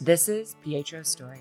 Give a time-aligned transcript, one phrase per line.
[0.00, 1.40] This is Pietro's story.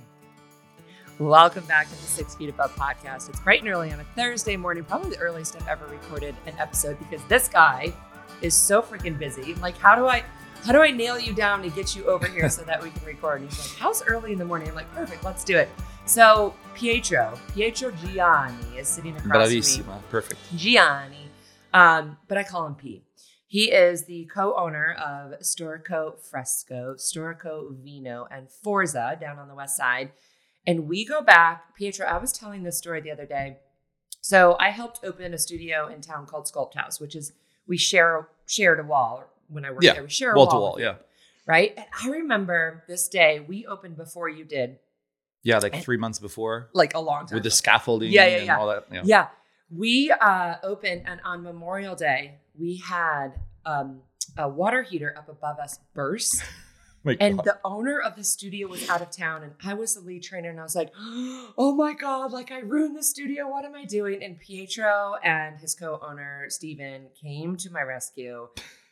[1.19, 3.29] Welcome back to the Six Feet Above podcast.
[3.29, 6.55] It's bright and early on a Thursday morning, probably the earliest I've ever recorded an
[6.57, 7.93] episode because this guy
[8.41, 9.53] is so freaking busy.
[9.55, 10.23] Like, how do I
[10.65, 13.05] how do I nail you down to get you over here so that we can
[13.05, 13.41] record?
[13.41, 14.69] And he's like, How's early in the morning?
[14.69, 15.69] I'm like, perfect, let's do it.
[16.05, 19.59] So Pietro, Pietro Gianni is sitting across from me.
[19.59, 20.01] Bravissima.
[20.09, 20.41] Perfect.
[20.55, 21.29] Gianni,
[21.75, 23.03] um, but I call him P.
[23.49, 29.77] He is the co-owner of Storico Fresco, Storico Vino, and Forza down on the west
[29.77, 30.11] side.
[30.65, 32.05] And we go back, Pietro.
[32.05, 33.57] I was telling this story the other day.
[34.19, 37.31] So I helped open a studio in town called Sculpt House, which is
[37.67, 40.03] we share shared a wall when I worked Yeah, there.
[40.03, 40.77] We share a Wall wall, to wall.
[40.81, 40.95] Yeah.
[41.45, 41.73] right?
[41.77, 44.79] And I remember this day we opened before you did,
[45.43, 45.59] Yeah.
[45.59, 48.45] Like And- three months before like a long time with the scaffolding Yeah, yeah, and
[48.47, 48.57] yeah.
[48.59, 48.87] all that.
[48.91, 49.01] Yeah.
[49.05, 49.27] Yeah.
[49.69, 53.29] We uh, opened, and on Memorial Day, we had
[53.65, 54.01] um,
[54.37, 56.43] a water heater up above us burst.
[57.21, 57.45] And God.
[57.45, 60.49] the owner of the studio was out of town, and I was the lead trainer,
[60.49, 60.91] and I was like,
[61.57, 62.33] "Oh my god!
[62.33, 63.47] Like I ruined the studio.
[63.49, 68.49] What am I doing?" And Pietro and his co-owner Steven came to my rescue.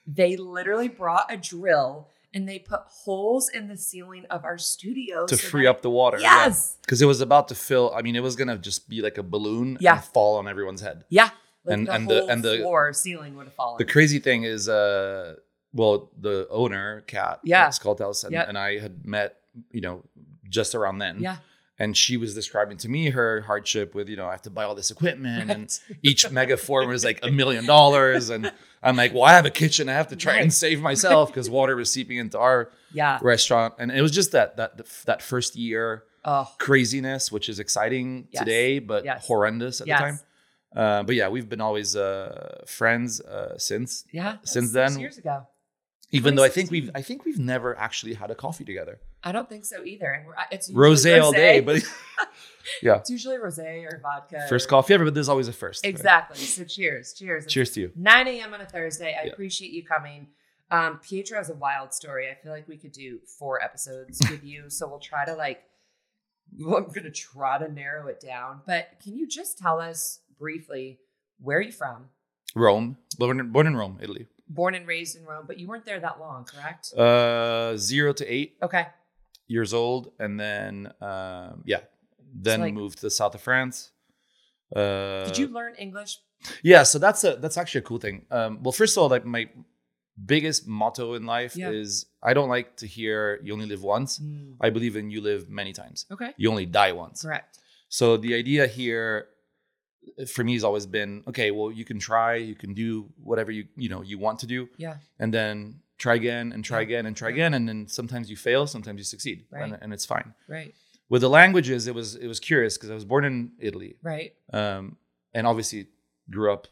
[0.08, 5.26] They literally brought a drill and they put holes in the ceiling of our studio
[5.26, 6.18] to so free that- up the water.
[6.20, 7.92] Yes, Because it was about to fill.
[7.94, 9.96] I mean, it was gonna just be like a balloon Yeah.
[9.96, 11.04] and fall on everyone's head.
[11.10, 11.32] yeah.
[11.66, 13.78] Like And- the and the- and the- floor ceiling would have fallen.
[13.80, 15.36] The crazy thing is, uh,
[15.74, 17.66] well, the owner, Kat, Yeah.
[17.66, 18.48] at Sculpt House, and, Yep.
[18.50, 19.38] and I had met,
[19.72, 20.04] you know,
[20.50, 21.20] just around then.
[21.20, 21.38] yeah,
[21.78, 24.64] And she was describing to me her hardship with, you know, I have to buy
[24.64, 28.30] all this equipment and each mega form was like a million dollars.
[28.30, 28.50] And
[28.84, 29.90] I'm like, well, I have a kitchen.
[29.90, 30.42] I have to try Right.
[30.44, 33.20] and save myself because water was seeping into our yeah.
[33.22, 33.74] restaurant.
[33.80, 34.72] And it was just that that
[35.06, 38.40] that first year Oh, craziness, which is exciting Yes.
[38.44, 39.26] today, but Yes.
[39.28, 40.00] horrendous at Yes.
[40.00, 40.20] the time.
[40.76, 44.06] Uh, but yeah, we've been always uh, friends uh, since.
[44.12, 44.38] yeah.
[44.44, 45.48] Since then- years ago.
[46.12, 49.00] Even though I think we've I think we've never actually had a coffee together.
[49.24, 50.12] I don't think so either.
[50.12, 51.82] And we're, it's usually Rosé all day, but
[52.82, 54.46] yeah, it's usually rosé or vodka.
[54.48, 55.04] first or- coffee ever.
[55.06, 55.84] But there's always a first.
[55.84, 55.90] right?
[55.90, 56.38] Exactly.
[56.38, 57.46] So cheers, cheers.
[57.46, 57.92] It's Cheers to you.
[57.96, 58.54] 9 a.m.
[58.54, 59.18] on a Thursday.
[59.20, 59.32] I Yeah.
[59.34, 60.28] appreciate you coming.
[60.72, 62.30] Um, Pietro has a wild story.
[62.30, 64.70] I feel like we could do four episodes with you.
[64.70, 65.64] So we'll try to like,
[66.60, 68.62] well, I'm gonna try to narrow it down.
[68.68, 71.00] But can you just tell us briefly
[71.42, 72.06] where are you from?
[72.56, 74.28] Rome, born, born in Rome, Italy.
[74.48, 76.94] Born and raised in Rome, but you weren't there that long, correct?
[76.94, 78.88] Uh, zero to eight Okay.
[79.48, 81.82] years old, and then um, yeah,
[82.34, 83.92] then like- moved to the south of France.
[84.76, 86.20] Uh, Did you learn English?
[86.64, 88.26] Yeah, so that's a that's actually a cool thing.
[88.32, 89.50] Um, well, first of all, like my
[90.26, 91.70] biggest motto in life Yeah.
[91.72, 94.20] is I don't like to hear you only live once.
[94.20, 96.06] Mm, I believe in you live many times.
[96.12, 96.34] Okay.
[96.38, 97.22] You only die once.
[97.24, 97.60] Correct.
[97.90, 99.28] So the idea here
[100.28, 101.52] for me has always been okay.
[101.52, 104.68] Well, you can try, you can do whatever you you know you want to do,
[104.78, 104.98] Yeah.
[105.20, 106.84] and then try again and try Yeah.
[106.88, 109.64] again and try again, and then sometimes you fail, sometimes you succeed, Right.
[109.64, 110.34] and, and it's fine.
[110.48, 110.74] Right.
[111.10, 114.34] With the languages, it was it was curious because I was born in Italy, Right.
[114.54, 114.98] um,
[115.34, 115.88] and obviously
[116.30, 116.68] grew up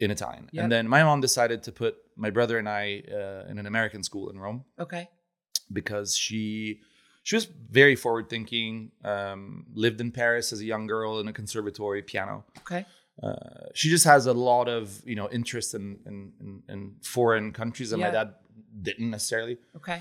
[0.00, 0.48] in Italian.
[0.52, 0.62] Yep.
[0.62, 4.02] And then my mom decided to put my brother and I uh, in an American
[4.02, 5.08] school in Rome Okay.
[5.72, 6.80] because she
[7.22, 8.90] she was very forward thinking.
[9.04, 12.44] Um, lived in Paris as a young girl in a conservatory, piano.
[12.58, 12.84] Okay.
[13.22, 13.34] Uh,
[13.74, 17.90] she just has a lot of you know interest in in, in, in foreign countries
[17.90, 18.34] that my dad
[18.82, 19.58] didn't necessarily.
[19.76, 20.00] Okay.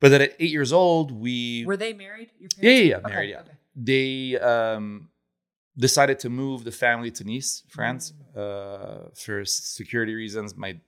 [0.00, 2.30] But then at eight years old, we Were they married?
[2.38, 3.40] Your Yeah, yeah, yeah, married, yeah.
[3.40, 3.52] Okay.
[3.74, 5.08] they um,
[5.78, 8.36] decided to move the family to Nice, France, Mm.
[8.36, 10.54] uh, for security reasons.
[10.54, 10.78] My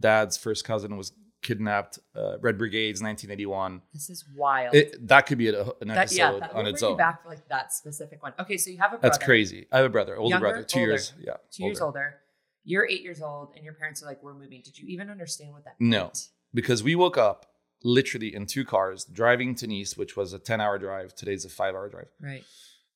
[0.00, 1.12] dad's first cousin was
[1.42, 1.98] kidnapped.
[2.14, 3.82] Uh, Red Brigades, 1981.
[3.92, 4.74] This is wild.
[4.74, 6.96] It, that could be a, an that, episode yeah, that, on its own.
[6.96, 8.32] back for like that specific one.
[8.40, 9.02] Okay, so you have a brother.
[9.02, 9.66] That's crazy.
[9.72, 10.46] I have a brother, older Younger?
[10.48, 10.90] brother, two Older.
[10.92, 11.12] years.
[11.20, 12.16] Yeah, Two years older.
[12.64, 15.52] You're eight years old, and your parents are like, "We're moving." Did you even understand
[15.52, 15.90] what that means?
[15.90, 16.12] No.
[16.52, 17.46] Because we woke up
[17.82, 21.14] literally in two cars driving to Nice, which was a 10 hour drive.
[21.14, 22.08] Today's a five hour drive.
[22.20, 22.44] Right.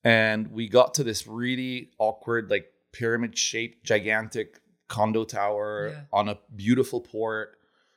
[0.05, 6.01] and we got to this really awkward like pyramid shaped gigantic condo tower Yeah.
[6.13, 7.57] on a beautiful port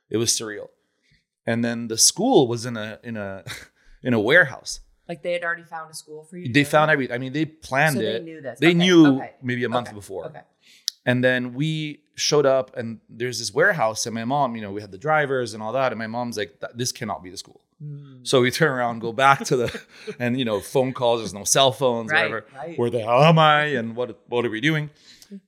[0.10, 0.68] it was surreal
[1.46, 3.44] and then the school was in a in a
[4.04, 6.52] in a warehouse Like they had already found a school for you.
[6.54, 6.94] they found to?
[6.94, 8.60] every i mean they planned so it They knew this.
[8.60, 10.42] they Okay, knew okay, maybe a month okay, before Okay.
[11.06, 14.82] and then we showed up and there's this warehouse and my mom you know we
[14.82, 17.62] had the drivers and all that and my mom's like this cannot be the school
[17.84, 18.26] Mm.
[18.26, 19.82] so we turn around go back to the
[20.24, 22.18] and you know phone calls there's no cell phones Right.
[22.32, 22.80] whatever Right.
[22.80, 24.90] where the hell am I and what what are we doing?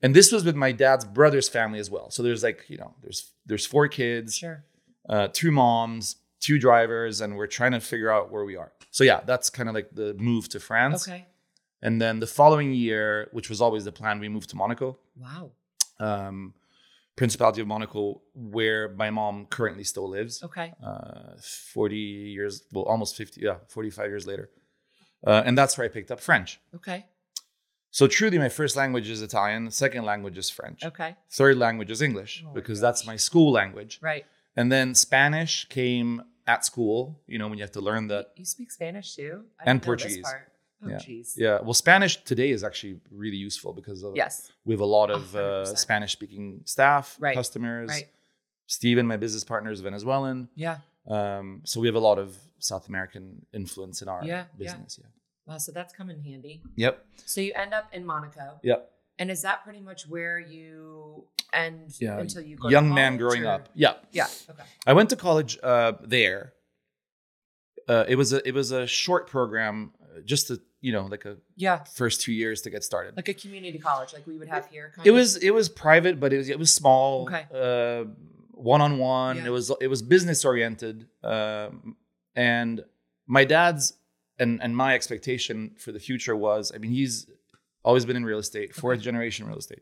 [0.01, 2.09] And this was with my dad's brother's family as well.
[2.11, 4.63] So there's like you know there's there's four kids, Sure.
[5.09, 8.71] uh, two moms, two drivers, and we're trying to figure out where we are.
[8.91, 11.07] So yeah, that's kind of like the move to France.
[11.07, 11.25] Okay.
[11.81, 14.97] And then the following year, which was always the plan, we moved to Monaco.
[15.15, 15.51] Wow.
[15.99, 16.53] Um,
[17.15, 20.43] Principality of Monaco, where my mom currently still lives.
[20.43, 20.71] Okay.
[20.83, 21.33] Uh,
[21.73, 24.51] 40 years, well, almost 50, yeah, 45 years later.
[25.25, 26.59] Uh, and that's where I picked up French.
[26.75, 27.05] Okay.
[27.97, 29.71] So truly, my first language is Italian.
[29.71, 30.85] Second language is French.
[30.85, 31.15] Okay.
[31.31, 32.85] Third language is English Oh because gosh.
[32.87, 33.97] that's my school language.
[34.03, 34.23] Right.
[34.55, 37.19] And then Spanish came at school.
[37.25, 38.25] You know, when you have to learn that.
[38.35, 39.45] You speak Spanish too?
[39.59, 40.33] I And didn't know this Portuguese.
[40.83, 40.97] Oh, Yeah.
[41.07, 41.27] jeez.
[41.45, 44.51] Yeah, well, Spanish today is actually really useful because of, Yes.
[44.63, 45.65] we have a lot of uh.
[45.65, 47.33] Spanish-speaking staff, Right.
[47.35, 47.89] customers.
[47.89, 48.07] Right.
[48.67, 50.49] Steven, my business partner, is Venezuelan.
[50.53, 50.77] Yeah.
[51.07, 54.43] Um, so we have a lot of South American influence in our Yeah, yeah.
[54.65, 54.99] business.
[55.01, 55.09] Yeah.
[55.47, 55.57] Wow.
[55.57, 56.61] So that's come in handy.
[56.75, 57.05] Yep.
[57.25, 58.59] So you end up in Monaco.
[58.63, 58.91] Yep.
[59.19, 62.19] And is that pretty much where you end Yeah.
[62.19, 63.69] until you go to Young man growing or- up.
[63.73, 63.93] Yeah.
[64.11, 64.27] Yeah.
[64.49, 64.63] Okay.
[64.85, 66.53] I went to college uh, there.
[67.87, 71.23] Uh, it was a it was a short program, uh, just to you know like
[71.23, 71.83] a Yeah.
[71.85, 73.15] first two years to get started.
[73.15, 74.91] Like a community college, like we would have here.
[74.93, 75.15] Kind it of?
[75.15, 77.23] was it was private, but it was it was small.
[77.29, 77.45] Okay.
[77.53, 78.09] Uh,
[78.51, 79.37] one on one.
[79.37, 81.07] It was it was business oriented.
[81.23, 81.95] Um,
[82.35, 82.83] and
[83.25, 83.93] my dad's
[84.39, 87.27] and and my expectation for the future was, I mean, he's
[87.83, 89.81] always been in real estate, fourth generation real estate.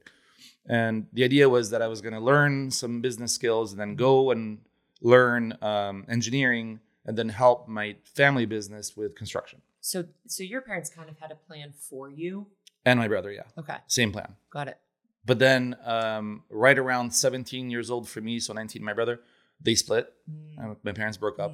[0.68, 3.96] And the idea was that I was going to learn some business skills and then
[3.96, 4.60] go and
[5.02, 9.62] learn um, engineering and then help my family business with construction.
[9.82, 12.48] So, so your parents kind of had a plan for you.
[12.84, 14.36] And my brother, yeah, Okay, same plan.
[14.50, 14.78] got it.
[15.24, 19.20] But then, um, right around 17 years old for me, so 19 my brother,
[19.62, 20.12] they split.
[20.30, 21.54] Mm, Uh, My parents broke up.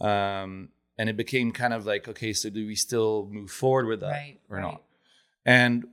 [0.00, 4.00] Um, and it became kind of like, okay, so do we still move forward with
[4.00, 4.62] that Right, or right.
[4.62, 4.82] not?
[5.46, 5.84] And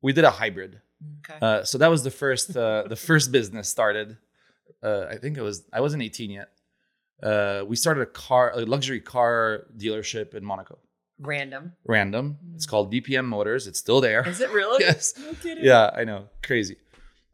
[0.00, 0.80] we did a hybrid.
[1.28, 1.38] Okay.
[1.40, 4.16] Uh, so that was the first, uh, the first business started.
[4.82, 6.48] Uh, I think it was, I wasn't 18 yet.
[7.22, 10.78] Uh, we started a car, a luxury car dealership in Monaco.
[11.20, 11.72] Random.
[11.84, 12.38] Random.
[12.54, 13.66] It's called DPM Motors.
[13.66, 14.26] It's still there.
[14.28, 14.84] Is it really?
[14.88, 15.14] Yes.
[15.18, 15.64] No kidding.
[15.64, 16.28] Yeah, I know.
[16.44, 16.76] Crazy.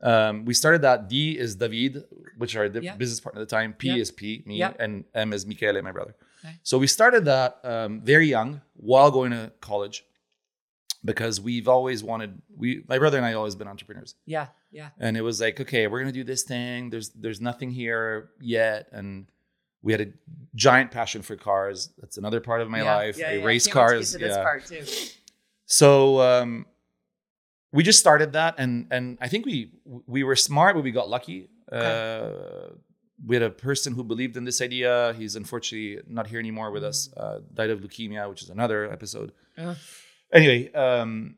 [0.02, 1.08] Um, we started that.
[1.08, 2.04] D is David,
[2.38, 3.74] which are the business partner at the time.
[3.74, 3.96] P Yeah.
[3.96, 4.72] is P, me, Yeah.
[4.78, 6.14] and M is Michele, my brother.
[6.44, 6.54] Okay.
[6.62, 10.04] So we started that um, very young while going to college
[11.04, 12.40] because we've always wanted.
[12.56, 14.48] We, my brother and I, always been entrepreneurs, Yeah.
[14.70, 14.88] Yeah.
[14.98, 16.90] and it was like, okay, we're gonna do this thing.
[16.90, 19.26] There's there's nothing here yet, and
[19.82, 20.06] we had a
[20.54, 21.90] giant passion for cars.
[21.98, 23.18] That's another part of my Yeah, life.
[23.18, 23.44] Yeah, I yeah.
[23.44, 24.34] race Can't to get cars.
[24.36, 24.42] yeah.
[24.42, 24.84] part too.
[25.66, 26.66] So um,
[27.72, 29.70] we just started that, and and I think we
[30.06, 31.48] we were smart, but we got lucky.
[31.70, 32.30] Uh,
[33.26, 35.14] we had a person who believed in this idea.
[35.16, 37.12] He's unfortunately not here anymore with us.
[37.16, 39.32] Uh, died of leukemia, which is another episode.
[39.58, 39.76] Ugh.
[40.32, 41.36] Anyway, um,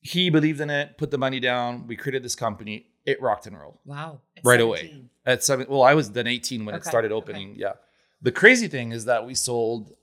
[0.00, 1.86] he believed in it, put the money down.
[1.86, 2.86] We created this company.
[3.04, 4.20] It rocked and rolled Wow.
[4.36, 5.04] At Right away.
[5.24, 5.66] at seven.
[5.68, 7.16] Well, I was then eighteen when it Okay, started okay.
[7.16, 7.54] opening.
[7.56, 7.74] Yeah.
[8.22, 9.94] The crazy thing is that we sold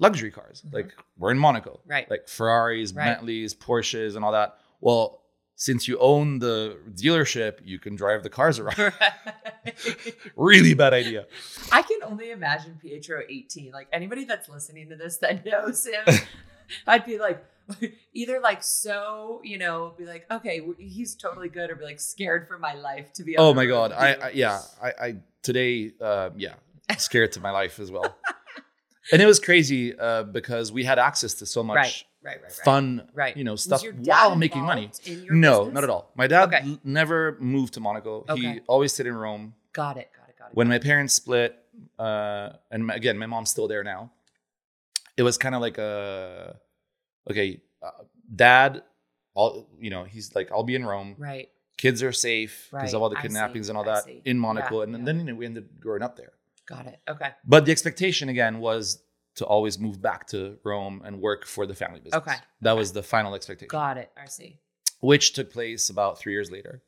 [0.00, 0.62] luxury cars.
[0.66, 0.72] Mhm.
[0.72, 2.08] Like we're in Monaco Right.
[2.10, 3.04] like Ferraris, Right.
[3.04, 4.56] Bentleys, Porsches, and all that.
[4.80, 5.17] Well,
[5.58, 8.78] since you own the dealership, you can drive the cars around.
[10.36, 11.26] really bad idea.
[11.72, 13.72] I can only imagine Pietro 18.
[13.72, 16.16] Like anybody that's listening to this that knows him,
[16.86, 17.44] I'd be like,
[18.14, 22.46] either like so, you know, be like, okay, he's totally good, or be like scared
[22.46, 23.36] for my life to be.
[23.36, 24.12] Oh my god, I.
[24.12, 26.54] I yeah, I, I today, uh, yeah,
[26.98, 28.16] scared to my life as well.
[29.10, 32.52] And it was crazy uh, because we had access to so much right, right, right,
[32.58, 32.64] right.
[32.70, 33.34] fun, Right.
[33.36, 34.84] you know, stuff while making money.
[34.84, 35.74] involved in your No, business?
[35.74, 36.04] not at all.
[36.14, 36.60] My dad Okay.
[36.64, 38.12] l- never moved to Monaco.
[38.36, 39.54] He always stayed in Rome.
[39.72, 40.54] Got it, got it, got it.
[40.58, 41.52] when my parents split
[41.98, 44.10] uh and my, again my mom's still there now
[45.16, 46.56] it was kind of like a
[47.30, 47.90] okay uh,
[48.34, 48.82] dad
[49.34, 52.94] all you know he's like i'll be in rome right, kids are safe because Right,
[52.94, 55.06] of all the I see, kidnappings and all that in monaco Yeah, and then, yeah.
[55.06, 56.32] then you know, we ended up growing up there
[56.66, 56.98] got it.
[57.08, 59.00] Okay, but the expectation again was
[59.38, 62.20] to always move back to rome and work for the family business.
[62.22, 62.78] Okay, that okay.
[62.78, 63.68] was the final expectation.
[63.68, 64.10] Got it.
[64.16, 64.58] I see.
[65.00, 66.82] which took place about three years later.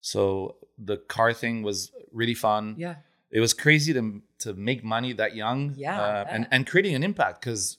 [0.00, 2.76] So the car thing was really fun.
[2.78, 2.96] Yeah,
[3.30, 7.02] it was crazy to to make money that young Yeah, uh, and and creating an
[7.02, 7.78] impact because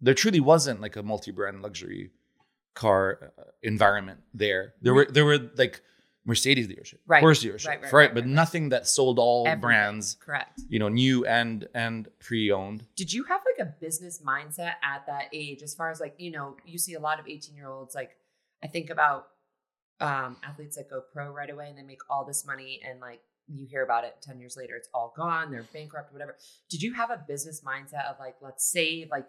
[0.00, 2.10] there truly wasn't like a multi-brand luxury
[2.74, 4.74] car uh, environment there.
[4.82, 5.80] There were there were like
[6.26, 9.60] mercedes dealership Right, Porsche dealership right, right, right, but nothing that sold all Everything.
[9.60, 10.60] brands correct.
[10.68, 15.24] you know new and and pre-owned Did you have like a business mindset at that
[15.32, 17.94] age as far as like, you know, you see a lot of 18 year olds,
[17.94, 18.12] like
[18.62, 19.26] I think about
[20.00, 23.20] um athletes that go pro right away and they make all this money and like
[23.46, 26.34] you hear about it 10 years later, it's all gone, they're bankrupt, whatever.
[26.70, 29.26] Did you have a business mindset of like, let's save, like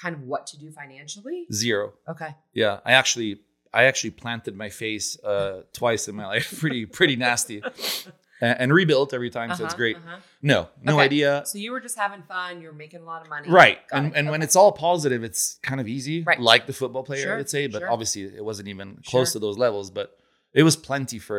[0.00, 1.46] kind of what to do financially?
[1.52, 2.34] zero Okay.
[2.52, 3.40] yeah i actually
[3.80, 7.58] i actually planted my face uh twice in my life pretty pretty nasty
[8.40, 10.16] and, and rebuilt every time so it's Uh-huh, great uh-huh.
[10.52, 11.04] no no Okay.
[11.10, 13.46] idea So you were just having fun, you're making a lot of money.
[13.62, 13.78] Right.
[13.88, 14.18] Got And, it.
[14.18, 16.40] and when it's all positive, it's kind of easy, Right.
[16.52, 17.62] like the football player, Sure, I would say.
[17.74, 17.90] But sure.
[17.94, 19.40] obviously, it wasn't even close Sure.
[19.40, 19.86] to those levels.
[19.98, 20.08] But
[20.60, 21.38] It was plenty for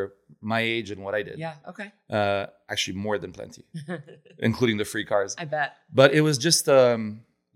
[0.53, 1.37] my age and what I did.
[1.45, 1.55] Yeah.
[1.71, 1.87] Okay.
[2.17, 3.63] Uh, actually, more than plenty,
[4.49, 5.31] including the free cars.
[5.43, 5.69] I bet.
[5.99, 7.01] But it was just, um,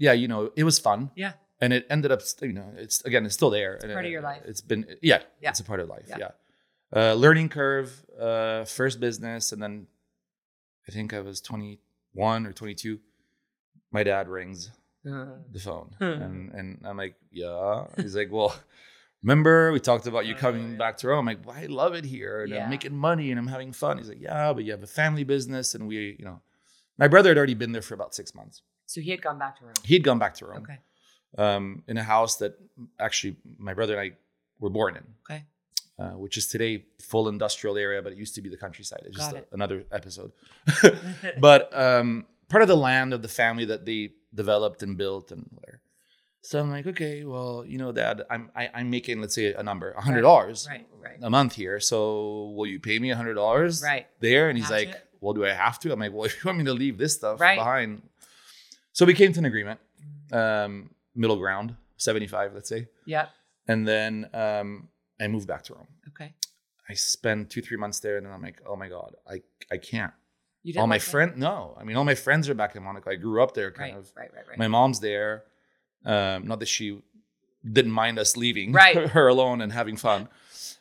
[0.05, 0.99] yeah, you know, it was fun.
[1.23, 1.33] Yeah.
[1.61, 3.73] And it ended up, you know, it's again, it's still there.
[3.75, 4.41] It's part of your life.
[4.45, 5.49] It's been, yeah, Yeah.
[5.49, 6.05] it's a part of life.
[6.07, 6.17] Yeah.
[6.19, 6.31] Yeah.
[6.95, 9.87] Uh, learning curve, uh, first business, and then
[10.87, 12.99] I think I was 21 or 22.
[13.91, 14.71] My dad rings
[15.05, 16.03] Uh, the phone, Hmm.
[16.25, 17.85] and and I'm like, yeah.
[17.97, 18.53] He's like, well,
[19.23, 21.19] remember we talked about you Oh, coming back to Rome?
[21.27, 22.63] I'm like, well, I love it here, and Yeah.
[22.63, 23.97] I'm making money, and I'm having fun.
[23.97, 26.41] He's like, yeah, but you have a family business, and we, you know,
[26.97, 28.61] my brother had already been there for about six months.
[28.85, 29.73] so he had gone back to Rome.
[29.85, 30.79] He'd gone back to Rome, Okay.
[31.37, 32.53] Um, in a house that
[32.99, 34.17] actually my brother and I
[34.59, 35.03] were born in.
[35.29, 35.43] Okay.
[35.97, 39.01] Uh, which is today full industrial area, but it used to be the countryside.
[39.05, 40.31] It's just Got a- another episode.
[41.39, 45.45] but um, part of the land of the family that they developed and built and
[45.51, 45.81] whatever.
[46.41, 49.61] So I'm like, okay, well, you know, Dad, I'm I, I'm making let's say a
[49.61, 50.87] number, a hundred dollars Right.
[51.03, 51.17] Right.
[51.21, 51.81] a month here.
[51.81, 54.07] So will you pay me a hundred dollars Right.
[54.21, 54.47] there?
[54.49, 55.05] And he's like, it.
[55.19, 55.91] well, do I have to?
[55.91, 57.57] I'm like, well, if you want me to leave this stuff Right.
[57.57, 58.03] behind.
[58.93, 59.81] So we came to an agreement,
[60.31, 62.87] um, middle ground, 75, let's say.
[63.05, 63.27] Yeah.
[63.67, 64.89] And then um,
[65.21, 65.87] I moved back to Rome.
[66.09, 66.33] Okay.
[66.89, 69.77] I spent two, three months there, and then I'm like, oh my God, I, I
[69.77, 70.13] can't.
[70.63, 71.09] You all my like that?
[71.11, 71.77] friends, no.
[71.79, 73.11] I mean, all my friends are back in Monaco.
[73.11, 73.99] I grew up there, kind Right.
[73.99, 74.11] of.
[74.15, 74.29] Right.
[74.35, 74.47] Right.
[74.49, 74.57] Right.
[74.57, 75.43] My mom's there.
[76.05, 77.01] Um, not that she
[77.69, 79.09] didn't mind us leaving Right.
[79.15, 80.27] her alone and having fun.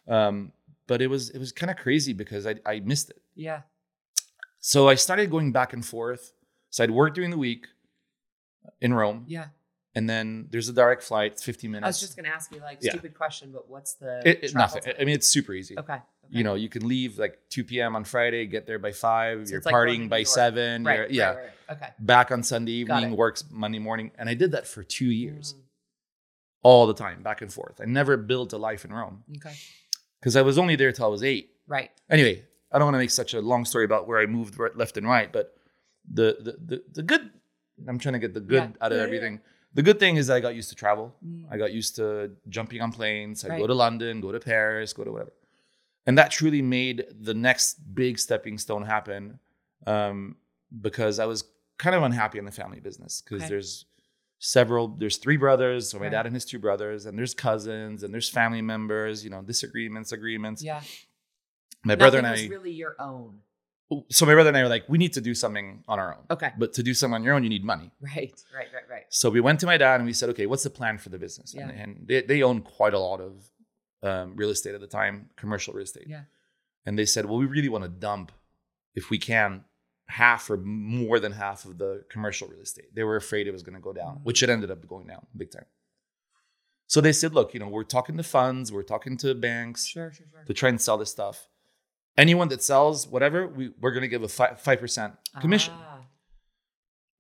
[0.07, 0.53] Um,
[0.87, 3.21] but it was it was kind of crazy because I, I missed it.
[3.35, 3.63] yeah.
[4.61, 6.33] So I started going back and forth.
[6.71, 7.67] So I'd work during the week
[8.81, 9.47] in Rome, Yeah.
[9.99, 11.85] And then there's a direct flight, it's 15 minutes.
[11.85, 12.93] I was just gonna ask you like Yeah.
[12.93, 14.83] stupid question, but what's the it, it- nothing.
[14.83, 14.95] time?
[15.01, 15.79] I mean, it's super easy.
[15.79, 15.95] okay.
[15.95, 16.03] okay.
[16.31, 17.97] You know, you can leave like 2 p.m.
[17.97, 19.47] on Friday, get there by five.
[19.47, 20.85] So you're it's like partying by seven.
[20.85, 21.11] Right.
[21.11, 21.37] yeah, Right,
[21.69, 21.77] right.
[21.77, 21.89] Okay.
[22.01, 25.63] back on Sunday evening, works Monday morning, and I did that for two years, Mm,
[26.63, 27.81] all the time, back and forth.
[27.81, 29.55] I never built a life in Rome okay.
[30.21, 31.51] because I was only there till I was eight.
[31.67, 31.91] Right.
[32.11, 34.77] Anyway, I don't want to make such a long story about where I moved right,
[34.77, 35.55] left and right, but
[36.13, 37.31] the the the, the good.
[37.89, 38.85] I'm trying to get the good Yeah.
[38.85, 39.41] out of Yeah, yeah, everything.
[39.79, 41.15] The good thing is I got used to travel.
[41.25, 41.45] Mm.
[41.53, 43.45] I got used to jumping on planes.
[43.45, 45.33] I would go to London, go to Paris, go to whatever,
[46.05, 49.39] and that truly made the next big stepping stone happen.
[49.87, 50.35] Um,
[50.81, 51.45] because I was
[51.79, 53.51] kind of unhappy in the family business because Okay.
[53.51, 53.85] there's
[54.41, 54.89] several.
[54.89, 56.11] There's three brothers, so my Right.
[56.11, 59.23] dad and his two brothers, and there's cousins, and there's family members.
[59.23, 60.61] You know, disagreements, agreements.
[60.61, 60.83] Yeah.
[61.85, 62.57] My brother Nothing and was I.
[62.57, 63.43] really your own.
[64.11, 66.25] So my brother and I were like, we need to do something on our own.
[66.31, 66.53] Okay.
[66.59, 67.91] But to do something on your own, you need money.
[68.01, 68.35] Right.
[68.55, 68.67] Right.
[68.75, 68.89] Right.
[68.91, 69.05] Right.
[69.09, 71.19] So we went to my dad and we said, okay, what's the plan for the
[71.19, 71.55] business?
[71.55, 71.83] And, Yeah.
[71.83, 73.33] and they, they own quite a lot of
[74.03, 76.07] um, real estate at the time, commercial real estate.
[76.07, 76.23] Yeah.
[76.87, 78.31] And they said, well, we really want to dump,
[78.95, 79.65] if we can,
[80.09, 82.95] half or more than half of the commercial real estate.
[82.95, 84.23] They were afraid it was going to go down, Mm.
[84.25, 85.67] which it ended up going down big time.
[86.87, 90.11] So they said, look, you know, we're talking to funds, we're talking to banks Sure.
[90.13, 90.27] Sure.
[90.33, 90.45] Sure.
[90.45, 91.49] to try and sell this stuff.
[92.19, 95.73] Anyone that sells whatever, we, we're going to give a five percent commission.
[95.77, 96.01] Ah.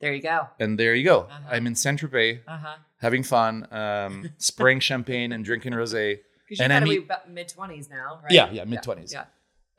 [0.00, 0.48] there you go.
[0.60, 1.20] And there you go.
[1.20, 1.48] Uh-huh.
[1.54, 2.76] I'm in Saint Tropez, Uh huh.
[3.00, 6.18] having fun, um, spraying champagne and drinking rosé.
[6.48, 8.32] Because you And to be mid twenties now, right?
[8.32, 9.12] Yeah, yeah, mid-twenties.
[9.12, 9.24] Yeah.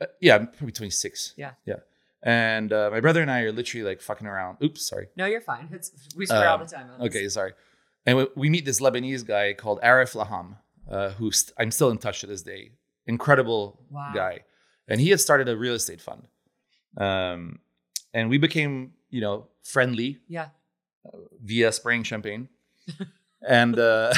[0.00, 1.34] Uh, yeah, I'm probably 26.
[1.36, 1.52] Yeah.
[1.66, 1.74] yeah.
[2.22, 4.58] And uh, my brother and I are literally like fucking around.
[4.62, 5.08] Oops, sorry.
[5.16, 5.68] No, you're fine.
[5.72, 6.86] It's we swear all Um, the time.
[6.92, 7.06] on this.
[7.08, 7.52] Okay, sorry.
[8.06, 10.56] And we, we meet this Lebanese guy called Arif Laham,
[10.90, 12.70] uh, who st- I'm still in touch to this day.
[13.06, 14.12] Incredible Wow.
[14.14, 14.40] guy,
[14.90, 16.26] and he had started a real estate fund,
[16.98, 17.60] um,
[18.12, 20.48] and we became you know friendly Yeah.
[21.42, 22.48] via spraying champagne.
[23.48, 24.12] and uh,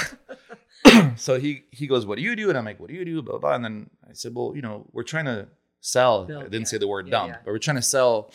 [1.17, 3.23] so he he goes, "What do you do?" And I'm like, "What do you do?"
[3.23, 3.41] Blah blah.
[3.41, 3.55] blah.
[3.57, 5.49] And then I said, "Well, you know, we're trying to
[5.81, 6.65] sell." Build, I didn't yeah.
[6.73, 7.39] say the word Yeah, dump, yeah.
[7.45, 8.33] but we're trying to sell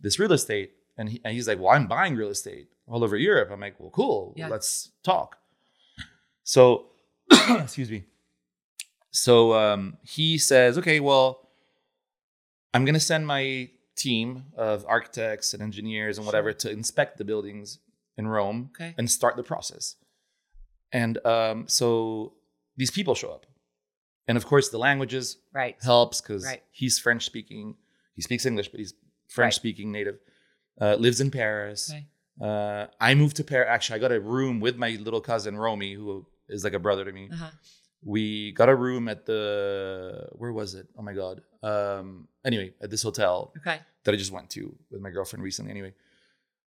[0.00, 0.72] this real estate.
[0.98, 3.78] And, he, and he's like, "Well, I'm buying real estate all over Europe." I'm like,
[3.78, 4.34] "Well, cool.
[4.36, 4.48] Yeah.
[4.48, 5.38] Let's talk."
[6.42, 6.86] So,
[7.32, 8.04] excuse me.
[9.10, 11.47] So um, he says, "Okay, well,
[12.74, 17.78] I'm gonna send my team of architects and engineers and whatever to inspect the buildings
[18.16, 18.94] in Rome Okay.
[18.98, 19.96] and start the process.
[20.92, 22.34] And um, so
[22.76, 23.46] these people show up,
[24.26, 25.76] and of course the languages Right.
[25.82, 26.62] helps because Right.
[26.70, 27.76] he's French speaking.
[28.14, 28.94] He speaks English, but he's
[29.28, 30.18] French speaking native.
[30.80, 31.90] Uh, lives in Paris.
[31.90, 32.06] Okay.
[32.40, 33.66] Uh, I moved to Paris.
[33.68, 37.04] Actually, I got a room with my little cousin Romy, who is like a brother
[37.04, 37.28] to me.
[37.32, 37.50] Uh huh.
[38.02, 40.86] We got a room at the where was it?
[40.96, 41.42] Oh my god.
[41.62, 43.80] Um, anyway, at this hotel Okay.
[44.04, 45.70] that I just went to with my girlfriend recently.
[45.72, 45.94] Anyway,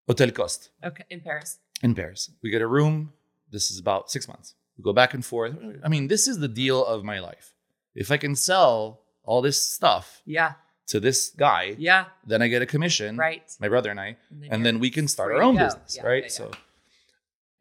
[0.07, 1.05] Hotel Costes Okay.
[1.09, 1.59] In Paris.
[1.81, 2.29] in Paris.
[2.43, 3.13] We get a room.
[3.49, 4.55] This is about six months.
[4.77, 5.55] We go back and forth.
[5.83, 7.53] I mean, this is the deal of my life.
[7.95, 10.53] If I can sell all this stuff Yeah.
[10.87, 12.05] to this guy, Yeah.
[12.25, 13.15] then I get a commission.
[13.17, 13.43] Right.
[13.59, 15.65] My brother and I, and you're then we can start our own go.
[15.65, 16.23] business, Yeah, right?
[16.23, 16.51] yeah, yeah.
[16.51, 16.51] So,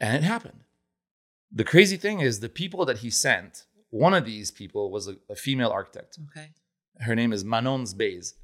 [0.01, 0.61] and it happened.
[1.53, 5.17] The crazy thing is, the people that he sent one of these people was a,
[5.29, 6.19] a female architect.
[6.31, 6.51] Okay.
[7.01, 8.35] Her name is Manon's Bays.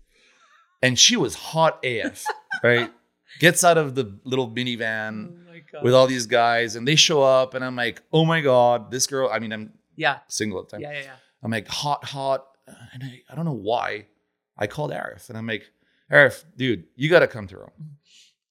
[0.83, 2.25] And she was hot AF,
[2.63, 2.93] right?
[3.39, 5.39] Gets out of the little minivan
[5.75, 8.91] oh with all these guys and they show up and I'm like, oh my God,
[8.91, 10.19] this girl, I mean, I'm yeah.
[10.29, 10.81] single at the time.
[10.81, 10.93] Yeah.
[10.93, 11.03] Yeah.
[11.05, 11.15] Yeah.
[11.43, 12.47] I'm like, hot, hot.
[12.93, 14.07] And I, I don't know why.
[14.59, 15.71] I called Arif and I'm like,
[16.11, 17.97] Arif, dude, you got to come to Rome.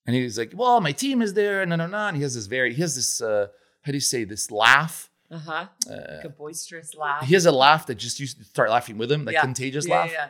[0.05, 1.61] And he's like, well, my team is there.
[1.61, 1.97] and No, no, no.
[1.97, 3.47] And he has this very, he has this, uh,
[3.81, 5.09] how do you say, this laugh.
[5.35, 5.65] Uh huh.
[5.89, 7.23] Uh, Like a boisterous laugh.
[7.29, 9.41] he has a laugh that just used to start laughing with him, like Yeah.
[9.41, 10.11] contagious yeah, laugh.
[10.11, 10.29] Yeah.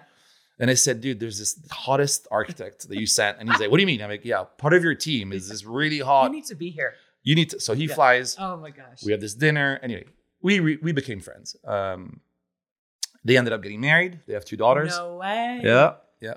[0.59, 3.39] And I said, dude, there's this hottest architect that you sent.
[3.39, 4.01] And he's like, what do you mean?
[4.01, 6.25] I'm like, yeah, part of your team is this really hot.
[6.31, 6.93] You need to be here.
[7.23, 7.59] You need to.
[7.59, 7.95] So he Yeah.
[7.95, 8.35] flies.
[8.39, 9.03] Oh my gosh.
[9.05, 9.79] We have this dinner.
[9.83, 10.05] Anyway,
[10.41, 11.55] we re- we became friends.
[11.65, 12.21] Um,
[13.25, 14.19] they ended up getting married.
[14.27, 14.91] They have two daughters.
[14.97, 15.59] No way.
[15.63, 16.35] Yeah, yeah.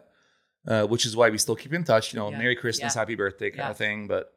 [0.66, 2.12] Uh, which is why we still keep in touch.
[2.12, 3.00] You know, Yeah, Merry Christmas, yeah.
[3.00, 4.08] Happy Birthday, kind of thing.
[4.08, 4.32] But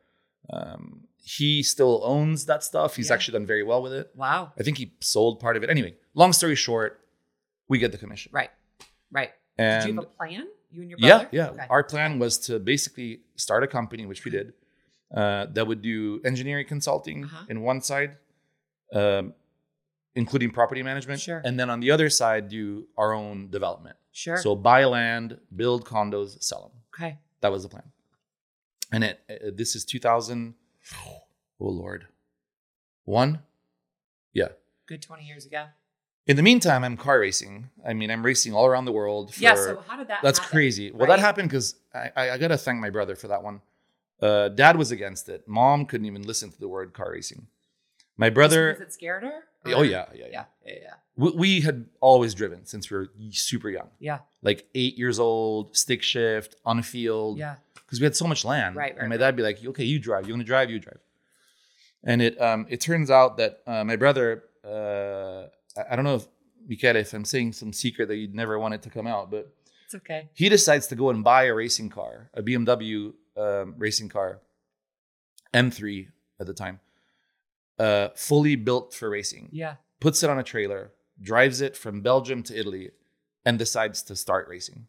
[0.52, 2.96] um, he still owns that stuff.
[2.96, 3.14] He's Yeah.
[3.16, 4.12] actually done very well with it.
[4.16, 4.54] Wow.
[4.60, 5.70] I think he sold part of it.
[5.70, 7.00] Anyway, long story short,
[7.68, 8.32] we get the commission.
[8.34, 8.50] Right.
[9.12, 9.32] Right.
[9.58, 10.48] And Did you have a plan?
[10.72, 11.30] You and your yeah, brother?
[11.32, 11.50] yeah.
[11.50, 11.66] Okay.
[11.70, 14.54] Our plan was to basically start a company, which we did,
[15.16, 17.46] uh, that would do engineering consulting Uh-huh.
[17.50, 18.18] in one side,
[18.94, 19.34] um,
[20.16, 21.42] including property management, Sure.
[21.46, 23.98] and then on the other side do our own development.
[24.12, 24.38] Sure.
[24.38, 26.72] So buy land, build condos, sell them.
[26.94, 27.18] okay.
[27.42, 27.92] That was the plan.
[28.92, 30.56] And it uh, this is 2000.
[31.60, 32.08] Oh Lord,
[33.06, 33.40] one.
[34.34, 34.50] Yeah.
[34.88, 35.66] Good 20 years ago.
[36.28, 37.70] In the meantime, I'm car racing.
[37.86, 39.34] I mean, I'm racing all around the world.
[39.34, 39.56] For, yeah.
[39.56, 40.52] So how did that that's happen?
[40.52, 40.92] crazy.
[40.92, 41.10] Well, right?
[41.10, 43.62] that happened because I, I, I got to thank my brother for that one.
[44.22, 45.48] Uh, Dad was against it.
[45.48, 47.48] Mom couldn't even listen to the word car racing.
[48.18, 49.44] My brother, because it scared her?
[49.68, 50.26] oh yeah, yeah, yeah.
[50.32, 50.44] Yeah.
[50.66, 50.74] Yeah.
[50.84, 50.94] Yeah.
[51.16, 54.20] We, we had always driven since we were super young, Yeah.
[54.44, 57.56] like eight years old, stick shift on a field, Yeah.
[57.92, 58.78] Because we had so much land.
[58.78, 60.26] Right, right, and my dad be like, "Okay, you drive.
[60.28, 60.70] You want to drive?
[60.72, 61.00] You drive."
[62.06, 65.48] And it um it turns out that uh, my brother, uh,
[65.80, 66.28] I, I don't know if
[66.66, 69.54] Michele, if I'm saying some secret that you'd never want it to come out, but
[69.86, 70.30] It's okay.
[70.34, 74.40] he decides to go and buy a racing car, a BMW um, racing car,
[75.54, 76.08] M3
[76.40, 76.80] at the time,
[77.78, 79.50] uh, fully built for racing.
[79.52, 79.76] Yeah.
[80.00, 82.92] Puts it on a trailer, drives it from Belgium to Italy,
[83.46, 84.88] and decides to start racing.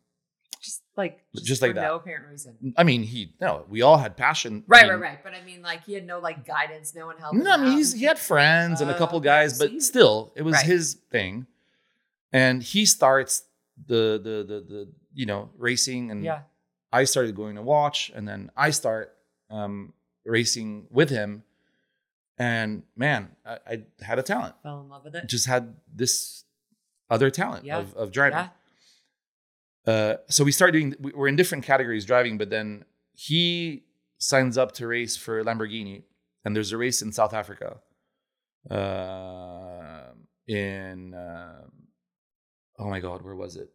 [0.93, 1.83] Just like Just for like that.
[1.83, 2.75] No apparent reason.
[2.77, 4.63] I mean, he no, we all had passion.
[4.69, 5.25] I Right, mean, right, right.
[5.25, 7.37] But I mean, like he had no like guidance, no one helped.
[7.37, 10.43] No, I mean he's, he had friends and a Uh, couple guys, but still, it
[10.43, 10.67] was Right.
[10.67, 11.47] his thing.
[12.33, 13.45] And he starts
[13.87, 16.41] the the the the you know racing, and yeah.
[16.93, 19.15] I started going to watch, and then I start
[19.51, 19.95] um,
[20.27, 21.43] racing with him.
[22.39, 24.55] And man, I, I had a talent.
[24.63, 25.27] Fell in love with it.
[25.27, 26.45] Just had this
[27.11, 27.79] other talent Yeah.
[27.79, 28.39] of, of driving.
[28.39, 28.49] Yeah.
[29.87, 30.95] Uh, so we start doing.
[31.01, 33.85] we- We're in different categories driving, but then he
[34.18, 36.05] signs up to race for Lamborghini,
[36.45, 37.79] and there's a race in South Africa.
[38.71, 40.12] Uh,
[40.47, 41.62] in uh,
[42.79, 43.71] oh my god, where was it?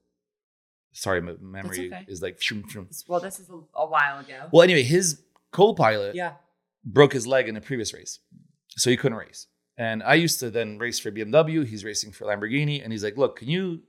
[0.93, 2.06] Sorry, my memory okay.
[2.08, 2.39] is like.
[2.39, 2.88] shroom, shroom.
[3.08, 4.48] Well, this is a, a while ago.
[4.52, 6.34] Well, anyway, his co-pilot yeah.
[6.84, 8.20] broke his leg in a previous race,
[8.78, 9.48] so he couldn't race.
[9.78, 11.65] And I used to then race for BMW.
[11.65, 13.82] He's racing for Lamborghini, and he's like, "Look, can you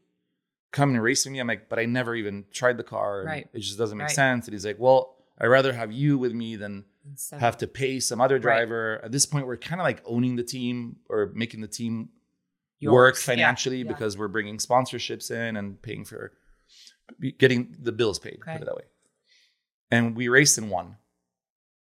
[0.72, 3.24] come and race with me?" I'm like, "But I never even tried the car.
[3.26, 3.48] Right.
[3.52, 4.14] It just doesn't make Right.
[4.14, 6.84] sense." And he's like, "Well, I'd rather have you with me than
[7.16, 8.42] so- have to pay some other Right.
[8.42, 12.10] driver." At this point, we're kind of like owning the team or making the team
[12.80, 12.92] yours.
[12.92, 13.88] work Yeah, financially yeah.
[13.88, 16.32] because we're bringing sponsorships in and paying for
[17.38, 18.38] getting the bills paid.
[18.42, 18.52] Okay.
[18.54, 18.84] Put it that way.
[19.90, 20.96] And we raced and won,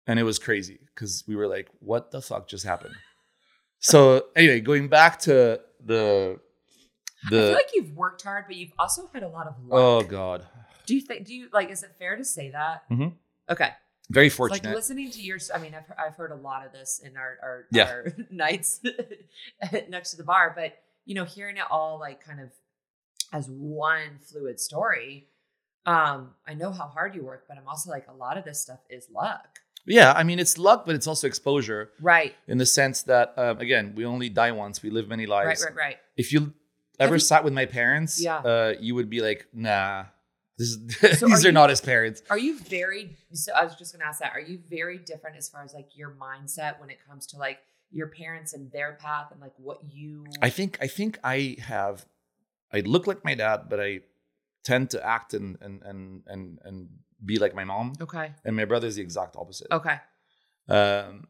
[0.06, 2.94] and it was crazy because we were like, "What the fuck just happened?"
[3.80, 6.40] so anyway, going back to the
[7.26, 9.72] I feel like you've worked hard, but you've also had a lot of luck.
[9.72, 10.46] oh god,
[10.86, 11.26] Do you think?
[11.26, 11.70] Do you like?
[11.70, 12.82] Is it fair to say that?
[12.90, 13.14] Mhm.
[13.50, 13.70] Okay.
[14.10, 14.74] very It's Like fortunate.
[14.76, 15.38] listening to your.
[15.54, 17.84] I mean, I've I've heard a lot of this in our our, Yeah.
[17.90, 18.80] our nights
[19.88, 22.50] next to the bar, but you know, hearing it all like kind of
[23.32, 25.28] as one fluid story.
[25.84, 28.60] Um, I know how hard you work, but I'm also like a lot of this
[28.60, 29.60] stuff is luck.
[29.86, 32.34] yeah, I mean it's luck, but it's also exposure Right.
[32.48, 34.82] in the sense that um, again, we only die once.
[34.82, 35.62] We live many lives.
[35.64, 35.74] Right.
[35.76, 35.84] Right.
[35.86, 35.96] Right.
[36.16, 36.54] if you
[36.98, 38.36] ever you- sat with my parents, Yeah.
[38.38, 40.04] uh, you would be like, nah,
[40.58, 42.22] this is, So these are are, you- not his parents.
[42.30, 43.16] Are you very?
[43.32, 44.32] So I was just gonna ask that.
[44.34, 47.58] Are you very different as far as like your mindset when it comes to like
[47.90, 50.24] your parents and their path and like what you?
[50.42, 52.06] I think I think I have
[52.72, 54.00] I look like my dad, but I
[54.64, 56.88] tend to act and and and and and
[57.24, 57.92] be like my mom.
[58.00, 58.32] okay.
[58.44, 59.68] And my brother's the exact opposite.
[59.70, 59.98] Okay.
[60.68, 61.28] Um,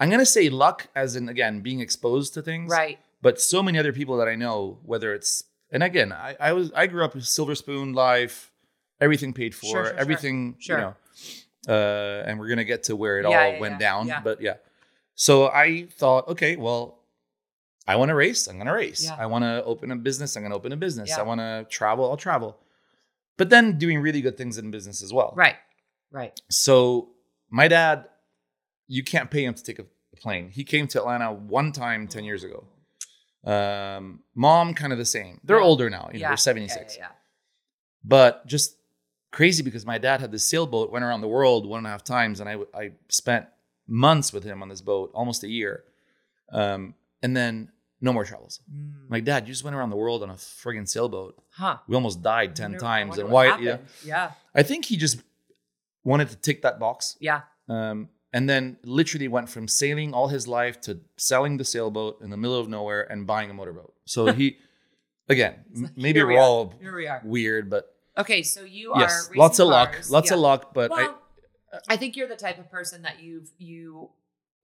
[0.00, 2.70] I'm gonna say luck, as in again being exposed to things.
[2.70, 2.98] Right.
[3.24, 6.70] But so many other people that I know, whether it's and again, I, I was
[6.74, 8.52] I grew up with silver spoon life,
[9.00, 10.76] everything paid for, Sure, sure, everything Sure.
[10.78, 10.94] you know.
[11.74, 14.12] Uh, and we're gonna get to where it Yeah, all yeah, went yeah, down.
[14.22, 14.56] But yeah.
[15.14, 16.98] So I thought, okay, well,
[17.86, 18.46] I want to race.
[18.48, 19.08] I'm going to race.
[19.08, 20.34] I want to open a business.
[20.36, 21.12] I'm going to open a business.
[21.16, 22.10] I want to travel.
[22.10, 22.56] I'll travel.
[23.36, 25.32] But then doing really good things in business as well.
[25.36, 25.56] Right.
[26.10, 26.40] Right.
[26.50, 27.10] So
[27.50, 28.06] my dad,
[28.88, 30.48] you can't pay him to take a plane.
[30.50, 32.64] He came to Atlanta one time 10 years ago.
[33.44, 35.40] Um, mom, kind of the same.
[35.44, 35.64] They're Yeah.
[35.64, 36.08] older now.
[36.12, 36.28] You know, yeah.
[36.28, 36.96] they're 76.
[36.96, 37.08] Yeah, yeah,
[38.04, 38.76] But just
[39.30, 42.04] crazy because my dad had this sailboat, went around the world one and a half
[42.04, 43.46] times, and I I spent
[43.86, 45.84] months with him on this boat, almost a year.
[46.50, 48.60] Um, and then no more travels.
[48.72, 49.10] Mm.
[49.10, 51.42] Like, Dad, you just went around the world on a friggin' sailboat.
[51.50, 51.78] huh.
[51.86, 53.18] We almost died 10 wonder- times.
[53.18, 53.58] And why?
[53.58, 53.78] Yeah.
[54.04, 54.32] Yeah.
[54.54, 55.22] I think he just
[56.02, 57.16] wanted to tick that box.
[57.20, 57.42] Yeah.
[57.68, 62.30] Um, and then literally went from sailing all his life to selling the sailboat in
[62.30, 63.94] the middle of nowhere and buying a motorboat.
[64.06, 64.56] So he,
[65.28, 66.42] again, m- maybe we we're are.
[66.42, 70.34] all we weird, but Okay, so you yes, are lots racing of luck, lots Yeah.
[70.34, 70.74] of luck.
[70.74, 71.22] But well,
[71.88, 74.10] I, think you're the type of person that you you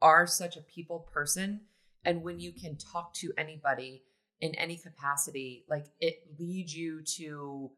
[0.03, 1.61] are such a people person,
[2.05, 4.03] and when you can talk to anybody
[4.41, 7.71] in any capacity, like it leads you to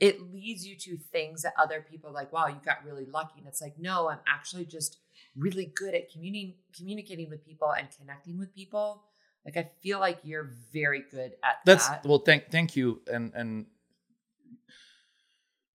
[0.00, 3.38] it leads you to things that other people are like, wow, you got really lucky.
[3.38, 4.98] And it's like, no, I'm actually just
[5.36, 9.02] really good at communicating communicating with people and connecting with people.
[9.44, 12.04] Like I feel like you're very good at that's that.
[12.04, 13.66] well, thank thank you, and and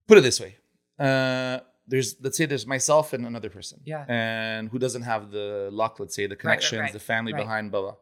[0.07, 0.55] put it this way.
[0.99, 4.05] Uh, there's let's say there's myself and another person, Yeah.
[4.07, 6.93] and who doesn't have the luck, let's say the right, connections, right.
[6.93, 7.39] the family Right.
[7.41, 7.95] behind, blah blah.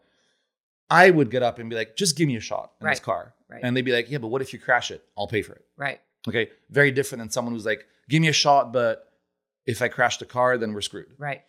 [0.90, 3.34] I would get up and be like, just give me a shot in this car,
[3.50, 3.62] right.
[3.64, 5.04] and they'd be like, yeah, but what if you crash it?
[5.18, 5.64] I'll pay for it.
[5.78, 6.02] Right.
[6.28, 9.12] Okay, very different than someone who's like, give me a shot, but
[9.66, 11.14] if I crash the car, then we're screwed.
[11.18, 11.42] Right.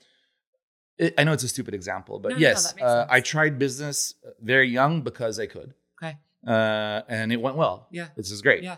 [0.99, 3.07] It, I know it's a stupid example, but No, no, no, yes, uh.
[3.11, 6.17] I tried business uh, very young because I could, Okay.
[6.47, 7.89] uh, and it went well.
[7.91, 8.09] Yeah.
[8.17, 8.63] This is great.
[8.63, 8.77] Yeah.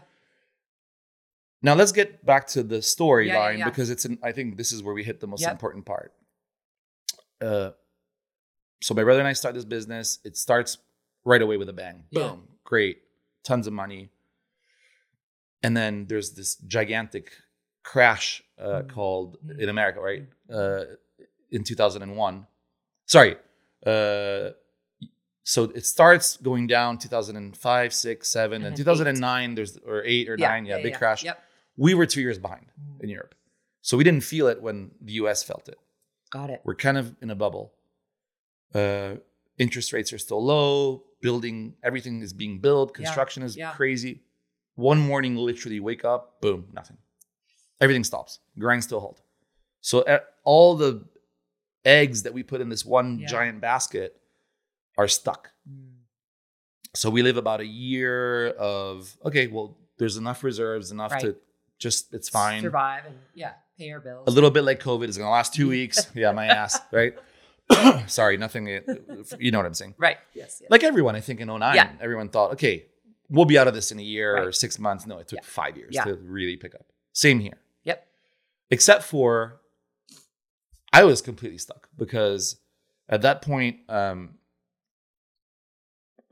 [1.62, 3.64] Now let's get back to the storyline Yeah, yeah, yeah.
[3.64, 5.52] because it's an, I think this is where we hit the most Yep.
[5.52, 6.12] important part.
[7.40, 7.70] Uh,
[8.82, 10.18] so my brother and I start this business.
[10.24, 10.78] It starts
[11.24, 12.04] right away with a bang.
[12.12, 12.98] Boom, great,
[13.44, 14.10] tons of money.
[15.64, 17.26] And then there's this gigantic
[17.82, 18.26] crash
[18.58, 18.88] uh, Mm.
[18.94, 19.58] called Mm.
[19.62, 20.24] in America, right?
[20.58, 20.84] Uh,
[21.50, 22.46] in 2001.
[23.06, 23.34] Sorry.
[23.92, 24.50] Uh,
[25.54, 30.28] so it starts going down 2005, 6, 7, And and, then 2009 there's or 8
[30.30, 31.22] or 9, yeah, big crash.
[31.24, 31.36] Yep.
[31.76, 32.66] We were 2 years behind
[33.00, 33.34] in Europe.
[33.82, 35.78] So we didn't feel it when the US felt it.
[36.30, 36.60] Got it.
[36.64, 37.66] We're kind of in a bubble.
[38.74, 39.16] Uh,
[39.58, 43.72] interest rates are still low, building everything is being built, Yeah, construction is yeah.
[43.72, 44.22] crazy.
[44.76, 46.96] One morning literally wake up, boom, nothing.
[47.80, 48.40] Everything stops.
[48.58, 49.20] Grind still halt.
[49.80, 51.04] So uh, all the
[51.84, 53.26] eggs that we put in this one Yeah.
[53.26, 54.16] giant basket
[54.96, 55.50] are stuck.
[55.68, 55.90] Mm.
[56.94, 61.20] So we live about a year of okay, well, there's enough reserves, enough Right.
[61.22, 61.36] to
[61.78, 62.62] just it's fine.
[62.62, 64.24] Survive and yeah, pay our bills.
[64.26, 66.06] A little bit like COVID is gonna last two weeks.
[66.14, 67.14] Yeah, my ass, right?
[68.06, 68.66] Sorry, nothing.
[69.38, 69.94] You know what I'm saying?
[69.98, 70.18] Right.
[70.34, 70.58] Yes.
[70.60, 70.70] yes.
[70.70, 71.90] Like everyone, I think in 09, Yeah.
[72.00, 72.86] everyone thought, okay,
[73.28, 75.06] we'll be out of this in a year or six months.
[75.06, 75.44] No, it took Yeah.
[75.46, 76.04] five years Yeah.
[76.04, 76.86] to really pick up.
[77.12, 77.58] Same here.
[77.84, 78.06] Yep.
[78.70, 79.60] Except for
[80.92, 82.56] I was completely stuck because
[83.08, 84.38] at that point, um,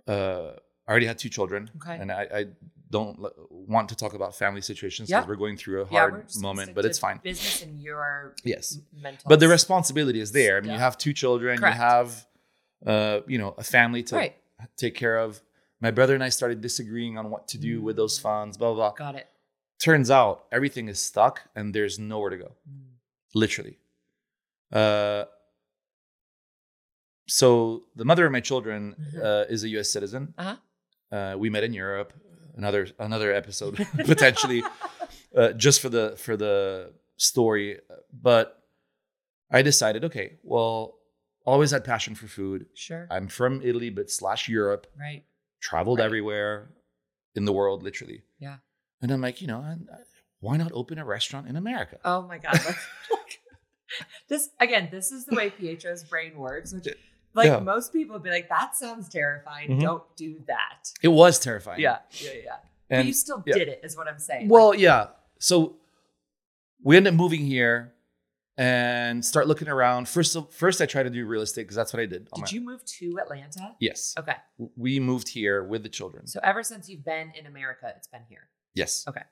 [0.08, 0.52] uh,
[0.86, 1.96] I already had two children, Okay.
[1.96, 2.46] and I, I
[2.90, 5.28] don't l- want to talk about family situations because Yeah.
[5.28, 7.20] we're going through a hard we're moment, but it's fine.
[7.22, 9.28] Business and your Yes, mental.
[9.28, 10.56] but the responsibility is there.
[10.56, 10.74] I mean, Yeah.
[10.74, 11.76] you have two children, Correct.
[11.76, 12.26] you have,
[12.84, 14.36] uh, you know, a family to Right.
[14.76, 15.40] take care of.
[15.82, 18.56] My brother and I started disagreeing on what to do with those funds.
[18.56, 18.90] Blah blah.
[18.90, 19.06] blah.
[19.06, 19.26] Got it.
[19.80, 22.50] Turns out everything is stuck and there's nowhere to go.
[22.70, 22.82] Mm.
[23.34, 23.76] Literally.
[24.72, 25.24] Uh,
[27.26, 29.22] so the mother of my children Mhm.
[29.24, 29.90] uh, is a U.S.
[29.90, 30.34] citizen.
[30.38, 30.56] Uh-huh.
[31.16, 32.12] Uh, we met in Europe.
[32.56, 33.76] Another another episode
[34.14, 34.62] potentially,
[35.34, 37.78] uh, just for the for the story.
[38.12, 38.62] But
[39.50, 40.98] I decided, okay, well,
[41.46, 42.66] always had passion for food.
[42.74, 43.06] Sure.
[43.10, 44.86] I'm from Italy, but slash Europe.
[44.98, 45.24] right.
[45.62, 46.04] Traveled Right.
[46.04, 46.68] everywhere
[47.34, 48.22] in the world, literally.
[48.38, 48.56] Yeah.
[49.00, 50.02] And I'm like, you know, I- I-
[50.40, 51.98] why not open a restaurant in America?
[52.04, 52.58] Oh my god.
[54.28, 54.88] this again.
[54.90, 56.72] This is the way Pietro's brain works.
[56.72, 56.88] Which,
[57.34, 57.60] like Yeah.
[57.60, 59.70] most people would be like, "That sounds terrifying.
[59.70, 59.80] Mhm.
[59.80, 61.80] Don't do that." It was terrifying.
[61.80, 61.98] Yeah.
[62.12, 62.30] Yeah.
[62.44, 62.56] Yeah.
[62.98, 63.54] but you still yeah.
[63.54, 64.48] did it, is what I'm saying.
[64.48, 65.08] well, yeah.
[65.38, 65.76] So
[66.82, 67.94] we end up moving here
[68.58, 70.08] and start looking around.
[70.08, 72.28] First, first I tried to do real estate because that's what I did.
[72.34, 73.74] Did my- you move to Atlanta?
[73.80, 74.14] Yes.
[74.18, 74.36] Okay.
[74.76, 76.26] We moved here with the children.
[76.26, 78.48] So ever since you've been in America, it's been here.
[78.74, 79.04] Yes.
[79.08, 79.22] Okay.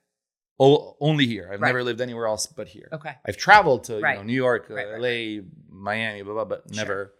[0.59, 1.51] O- only here.
[1.53, 1.69] I've Right.
[1.69, 2.89] never lived anywhere else but here.
[2.93, 3.15] Okay.
[3.27, 6.65] I've traveled to you know New York, uh, Right, right, LA, Miami, blah blah, but
[6.75, 6.77] Sure.
[6.77, 7.15] never.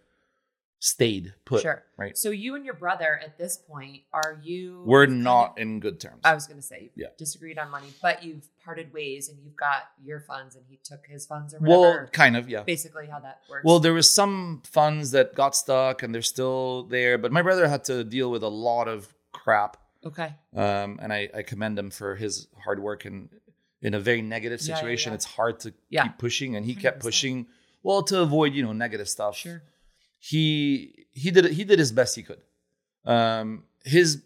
[0.83, 1.61] Stayed put.
[1.61, 1.83] Sure.
[1.95, 2.17] Right.
[2.17, 4.81] So you and your brother at this point, are you?
[4.83, 6.21] We're not in good terms.
[6.23, 7.07] I was going to say, you've Yeah.
[7.19, 11.05] disagreed on money, but you've parted ways and you've got your funds and he took
[11.05, 12.63] his funds or well, kind of, yeah.
[12.63, 13.63] basically, how that works.
[13.63, 17.67] Well, there was some funds that got stuck and they're still there, but my brother
[17.67, 19.77] had to deal with a lot of crap.
[20.03, 20.33] okay.
[20.55, 23.29] Um, and I, I commend him for his hard work and
[23.83, 25.15] in a very negative Yeah, yeah, situation, yeah.
[25.15, 27.01] it's hard to keep pushing and he kept 100%.
[27.01, 27.47] pushing
[27.83, 29.37] well to avoid, you know, negative stuff.
[29.37, 29.61] Sure.
[30.21, 32.41] He he did he did his best he could.
[33.05, 34.23] Um his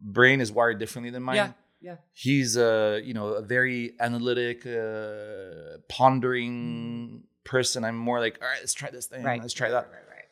[0.00, 1.36] brain is wired differently than mine.
[1.36, 1.52] Yeah.
[1.80, 1.96] Yeah.
[2.12, 7.84] He's a, you know, a very analytic, uh, pondering person.
[7.84, 9.24] I'm more like, all right, let's try this thing.
[9.24, 9.40] Right.
[9.40, 9.86] Let's try that.
[9.86, 10.24] Right, right, right.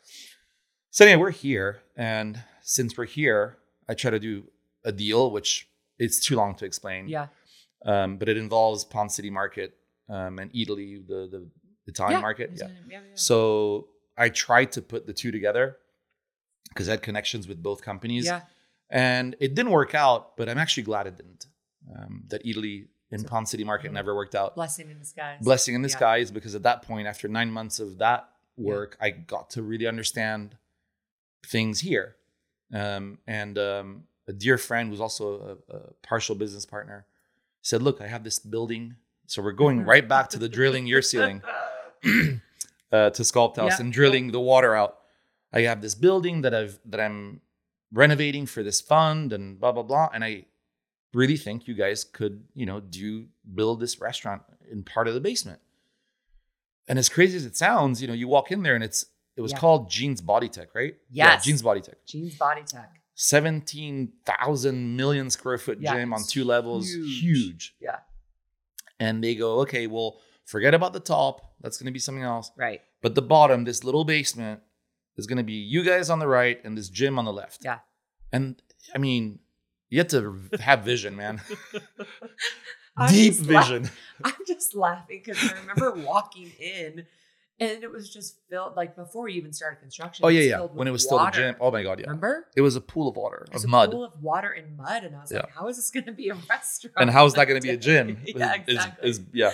[0.91, 4.45] So anyway, we're here, and since we're here, I try to do
[4.85, 7.09] a deal, which it's too long to explain.
[7.09, 7.27] Yeah.
[7.85, 9.75] Um, but it involves Ponce City Market
[10.09, 11.49] um, and Eataly, the the
[11.87, 12.23] Italian yeah.
[12.23, 12.51] market.
[12.55, 12.69] Yeah.
[12.69, 12.75] Yeah.
[12.89, 13.15] yeah, yeah.
[13.15, 13.89] So
[14.21, 15.79] I tried to put the two together
[16.69, 18.43] because I had connections with both companies, yeah.
[18.91, 20.37] and it didn't work out.
[20.37, 21.47] But I'm actually glad it didn't.
[21.97, 24.55] Um, that Eataly in Ponce City Market never worked out.
[24.55, 25.39] Blessing in disguise.
[25.43, 25.87] Blessing in Yeah.
[25.87, 29.87] disguise because at that point, after nine months of that work, I got to really
[29.87, 30.57] understand
[31.47, 32.17] things here.
[32.73, 37.07] Um, and um, a dear friend who's also a, a partial business partner
[37.63, 41.03] said, "Look, I have this building, so we're going right back to the drilling your
[41.03, 41.43] ceiling
[42.93, 43.85] uh, to Sculpt House Yeah.
[43.85, 44.97] and drilling the water out.
[45.53, 47.41] I have this building that I've that I'm
[47.93, 50.47] renovating for this fund and blah blah blah, and I."
[51.13, 53.27] really think you guys could, you know, do
[53.57, 55.59] build this restaurant in part of the basement.
[56.87, 59.41] And as crazy as it sounds, you know, you walk in there and it's it
[59.41, 59.59] was Yeah.
[59.59, 60.95] called Jeans Body Tech, right?
[61.11, 61.27] Yes.
[61.27, 61.97] Yeah, Jeans Body Tech.
[62.07, 62.93] Jeans Body Tech.
[63.17, 66.89] 17,000 million square foot Yeah, gym on two levels.
[66.93, 67.21] huge.
[67.21, 67.75] Huge.
[67.81, 67.99] Yeah.
[69.01, 71.55] And they go, okay, well, forget about the top.
[71.61, 72.51] That's going to be something else.
[72.57, 72.81] Right.
[73.03, 74.61] But the bottom, this little basement,
[75.17, 77.61] is going to be you guys on the right and this gym on the left.
[77.65, 77.79] Yeah.
[78.33, 78.61] And
[78.95, 79.39] I mean,
[79.89, 81.41] you have to have vision, man.
[83.09, 83.91] Deep laugh- vision.
[84.25, 87.07] I'm just laughing because I remember walking in
[87.59, 90.25] and it was just filled like before we even started construction.
[90.25, 90.61] Oh yeah, yeah.
[90.61, 91.57] When it was still the gym.
[91.61, 92.07] Oh my god, yeah.
[92.07, 92.47] Remember?
[92.57, 93.91] It was a pool of water, It was of a mud.
[93.93, 95.51] pool of water and mud, and I was like, Yeah.
[95.55, 97.73] "How is this going to be a restaurant?" and how is that going to be
[97.75, 98.23] a gym?
[98.27, 99.11] yeah, is- exactly.
[99.11, 99.53] is- yeah.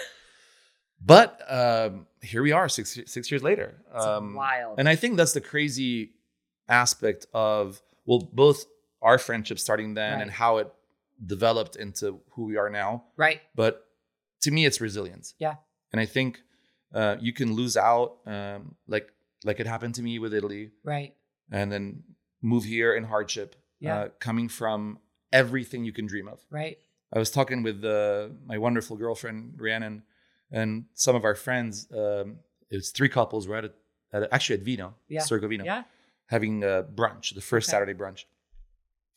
[1.04, 3.82] But um, here we are, six six years later.
[3.92, 4.78] Um, wild.
[4.78, 6.12] and I think that's the crazy
[6.68, 8.64] aspect of well, both
[9.02, 10.72] our friendship starting then and how it
[11.24, 13.04] developed into who we are now.
[13.16, 13.40] right?
[13.54, 13.86] But
[14.42, 15.34] to me, it's resilience.
[15.38, 15.54] Yeah.
[15.92, 16.40] And I think
[16.94, 19.12] uh, you can lose out, um, like
[19.44, 21.14] like it happened to me with Eataly, Right.
[21.52, 22.02] and then
[22.42, 23.96] move here in hardship, Yeah.
[23.98, 24.98] uh, coming from
[25.32, 26.40] everything you can dream of.
[26.50, 26.78] Right.
[27.12, 30.02] I was talking with uh, my wonderful girlfriend Rhiannon
[30.50, 31.88] and some of our friends.
[31.92, 32.38] Um,
[32.70, 33.46] it was three couples.
[33.48, 33.72] We're at, a,
[34.12, 35.20] at a- actually at Vino, Yeah.
[35.22, 35.84] Circo Vino, Yeah.
[36.26, 37.76] having a brunch, the first Okay.
[37.76, 38.24] Saturday brunch.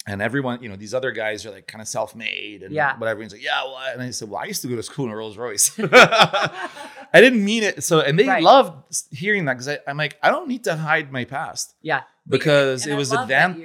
[0.08, 2.98] And everyone, you know, these other guys are like kind of self-made and Yeah.
[2.98, 3.22] whatever.
[3.22, 5.12] He's like, yeah, well, and I said, well, I used to go to school in
[5.12, 5.72] a Rolls Royce.
[5.80, 7.84] I didn't mean it.
[7.84, 8.42] So, and they Right.
[8.44, 12.04] loved hearing that because I'm like, I don't need to hide my past Yeah.
[12.28, 13.60] because And it I was advanced.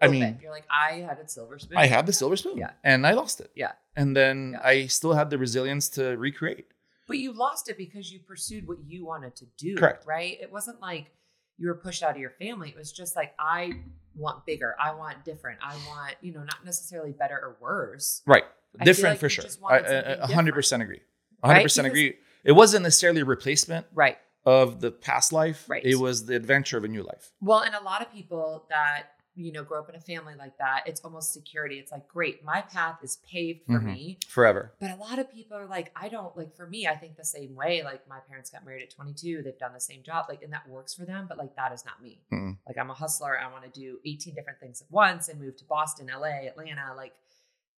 [0.00, 1.76] I mean- you're like, I had a silver spoon.
[1.78, 2.70] I had the silver spoon, Yeah.
[2.82, 3.50] and I lost it.
[3.54, 3.72] Yeah.
[3.96, 4.60] and then Yeah.
[4.68, 6.66] I still had the resilience to recreate.
[7.06, 9.76] But you lost it because you pursued what you wanted to do.
[9.76, 10.06] Correct.
[10.06, 10.38] Right?
[10.40, 11.10] It wasn't like
[11.58, 12.70] you were pushed out of your family.
[12.70, 13.72] It was just like, I
[14.16, 14.74] want bigger.
[14.80, 15.58] I want different.
[15.62, 18.22] I want, you know, not necessarily better or worse.
[18.26, 18.44] Right,
[18.80, 19.44] I different like for sure.
[19.68, 19.80] I I-
[20.22, 21.00] a hundred percent agree.
[21.44, 22.18] Hundred percent Because- agree.
[22.44, 24.18] It wasn't necessarily a replacement Right.
[24.44, 25.64] of the past life.
[25.68, 25.82] Right.
[25.84, 27.32] It was the adventure of a new life.
[27.40, 30.56] Well, and a lot of people that, you know, grow up in a family like
[30.58, 31.76] that, it's almost security.
[31.78, 33.84] It's like, great, my path is paved for Mhm.
[33.84, 34.18] me.
[34.28, 34.72] Forever.
[34.78, 37.24] But a lot of people are like, I don't like for me, I think the
[37.24, 37.82] same way.
[37.82, 40.68] Like my parents got married at 22, they've done the same job, like, and that
[40.68, 42.20] works for them, but like that is not me.
[42.32, 42.56] Mm-mm.
[42.66, 43.38] Like I'm a hustler.
[43.38, 46.94] I want to do 18 different things at once and move to Boston, LA, Atlanta.
[46.96, 47.14] Like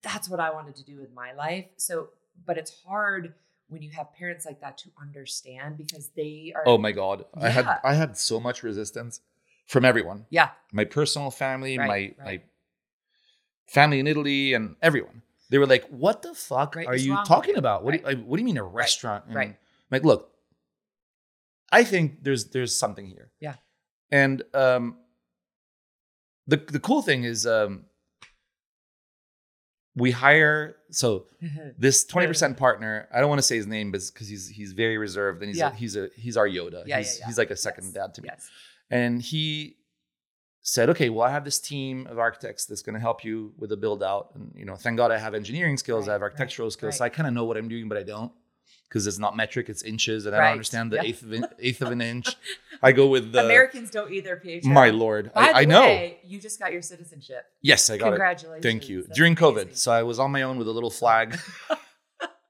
[0.02, 1.65] that's what I wanted to do with my life.
[1.78, 2.10] So,
[2.46, 3.34] but it's hard
[3.70, 7.26] when you have parents like that to understand because they are Oh my god.
[7.34, 9.22] I had I had so much resistance
[9.65, 10.25] from everyone.
[10.30, 10.49] Yeah.
[10.71, 12.39] My personal family, Right, my right.
[12.39, 12.41] my
[13.67, 15.21] family in Italy, and everyone.
[15.49, 17.84] They were like, "What the fuck Right, are you talking about?
[17.84, 19.49] What do you, like, what do you mean a restaurant?" And right.
[19.49, 19.56] I'm
[19.91, 20.32] like, look,
[21.71, 23.32] I think there's there's something here.
[23.39, 23.56] Yeah.
[24.12, 24.97] And um,
[26.47, 27.86] the the cool thing is um,
[29.95, 31.28] we hire so
[31.78, 33.08] this twenty percent partner.
[33.13, 35.71] I don't want to say his name, because he's he's very reserved and he's Yeah.
[35.71, 36.84] a, he's a he's our Yoda.
[36.86, 37.25] Yeah, he's yeah, yeah.
[37.28, 38.30] he's like a second Yes, dad to me.
[38.32, 38.49] Yes.
[38.89, 39.78] And he
[40.62, 43.69] said, "Okay, well, I have this team of architects that's going to help you with
[43.69, 44.32] the build out.
[44.36, 46.93] And you know, thank God I have engineering skills, I Right, have right, architectural skills,
[46.93, 46.98] right.
[46.98, 48.32] so I kind of know what I'm doing, but I don't."
[48.88, 51.04] Because it's not metric, it's inches, and I don't understand the yeah.
[51.04, 52.36] eighth of an, eighth of an inch.
[52.84, 54.69] I go with the Americans don't either, PHO.
[54.69, 55.34] my lord.
[55.34, 55.82] By I, the I know.
[55.82, 57.45] way, you just got your citizenship.
[57.62, 58.10] Yes, I got it.
[58.12, 58.63] Congratulations.
[58.63, 59.02] Thank you.
[59.02, 61.38] That's During COVID, so I was on my own with a little flag,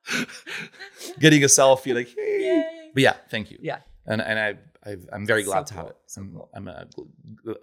[1.19, 2.41] getting a selfie, like, hey.
[2.41, 2.91] Yay.
[2.93, 3.58] But yeah, thank you.
[3.62, 3.80] Yeah.
[4.06, 5.82] and and I, I I'm very So glad to cool.
[5.84, 5.98] have it.
[6.06, 6.50] So I'm, cool.
[6.54, 6.88] I'm a,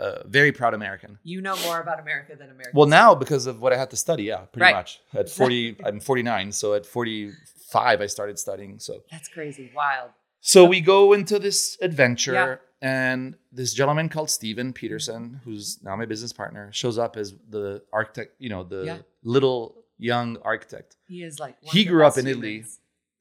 [0.00, 1.18] a very proud American.
[1.22, 2.72] You know more about America than America.
[2.74, 4.74] Well, now because of what I had to study, yeah, pretty Right.
[4.74, 5.00] much.
[5.14, 8.78] At 40, I'm 49, so at 45, I started studying.
[8.78, 9.70] So, That's crazy.
[9.74, 10.10] Wild.
[10.40, 12.56] so we go into this adventure, Yeah.
[12.80, 17.82] and this gentleman called Steven Peterson, who's now my business partner, shows up as the
[17.92, 18.34] architect.
[18.38, 18.98] You know, the Yeah.
[19.22, 21.56] little young architect He is like.
[21.62, 22.64] He grew up in Italy.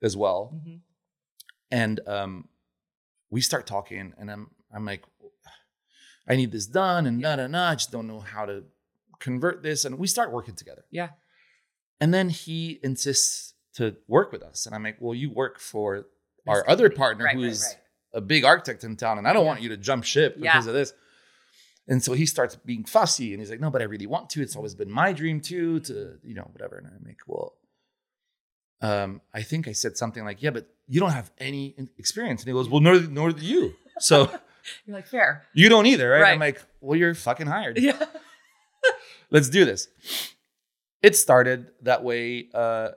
[0.01, 0.51] as well.
[0.55, 0.79] Mhm.
[1.69, 2.47] and um,
[3.31, 5.03] we start talking, and I'm I'm like,
[6.27, 7.35] I need this done, and Yeah.
[7.35, 7.69] nah, nah.
[7.71, 8.63] I just don't know how to
[9.19, 10.85] convert this, and we start working together.
[10.91, 11.09] Yeah.
[11.99, 16.05] And then he insists to work with us, and I'm like, well, you work for
[16.47, 17.77] our other partner, Right, who right, right.
[18.13, 19.51] a big architect in town, and I don't Yeah.
[19.51, 20.51] want you to jump ship Yeah.
[20.53, 20.93] because of this.
[21.87, 24.41] And so he starts being fussy, and he's like, "No, but I really want to.
[24.41, 27.55] It's always been my dream too, to you know, whatever." And I'm like, "Well,
[28.81, 32.47] um, I think I said something like, "Yeah, but you don't have any experience." And
[32.47, 33.75] he goes, "Well, nor nor do you.
[33.99, 34.23] So
[34.85, 35.45] You're like fair.
[35.53, 36.33] you don't either, right?" Right.
[36.33, 37.77] I'm like, "Well, you're fucking hired.
[37.77, 38.03] Yeah.
[39.29, 39.87] Let's do this."
[41.01, 42.89] It started that way, uh,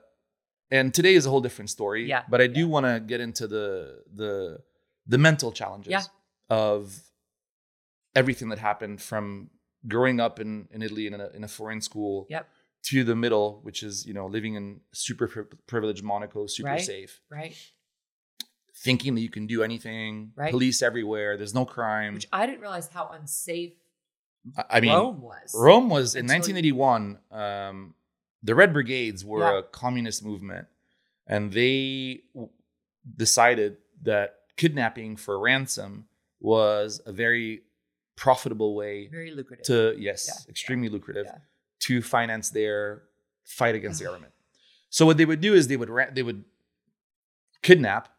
[0.69, 2.05] and today is a whole different story.
[2.07, 4.59] Yeah, But I do want to get into the the
[5.07, 6.01] the mental challenges Yeah.
[6.49, 6.95] of
[8.15, 9.49] everything that happened from
[9.87, 12.47] growing up in, in Italy in a, in a foreign school Yep.
[12.85, 16.81] To the middle, which is you know living in super pri- privileged Monaco, super Right.
[16.81, 17.55] safe, Right.
[18.73, 20.51] thinking that you can do anything, Right.
[20.51, 22.13] police everywhere, there's no crime.
[22.15, 23.73] Which I didn't realize how unsafe
[24.69, 25.55] I- mean, Rome was.
[25.57, 27.17] Rome was in 1981.
[27.31, 27.95] Um,
[28.43, 29.59] the Red Brigades were Yeah.
[29.59, 30.67] a communist movement,
[31.25, 32.51] and they w-
[33.15, 36.07] decided that kidnapping for ransom
[36.39, 37.63] was a very
[38.15, 39.65] profitable way Very lucrative.
[39.65, 40.49] to yes, Yeah.
[40.51, 41.39] extremely lucrative Yeah.
[41.81, 43.03] To finance their
[43.43, 44.33] fight against the government.
[44.89, 46.43] So what they would do is they would ra- they would
[47.61, 48.09] kidnap,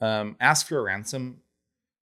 [0.00, 1.40] um, ask for a ransom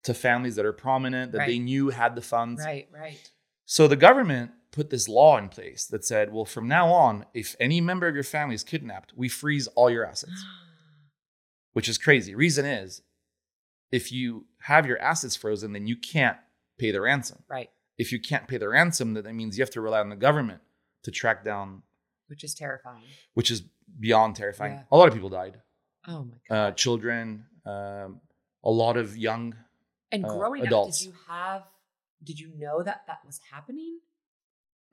[0.04, 2.62] to families that are prominent that they knew had the funds.
[2.64, 2.88] right.
[2.92, 3.30] Right.
[3.66, 7.54] So the government put this law in place that said, well, from now on, if
[7.58, 10.44] any member of your family is kidnapped, we freeze all your assets,
[11.72, 12.34] which is crazy.
[12.34, 13.02] Reason is,
[13.92, 16.36] if you have your assets frozen, then you can't
[16.78, 17.42] pay the ransom.
[17.48, 17.70] right.
[17.96, 20.16] If you can't pay the ransom, then that means you have to rely on the
[20.16, 20.60] government
[21.04, 21.82] to track down,
[22.28, 23.04] Which is terrifying.
[23.34, 23.62] which is
[24.00, 24.72] beyond terrifying.
[24.74, 24.82] Yeah.
[24.90, 25.60] A lot of people died,
[26.06, 26.76] Oh my uh, god.
[26.76, 28.20] children, um,
[28.62, 29.54] a lot of young.
[30.12, 30.98] and uh, growing adults.
[31.00, 31.62] up, did you have?
[32.22, 33.98] Did you know that that was happening?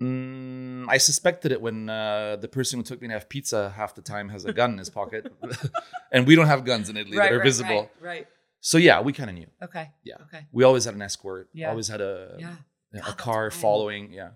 [0.02, 3.94] Mm, I suspected it when uh, the person who took me to have pizza half
[3.94, 5.32] the time has a gun in his pocket,
[6.12, 7.92] and we don't have guns in Italy that are visible.
[8.02, 8.08] Right.
[8.16, 8.28] right.
[8.62, 9.48] So yeah, we kind of knew.
[9.64, 9.90] Okay.
[10.04, 10.16] Yeah.
[10.28, 10.46] Okay.
[10.52, 11.50] We always had an escort.
[11.54, 11.70] Yeah.
[11.70, 12.48] Always had a Yeah.
[12.94, 14.12] a God, that's car following.
[14.12, 14.30] Yeah,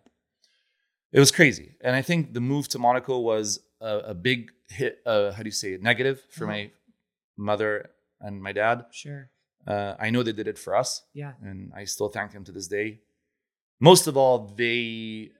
[1.15, 4.93] it was crazy, and I think the move to Monaco was a, a big hit.
[5.05, 5.81] Uh, how do you say it?
[5.91, 6.53] Negative for Uh-huh.
[6.53, 6.61] my
[7.37, 7.71] mother
[8.25, 8.85] and my dad.
[8.91, 9.29] Sure.
[9.67, 11.33] Uh, I know they did it for us, Yeah.
[11.41, 12.99] and I still thank them to this day.
[13.79, 15.31] Most of all, they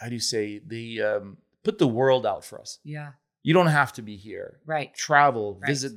[0.00, 2.78] how do you say they um, put the world out for us.
[2.84, 3.10] Yeah.
[3.42, 4.60] You don't have to be here.
[4.66, 4.94] Right.
[4.94, 5.68] Travel, Right.
[5.68, 5.92] visit.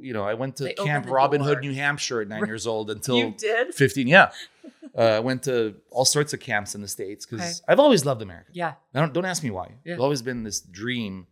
[0.00, 1.48] You know, I went to They Camp Robin door.
[1.48, 3.74] Hood, New Hampshire, at nine years old until you did.
[3.74, 4.30] 15 yeah
[4.98, 7.72] uh, i went to all sorts of camps in the states because Okay.
[7.72, 8.74] i've always loved america Yeah.
[8.94, 9.94] I don't, don't ask me why Yeah.
[9.94, 11.26] it's always been this dream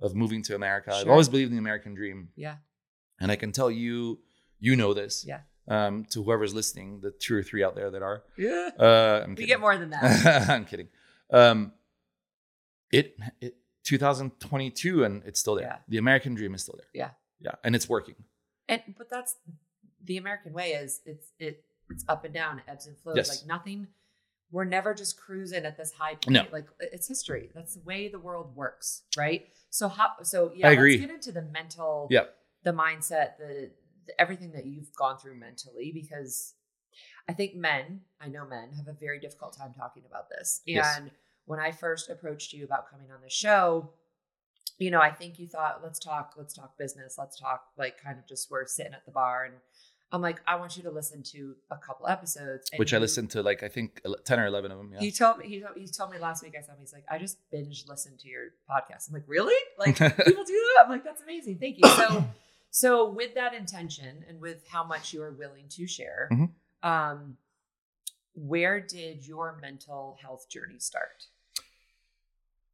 [0.00, 2.56] of moving to america i've always believed in the american dream Yeah.
[3.20, 4.18] and i can tell you
[4.60, 5.40] you know this Yeah.
[5.68, 8.70] um, to whoever's listening the two or three out there that are Yeah.
[8.78, 10.48] uh, We get more than that.
[10.54, 10.88] i'm kidding
[11.30, 11.72] um,
[12.90, 15.76] it, it 2022 and it's still there Yeah.
[15.88, 17.10] the american dream is still there Yeah.
[17.40, 18.16] yeah and it's working
[18.68, 19.36] And but that's
[20.04, 23.16] the American way is it's it it's up and down, it ebbs and flows.
[23.16, 23.28] Yes.
[23.28, 23.88] Like nothing
[24.50, 26.30] we're never just cruising at this high point.
[26.30, 26.44] No.
[26.50, 27.50] Like it's history.
[27.54, 29.48] That's the way the world works, right?
[29.70, 30.92] So how so yeah, I agree.
[30.92, 32.24] let's get into the mental yeah
[32.64, 33.70] the mindset, the,
[34.06, 36.54] the everything that you've gone through mentally because
[37.28, 40.62] I think men, I know men have a very difficult time talking about this.
[40.66, 41.00] And Yes.
[41.44, 43.90] when I first approached you about coming on the show,
[44.78, 48.18] you know, I think you thought, let's talk, let's talk business, let's talk like kind
[48.18, 49.54] of just we're sitting at the bar and
[50.10, 52.70] I'm like, I want you to listen to a couple episodes.
[52.72, 55.10] And which i listened to like i think 10 or 11 of them yeah He
[55.12, 56.78] told me he told, he told me last week I saw him.
[56.80, 59.08] He's like, I just binge listened to your podcast.
[59.08, 59.60] I'm like, really?
[59.78, 60.84] Like people do that?
[60.84, 61.58] I'm like, that's amazing.
[61.58, 61.88] Thank you.
[61.90, 62.24] So
[62.70, 66.50] so with that intention and with how much you are willing to share, Mhm.
[66.82, 67.36] um,
[68.34, 71.26] where did your mental health journey start?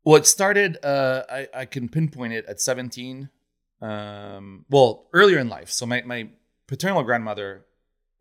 [0.04, 0.76] Well, it started.
[0.84, 3.30] Uh, I I can pinpoint it at seventeen.
[3.80, 5.70] Um, well, earlier in life.
[5.70, 6.28] So my my
[6.66, 7.64] paternal grandmother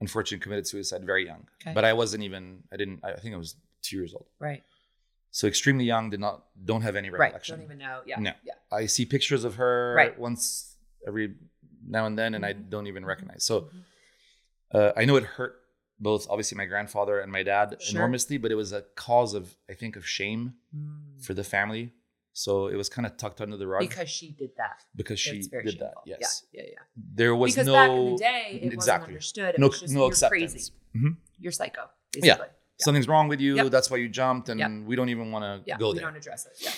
[0.01, 1.47] unfortunately committed suicide very young.
[1.61, 1.73] Okay.
[1.73, 2.63] But I wasn't even.
[2.71, 2.99] I didn't.
[3.03, 4.25] I think I was two years old.
[4.39, 4.63] Right.
[5.31, 6.09] So extremely young.
[6.09, 6.43] Did not.
[6.65, 7.55] Don't have any recollection.
[7.59, 7.67] Right.
[7.67, 8.01] Don't even know.
[8.05, 8.19] Yeah.
[8.19, 8.31] No.
[8.43, 8.53] Yeah.
[8.71, 10.17] I see pictures of her Right.
[10.19, 10.75] once
[11.07, 11.35] every
[11.87, 12.69] now and then, and I Mhm.
[12.69, 13.07] don't even Mhm.
[13.07, 13.43] recognize.
[13.43, 13.83] So Mhm.
[14.71, 15.59] uh, I know it hurt
[15.99, 17.99] both, obviously, my grandfather and my dad Sure.
[17.99, 21.23] enormously, but it was a cause of, I think, of shame Mm.
[21.23, 21.93] for the family.
[22.35, 24.83] So it was kind of tucked under the rug because she did that.
[24.95, 25.93] because she did that.
[26.05, 26.63] Yes, Yeah.
[26.63, 26.69] Yeah.
[26.71, 26.79] Yeah.
[27.13, 29.55] there was because no back in the day, it wasn't exactly understood.
[29.55, 30.53] It no was just, no you're acceptance.
[30.53, 30.71] crazy.
[30.97, 31.17] Mhm.
[31.39, 31.81] You're psycho.
[31.81, 31.87] Yeah.
[32.21, 32.47] Basically.
[32.47, 32.53] Yeah.
[32.85, 33.55] Something's wrong with you.
[33.57, 33.67] Yep.
[33.71, 34.71] That's why you jumped, and Yep.
[34.87, 35.77] we don't even want to Yeah.
[35.77, 36.05] go we there.
[36.07, 36.57] don't address it.
[36.59, 36.71] Yeah.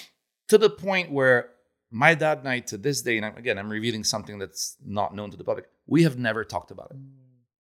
[0.49, 1.51] to the point where
[1.89, 5.31] my dad and I, to this day, and again, I'm revealing something that's not known
[5.31, 5.65] to the public.
[5.87, 6.97] We have never talked about it.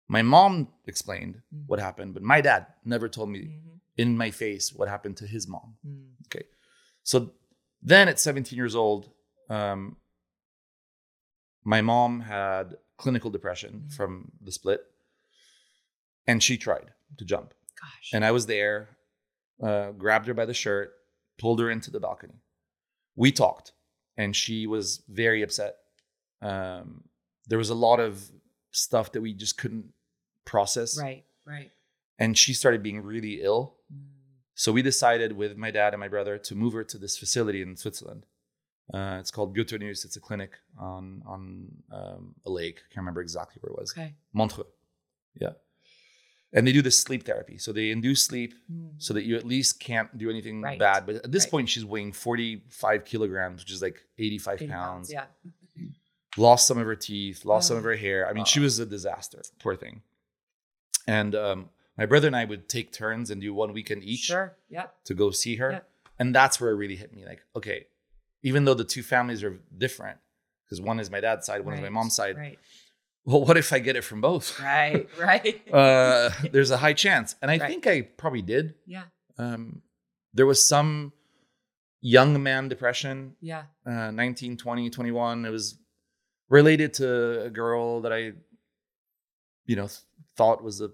[0.09, 1.67] My mom explained Mhm.
[1.69, 3.81] what happened, but my dad never told me Mhm.
[3.97, 5.77] in my face what happened to his mom.
[5.87, 6.13] Mm.
[7.05, 7.33] So
[7.83, 9.11] then at 17 years old,
[9.49, 9.97] um,
[11.65, 13.93] my mom had clinical depression Mhm.
[13.95, 14.81] from the split,
[16.27, 17.55] and she tried to jump.
[17.81, 18.11] Gosh.
[18.13, 18.97] And I was there,
[19.63, 20.93] uh, grabbed her by the shirt,
[21.39, 22.41] pulled her into the balcony.
[23.15, 23.73] We talked,
[24.17, 25.77] and she was very upset.
[26.41, 27.09] Um,
[27.47, 28.31] there was a lot of
[28.71, 29.93] stuff that we just couldn't
[30.45, 31.25] process, right.
[31.45, 31.73] Right.
[32.19, 33.76] and she started being really ill.
[34.59, 37.61] So we decided with my dad and my brother to move her to this facility
[37.63, 38.25] in Switzerland.
[38.93, 40.05] Uh, it's called Biotonus.
[40.07, 42.79] It's a clinic on on um, a lake.
[42.79, 43.93] I can't remember exactly where it was.
[43.93, 44.15] Okay.
[44.33, 44.65] Montreux.
[45.39, 45.53] Yeah.
[46.55, 47.59] And they do this sleep therapy.
[47.59, 48.93] So they induce sleep Mm.
[48.97, 50.79] so that you at least can't do anything Right.
[50.79, 51.05] bad.
[51.05, 51.51] But at this Right.
[51.51, 55.13] point, she's weighing 45 kilograms, which is like 85 80 pounds.
[55.13, 55.27] Yeah.
[56.39, 57.79] Lost some of her teeth, lost some Oh.
[57.79, 58.27] of her hair.
[58.29, 58.63] I mean, she Oh.
[58.63, 59.43] was a disaster.
[59.59, 60.03] Poor thing.
[61.07, 64.57] And um, my brother and I would take turns and do one weekend each Sure.
[65.05, 65.83] To go see her.
[66.19, 67.25] And that's where it really hit me.
[67.27, 67.87] Like, okay,
[68.43, 70.19] even though the two families are different,
[70.65, 72.37] because one is my dad's side, one is my mom's side.
[72.37, 72.59] Right.
[73.25, 74.59] Well, what if I get it from both?
[74.61, 75.09] Right.
[75.19, 75.63] Right.
[75.73, 77.35] uh, there's a high chance.
[77.43, 77.69] And I Right.
[77.69, 78.75] think I probably did.
[78.87, 79.05] yeah.
[79.39, 79.83] Um,
[80.33, 81.13] there was some
[82.01, 83.65] young man depression, Yeah.
[83.85, 85.45] uh, 19, 20, 21.
[85.45, 85.79] It was
[86.49, 88.33] related to a girl that I,
[89.67, 90.01] you know, th-
[90.37, 90.91] thought was a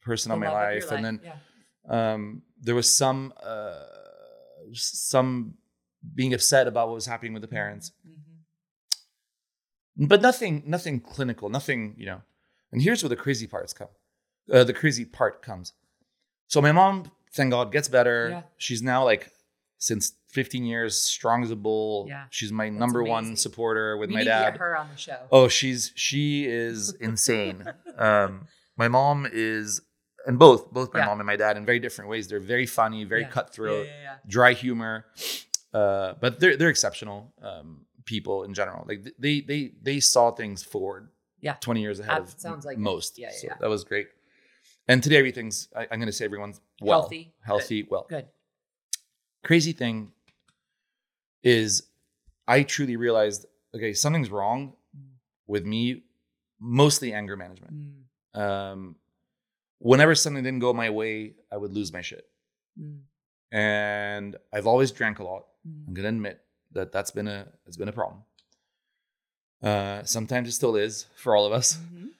[0.00, 0.90] person The on my your life.
[0.92, 2.12] And then yeah.
[2.14, 3.84] um, there was some uh,
[4.72, 5.54] some
[6.14, 10.08] being upset about what was happening with the parents, Mhm.
[10.08, 12.22] but nothing nothing clinical, nothing you know.
[12.72, 13.88] And here's where the crazy parts come.
[14.52, 15.72] Uh, the crazy part comes.
[16.48, 18.28] So my mom, thank God, gets better.
[18.30, 18.42] Yeah.
[18.58, 19.30] She's now like
[19.78, 22.06] since 15 years strong as a bull.
[22.08, 22.24] Yeah.
[22.30, 24.56] She's my number one supporter with we my dad.
[24.58, 25.18] her on the show.
[25.32, 27.64] Oh, she's she is insane.
[27.96, 28.46] um,
[28.76, 29.80] my mom is,
[30.28, 31.06] and both both my Yeah.
[31.06, 32.28] mom and my dad in very different ways.
[32.28, 33.30] They're very funny, very Yeah.
[33.30, 35.06] cutthroat, Yeah, dry humor,
[35.72, 38.84] uh, but they're they're exceptional um, people in general.
[38.86, 41.08] Like they they they saw things forward,
[41.40, 41.54] Yeah.
[41.66, 43.18] twenty years ahead That of sounds like most.
[43.18, 43.56] Yeah, yeah, so yeah.
[43.60, 44.08] that was great.
[44.90, 47.34] And today everything's I, I'm going to say everyone's well, Healthy.
[47.40, 48.06] healthy, well.
[48.08, 48.26] Good.
[49.44, 50.12] Crazy thing
[51.42, 51.70] is,
[52.46, 55.02] I truly realized okay something's wrong Mm.
[55.46, 56.02] with me,
[56.58, 57.74] mostly anger management.
[57.74, 58.40] Mm.
[58.40, 58.96] Um,
[59.78, 62.26] whenever something didn't go my way, I would lose my shit.
[62.80, 63.00] Mm.
[63.50, 65.46] And I've always drank a lot.
[65.66, 65.88] Mm.
[65.88, 66.40] I'm gonna admit
[66.72, 68.22] that that's been a it's been a problem.
[69.62, 71.76] Uh, sometimes it still is for all of us.
[71.76, 72.10] Mhm.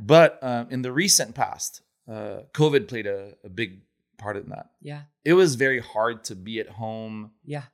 [0.00, 3.80] But um, in the recent past, uh, COVID played a, a big
[4.18, 4.70] part in that.
[4.80, 5.02] Yeah.
[5.24, 7.32] It was very hard to be at home.
[7.44, 7.64] Yeah.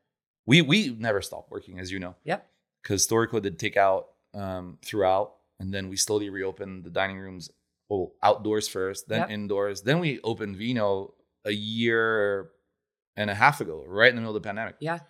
[0.47, 2.17] We we never stopped working, as you know.
[2.25, 2.47] Yep.
[2.83, 7.51] Because Storico did take out um, throughout, and then we slowly reopened the dining rooms.
[7.91, 9.31] Oh, outdoors first, then Yep.
[9.31, 9.83] indoors.
[9.83, 11.15] Then we opened Vino
[11.45, 12.51] a year
[13.17, 14.77] and a half ago, right in the middle of the pandemic.
[14.81, 15.01] Yeah.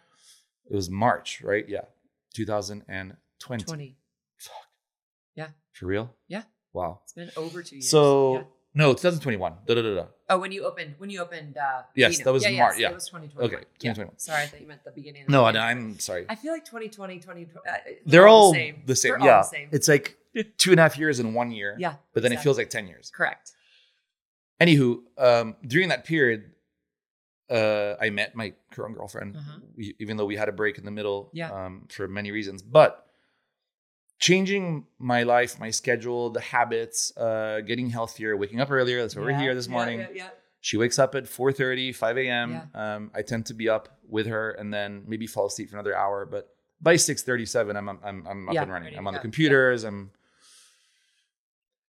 [0.71, 1.69] It was March, right?
[1.69, 1.85] Yeah,
[2.35, 3.65] 2020.
[3.65, 3.97] 20.
[4.39, 4.55] Fuck.
[5.35, 5.49] Yeah.
[5.73, 6.15] For real?
[6.29, 6.45] Yeah.
[6.73, 7.01] Wow.
[7.05, 7.91] It's been over two years.
[7.91, 8.43] So Yeah.
[8.75, 9.53] No, 2021.
[9.67, 10.05] Da, da, da, da.
[10.29, 12.25] Oh, when you opened, when you opened, uh, Yes, Vino.
[12.27, 12.91] that was yeah, March, Yes, yeah.
[12.91, 13.47] It was 2021.
[13.55, 13.93] Okay, Yeah.
[13.95, 14.19] 2021.
[14.19, 15.23] Sorry, I thought you meant the beginning.
[15.23, 15.69] Of No, the no, year.
[15.69, 16.27] I'm sorry.
[16.29, 17.49] I feel like 2020, 2020.
[17.69, 17.73] Uh,
[18.07, 18.83] They're all the same.
[18.87, 19.11] the same.
[19.19, 19.69] They're yeah, the same.
[19.73, 20.17] it's like
[20.57, 21.75] two and a half years in one year.
[21.79, 21.95] yeah.
[22.15, 23.11] but then it feels like ten years.
[23.15, 23.53] correct.
[24.61, 26.53] Anywho, um, during that period,
[27.51, 29.37] uh, I met my current girlfriend.
[29.37, 29.59] Uh-huh.
[29.77, 31.51] We, even though we had a break in the middle, Yeah.
[31.51, 33.07] um, for many reasons, but
[34.21, 39.01] changing my life, my schedule, the habits, uh, getting healthier, waking up earlier.
[39.01, 40.01] That's why we're here this morning.
[40.01, 40.29] Yeah, yeah.
[40.61, 42.53] She wakes up at 4:30, 5 a.m.
[42.53, 42.95] Yeah.
[42.97, 45.97] Um, I tend to be up with her and then maybe fall asleep for another
[45.97, 46.27] hour.
[46.27, 48.97] But by 6:37, I'm I'm I'm up Yeah, and running.
[48.97, 49.85] I'm on the computers.
[49.85, 50.11] I'm.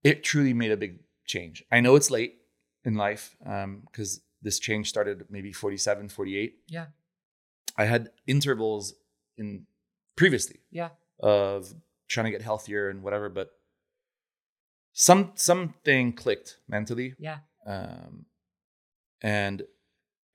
[0.02, 1.64] It truly made a big change.
[1.70, 2.36] I know it's late
[2.84, 6.54] in life because this change started maybe 47, 48.
[6.68, 6.86] Yeah.
[7.76, 8.94] I had intervals
[9.36, 9.66] in
[10.16, 10.90] previously Yeah.
[11.18, 11.74] of
[12.10, 13.48] trying to get healthier and whatever, but
[14.92, 17.14] some something clicked mentally.
[17.18, 17.38] Yeah.
[17.66, 18.26] Um,
[19.22, 19.62] and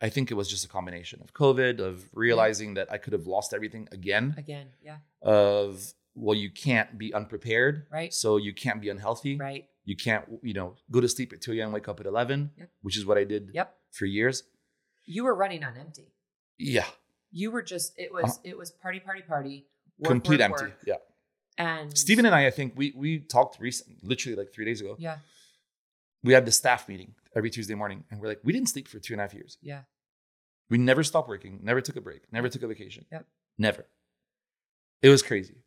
[0.02, 3.28] I think it was just a combination of COVID, of realizing that I could have
[3.28, 4.68] lost everything again, Again.
[4.82, 4.98] Yeah.
[5.22, 8.14] of well, you can't be unprepared, Right.
[8.14, 9.36] So you can't be unhealthy.
[9.38, 9.66] Right.
[9.84, 12.52] You can't, you know, go to sleep at 2 a.m., and wake up at 11,
[12.58, 12.70] Yep.
[12.82, 13.76] which is what I did Yep.
[13.92, 14.44] for years.
[15.06, 16.14] You were running on empty.
[16.58, 16.88] Yeah,
[17.32, 19.68] You were just it was it was party party party.
[19.98, 20.10] Work, Uh-huh.
[20.14, 20.64] complete work, empty.
[20.66, 20.80] work.
[20.88, 20.96] Yeah.
[21.58, 24.96] And Stephen and I, I think we we talked recently, literally like three days ago.
[25.00, 25.18] Yeah.
[26.24, 29.00] We had the staff meeting every Tuesday morning, and we're like, we didn't sleep for
[29.00, 29.58] two and a half years.
[29.62, 29.82] Yeah.
[30.70, 33.06] We never stopped working, never took a break, never took a vacation.
[33.12, 33.28] Yep.
[33.58, 33.86] Never.
[35.02, 35.58] It was crazy.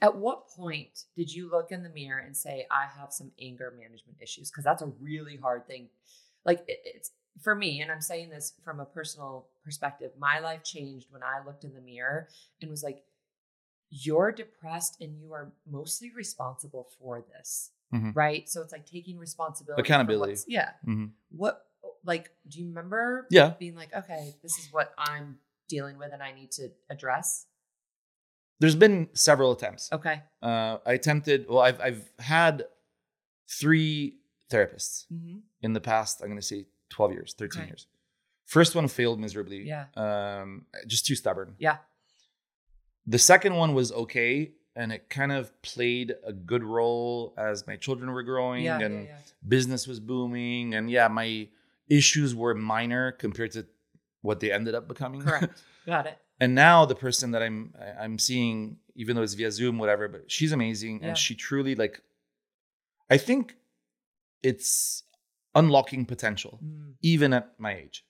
[0.00, 3.72] At what point did you look in the mirror and say, I have some anger
[3.76, 4.50] management issues?
[4.50, 5.88] Because that's a really hard thing.
[6.44, 7.10] Like, it, it's
[7.42, 11.44] for me, and I'm saying this from a personal perspective, my life changed when I
[11.44, 12.28] looked in the mirror
[12.60, 13.02] and was like,
[13.90, 17.72] you're depressed and you are mostly responsible for this.
[17.92, 18.14] Mhm.
[18.14, 18.48] Right.
[18.48, 19.82] So it's like taking responsibility.
[19.82, 20.36] Accountability.
[20.46, 20.70] Yeah.
[20.84, 21.66] hmm What,
[22.04, 23.50] like, do you remember Yeah.
[23.58, 27.46] being like, okay, this is what I'm dealing with and I need to address?
[28.60, 29.90] There's been several attempts.
[29.92, 30.22] Okay.
[30.42, 31.46] Uh, I attempted.
[31.48, 32.66] Well, I've I've had
[33.48, 34.18] three
[34.50, 35.38] therapists Mm-hmm.
[35.62, 36.20] in the past.
[36.20, 37.70] I'm going to say 12 years, 13 Okay.
[37.70, 37.86] years.
[38.46, 39.62] First one failed miserably.
[39.66, 39.86] Yeah.
[39.96, 41.54] Um, just too stubborn.
[41.58, 41.78] Yeah.
[43.06, 47.76] The second one was okay, and it kind of played a good role as my
[47.76, 49.16] children were growing Yeah, and yeah, yeah.
[49.48, 51.48] business was booming, and yeah, my
[51.88, 53.66] issues were minor compared to
[54.22, 55.22] what they ended up becoming.
[55.22, 55.62] Correct.
[55.86, 56.18] Got it.
[56.38, 60.30] and now the person that I'm I'm seeing, even though it's via Zoom, whatever, but
[60.30, 62.00] she's amazing, and she truly like.
[63.12, 63.56] I think
[64.42, 65.02] it's
[65.54, 68.04] unlocking potential, Mm, even at my age.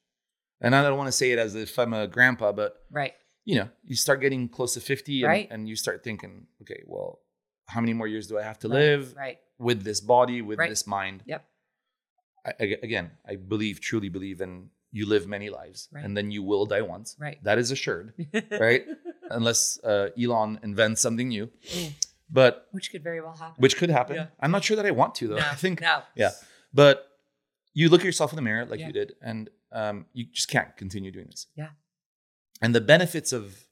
[0.61, 3.14] And I don't want to say it as if I'm a grandpa, but right.
[3.45, 5.49] You know, you start getting close to 50 and, Right.
[5.51, 7.20] and you start thinking, okay, well,
[7.66, 9.38] how many more years do I have to right, live Right.
[9.59, 11.22] with this body, with this mind?
[11.26, 11.45] Yep.
[12.47, 12.51] I,
[12.82, 16.05] again, I believe, truly believe in you live many lives Right.
[16.05, 17.16] and then you will die once.
[17.18, 17.38] Right.
[17.45, 18.12] That is assured,
[18.51, 18.84] right?
[19.30, 21.47] Unless uh, Elon invents something new.
[21.68, 21.93] Mm.
[22.32, 23.55] But Which could very well happen.
[23.59, 24.16] which could happen.
[24.16, 24.26] Yeah.
[24.41, 25.36] I'm not sure that I want to though.
[25.36, 26.03] no, I think no.
[26.14, 26.30] yeah.
[26.72, 27.07] But
[27.74, 28.86] you look at yourself in the mirror like Yeah.
[28.88, 31.47] you did, and um, you just can't continue doing this.
[31.57, 31.68] Yeah.
[32.61, 33.66] And the benefits of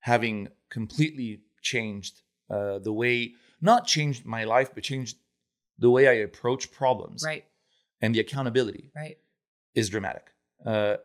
[0.00, 5.18] having completely changed uh, the way, not changed my life, but changed
[5.78, 7.44] the way I approach problems Right.
[8.00, 9.18] and the accountability Right.
[9.74, 10.32] is dramatic.
[10.64, 10.96] Uh,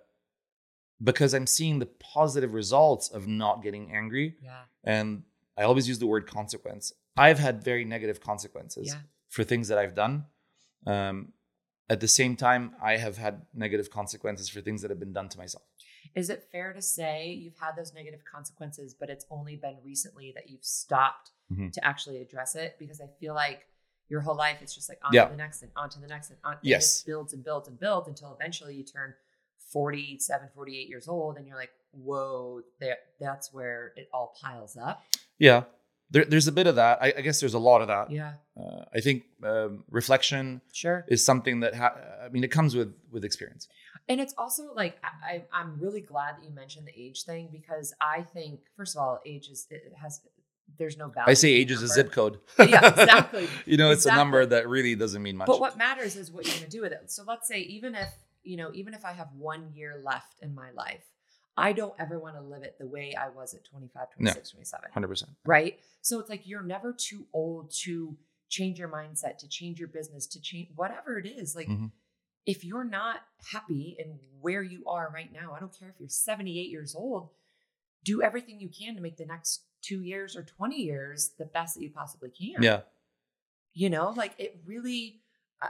[1.04, 4.38] because I'm seeing the positive results of not getting angry.
[4.42, 4.64] Yeah.
[4.84, 5.24] And
[5.58, 6.94] I always use the word consequence.
[7.18, 9.02] I've had very negative consequences Yeah.
[9.30, 10.26] for things that I've done.
[10.88, 11.34] Um,
[11.90, 15.28] at the same time, I have had negative consequences for things that have been done
[15.30, 15.66] to myself.
[16.16, 20.32] Is it fair to say you've had those negative consequences, but it's only been recently
[20.36, 21.72] that you've stopped Mhm.
[21.74, 22.76] to actually address it?
[22.80, 23.68] Because I feel like
[24.10, 25.26] your whole life it's just like on Yeah.
[25.26, 27.02] to the next and on to the next and on Yes.
[27.02, 29.14] it builds and builds and builds until eventually you turn
[29.72, 32.62] 47, 48 years old and you're like, whoa,
[33.20, 35.04] that's where it all piles up.
[35.40, 35.64] Yeah,
[36.12, 37.02] there, there's a bit of that.
[37.02, 38.12] I, I guess there's a lot of that.
[38.12, 38.36] Yeah.
[38.56, 41.06] Uh, I think um, reflection Sure.
[41.08, 43.68] is something that ha- I mean it comes with with experience.
[44.10, 47.94] And it's also like I, I'm really glad that you mentioned the age thing because
[48.02, 50.22] I think first of all, age is it has
[50.78, 51.30] there's no value.
[51.32, 52.40] I say age is a zip code.
[52.60, 53.48] Yeah, exactly.
[53.66, 55.48] you know, it's a number that really doesn't mean much.
[55.48, 57.12] But what matters is what you're going to do with it.
[57.12, 58.10] So let's say even if
[58.44, 61.04] you know even if I have one year left in my life,
[61.56, 64.90] I don't ever want to live it the way I was at 25, 26, 27.
[64.92, 65.32] Hundred percent.
[65.46, 65.80] Right.
[66.02, 68.18] So it's like you're never too old to
[68.50, 71.56] change your mindset, to change your business, to change whatever it is.
[71.56, 71.92] Like Mhm.
[72.46, 73.22] If you're not
[73.52, 77.30] happy in where you are right now, I don't care if you're 78 years old,
[78.04, 81.76] do everything you can to make the next two years or 20 years the best
[81.76, 82.62] that you possibly can.
[82.62, 82.82] Yeah.
[83.74, 85.22] You know, like it really,
[85.62, 85.68] uh,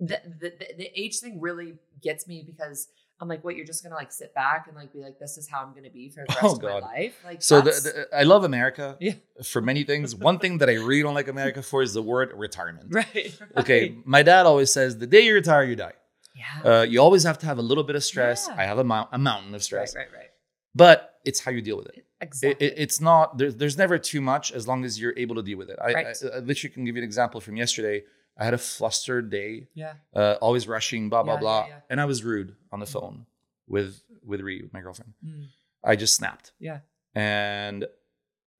[0.00, 2.88] the, the, the, the age thing really gets me because
[3.20, 5.38] I'm like, what, you're just going to like sit back and like be like, this
[5.38, 6.82] is how I'm going to be for the rest Oh, of God.
[6.82, 7.14] my life.
[7.24, 9.14] Like, So the, the, I love America Yeah.
[9.42, 10.14] for many things.
[10.14, 12.88] One thing that I really don't like America for is the word retirement.
[12.90, 13.38] right.
[13.56, 15.94] Okay, my dad always says the day you retire, you die.
[16.34, 16.70] Yeah.
[16.80, 18.46] Uh, you always have to have a little bit of stress.
[18.48, 18.56] Yeah.
[18.58, 20.18] I have a, a mountain of stress, right, right.
[20.18, 20.30] Right.
[20.74, 21.96] But it's how you deal with it.
[21.96, 22.66] It, Exactly.
[22.66, 25.56] it- it's not there's there's never too much as long as you're able to deal
[25.58, 25.78] with it.
[25.80, 26.06] I, Right.
[26.06, 28.04] I, I literally can give you an example from yesterday.
[28.38, 29.94] I had a flustered day, yeah.
[30.14, 31.80] uh, always rushing, blah blah Yeah, blah, yeah, yeah.
[31.90, 33.26] and I was rude on the phone
[33.66, 35.14] with with Ree, with my girlfriend.
[35.24, 35.46] Mm.
[35.84, 36.80] I just snapped, Yeah.
[37.14, 37.86] and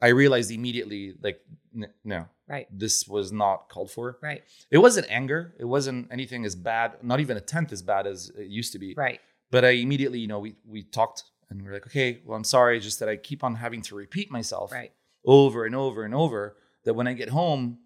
[0.00, 1.40] I realized immediately, like,
[1.74, 2.66] n- no, Right.
[2.70, 4.18] this was not called for.
[4.22, 4.44] Right.
[4.70, 5.54] It wasn't anger.
[5.58, 8.78] It wasn't anything as bad, not even a tenth as bad as it used to
[8.78, 8.94] be.
[8.94, 9.20] Right.
[9.50, 12.44] But I immediately, you know, we we talked and we are like, okay, well, I'm
[12.44, 14.92] sorry, just that I keep on having to repeat myself Right.
[15.24, 16.56] over and over and over.
[16.84, 17.78] That when I get home,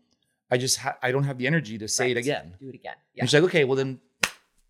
[0.50, 2.54] I just ha- I don't have the energy to say it again.
[2.60, 2.94] Do it again.
[3.14, 3.22] Yeah.
[3.22, 4.00] And she's like, okay, well then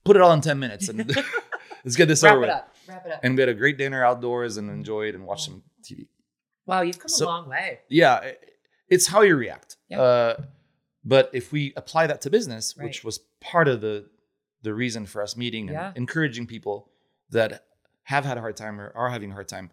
[0.04, 0.98] put it all in 10 minutes and
[1.84, 2.54] let's get this Wrap over it with.
[2.56, 2.74] up.
[2.88, 3.20] Wrap it up.
[3.22, 6.08] And we had a great dinner outdoors and enjoyed and watched some TV.
[6.66, 7.80] wow, you've come So- a long way.
[7.88, 8.32] Yeah,
[8.88, 9.76] it's how you react.
[9.88, 10.00] Yeah.
[10.00, 10.42] Uh,
[11.04, 12.84] but if we apply that to business, Right.
[12.86, 14.06] which was part of the
[14.62, 15.92] the reason for us meeting and Yeah.
[15.96, 16.90] encouraging people
[17.30, 17.64] that
[18.02, 19.70] have had a hard time or are having a hard time,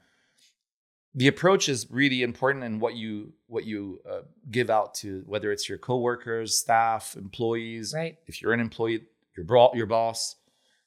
[1.18, 5.52] the approach is really important in what you what you uh, give out to whether
[5.52, 8.16] it's your coworkers, staff, employees, Right.
[8.28, 9.02] if you're an employee,
[9.36, 10.20] your bro- your boss,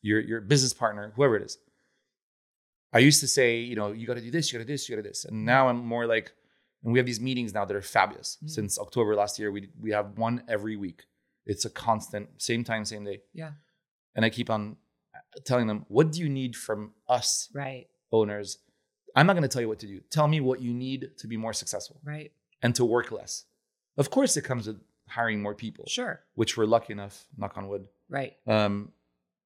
[0.02, 1.58] your your business partner, whoever it is.
[2.92, 4.74] I used to say, you know, you got to do this, you got to do
[4.74, 6.32] this, you got to do this, and now I'm more like,
[6.82, 8.38] and we have these meetings now that are fabulous.
[8.44, 8.50] Mm.
[8.50, 11.00] Since October last year, we we have one every week.
[11.46, 13.52] It's a constant, same time, same day, Yeah.
[14.14, 14.76] and I keep on
[15.44, 17.86] telling them, what do you need from us Right.
[18.12, 18.58] owners?
[19.16, 20.00] I'm not going to tell you what to do.
[20.10, 22.32] Tell me what you need to be more successful Right.
[22.62, 23.44] and to work less.
[23.96, 26.20] Of course, it comes with hiring more people, Sure.
[26.34, 27.88] which we're lucky enough, knock on wood.
[28.08, 28.36] Right.
[28.46, 28.92] Um,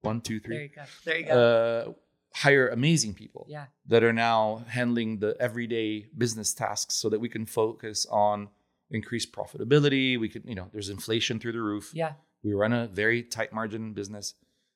[0.03, 0.83] one, two, There you go.
[1.05, 1.87] There you go.
[1.89, 1.93] Uh,
[2.35, 3.67] hire amazing people yeah.
[3.87, 8.49] that are now handling the everyday business tasks so that we can focus on
[8.91, 10.19] increased profitability.
[10.21, 11.91] We could, you know, there's inflation through the roof.
[11.95, 12.13] Yeah.
[12.43, 14.35] We run a very tight margin business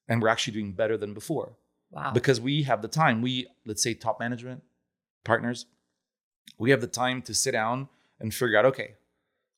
[0.08, 1.56] and we're actually doing better than before
[1.90, 2.12] Wow.
[2.12, 3.20] because we have the time.
[3.20, 4.62] We, let's say, top management
[5.28, 5.66] partners,
[6.58, 7.88] we have the time to sit down
[8.20, 8.94] and figure out, okay,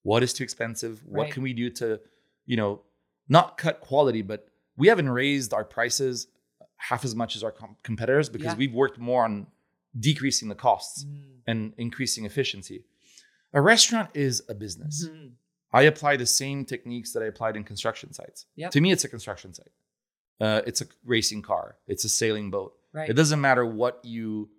[0.03, 0.95] what is too expensive?
[1.07, 1.33] What Right.
[1.33, 2.01] can we do to,
[2.47, 2.83] you know,
[3.29, 6.27] not cut quality, but we haven't raised our prices
[6.77, 8.57] half as much as our com- competitors because Yeah.
[8.63, 9.47] we've worked more on
[9.99, 11.43] decreasing the costs Mm.
[11.47, 12.85] and increasing efficiency.
[13.53, 15.07] A restaurant is a business.
[15.09, 15.33] Mhm.
[15.73, 18.47] I apply the same techniques that I applied in construction sites.
[18.57, 18.71] Yep.
[18.73, 19.73] To me, it's a construction site.
[20.41, 21.77] Uh, it's a racing car.
[21.87, 22.73] It's a sailing boat.
[22.93, 23.09] Right.
[23.11, 24.51] It doesn't matter what you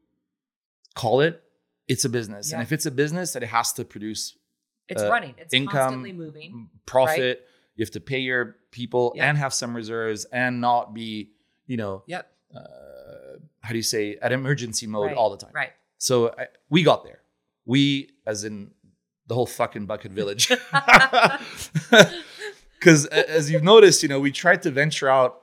[0.96, 1.42] call it.
[1.88, 4.38] It's a business, and if it's a business, that it has to produce
[4.88, 5.36] It's uh, running.
[5.38, 6.70] It's income, constantly moving.
[6.86, 7.48] profit.
[7.76, 9.28] You have to pay your people Yeah.
[9.30, 11.32] and have some reserves, and not be,
[11.68, 12.32] you know, Yep.
[12.56, 12.60] uh,
[13.62, 15.18] how do you say, at emergency mode Right.
[15.18, 15.52] all the time.
[15.54, 15.72] Right.
[15.98, 17.22] So I, we got there.
[17.66, 18.72] We, as in
[19.28, 20.50] the whole fucking Buckhead Village.
[22.80, 25.41] Because as you've noticed, you know, we tried to venture out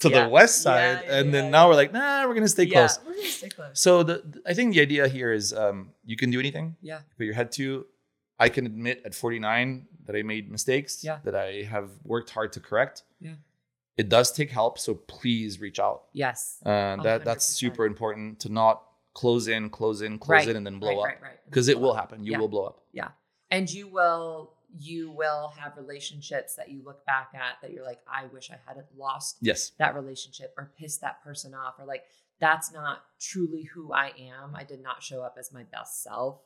[0.00, 0.24] to Yeah.
[0.24, 1.68] the west side, yeah, and then yeah, now yeah.
[1.70, 2.72] we're like, nah, we're gonna stay yeah.
[2.86, 2.98] close.
[3.04, 3.80] We're gonna stay close.
[3.80, 6.76] So the, the- I think the idea here is um, you can do anything.
[6.80, 7.00] Yeah.
[7.16, 7.86] Put your head to.
[8.38, 11.02] I can admit at 49 that I made mistakes.
[11.04, 11.18] Yeah.
[11.24, 13.02] That I have worked hard to correct.
[13.20, 13.34] Yeah.
[13.96, 16.04] It does take help, so please reach out.
[16.12, 16.58] Yes.
[16.66, 17.56] Uh, that that's 100%.
[17.56, 18.82] super important to not
[19.14, 20.48] close in, close in, close Right.
[20.48, 21.22] in, and then blow right, up Right.
[21.22, 21.38] Right.
[21.46, 22.24] because it will happen.
[22.24, 22.80] You will blow up.
[22.92, 23.10] Yeah,
[23.50, 28.00] and you will you will have relationships that you look back at that you're like
[28.08, 29.70] i wish i hadn't lost Yes.
[29.78, 32.04] that relationship or pissed that person off or like
[32.40, 36.40] that's not truly who i am i did not show up as my best self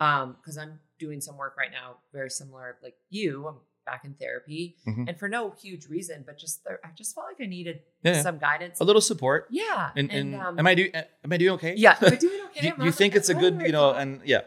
[0.00, 3.56] um because i'm doing some work right now very similar like you i'm
[3.86, 5.08] back in therapy Mhm.
[5.08, 8.22] and for no huge reason but just there, i just felt like i needed Yeah.
[8.22, 9.48] some guidance A little support.
[9.50, 10.92] yeah And, and, um, am I doing?
[10.94, 11.74] Am I doing okay?
[11.76, 13.72] yeah am I doing okay do, Am do I you think it's a good, you
[13.72, 14.42] know, and yeah,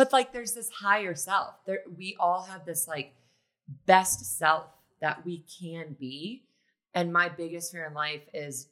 [0.00, 3.14] but like there's this higher self there we all have this like
[3.86, 4.66] best self
[5.00, 6.42] that we can be
[6.94, 8.68] and my biggest fear in life is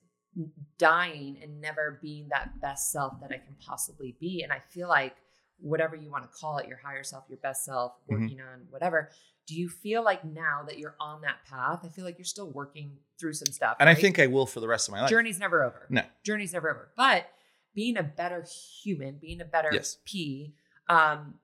[0.79, 4.89] dying and never being that best self that i can possibly be and i feel
[4.89, 5.17] like
[5.61, 8.09] whatever you want to call it your higher self your best self Mhm.
[8.21, 9.11] working on whatever
[9.47, 12.51] do you feel like now that you're on that path i feel like you're still
[12.51, 15.11] working through some stuff and I think I will for the rest of my life.
[15.11, 16.03] journey's never over No.
[16.23, 17.27] journey's never over but
[17.75, 18.45] being a better
[18.83, 19.99] human being a better Yes.
[20.05, 20.55] p
[20.89, 21.35] um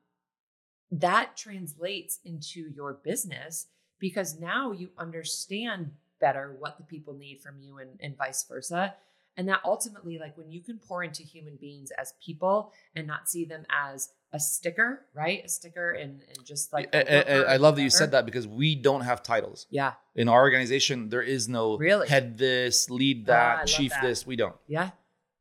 [0.90, 3.66] that translates into your business
[3.99, 5.90] because now you understand
[6.20, 8.95] better what the people need from you and, and vice versa
[9.36, 13.28] and that ultimately like when you can pour into human beings as people and not
[13.28, 17.16] see them as a sticker right a sticker and, and just like I, a I-
[17.38, 20.40] worker I love that you said that because we don't have titles yeah in our
[20.42, 21.09] organization.
[21.09, 22.07] There is no Really?
[22.09, 24.03] head this, lead Ah, that, chief that.
[24.03, 24.24] this.
[24.24, 24.55] We don't.
[24.68, 24.90] yeah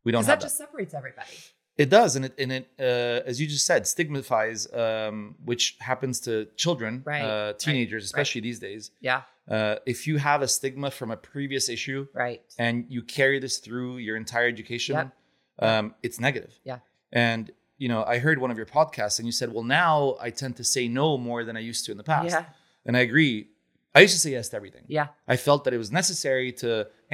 [0.03, 0.45] We don't have that that.
[0.47, 1.27] just separates everybody
[1.77, 6.19] It does, and it and it uh, as you just said, stigmatizes, um, which happens
[6.21, 8.91] to children, Right, uh, right, teenagers, especially these days.
[9.01, 13.39] yeah Uh, if you have a stigma from a previous issue right and you carry
[13.39, 15.07] this through your entire education, Yep.
[15.67, 16.53] um, it's negative.
[16.63, 16.79] Yeah.
[17.11, 20.29] And you know, I heard one of your podcasts, and you said, "Well, now I
[20.29, 22.45] tend to say no more than I used to in the past." yeah
[22.85, 23.35] And I agree.
[23.95, 24.85] I used to say yes to everything.
[24.99, 26.69] yeah I felt that it was necessary to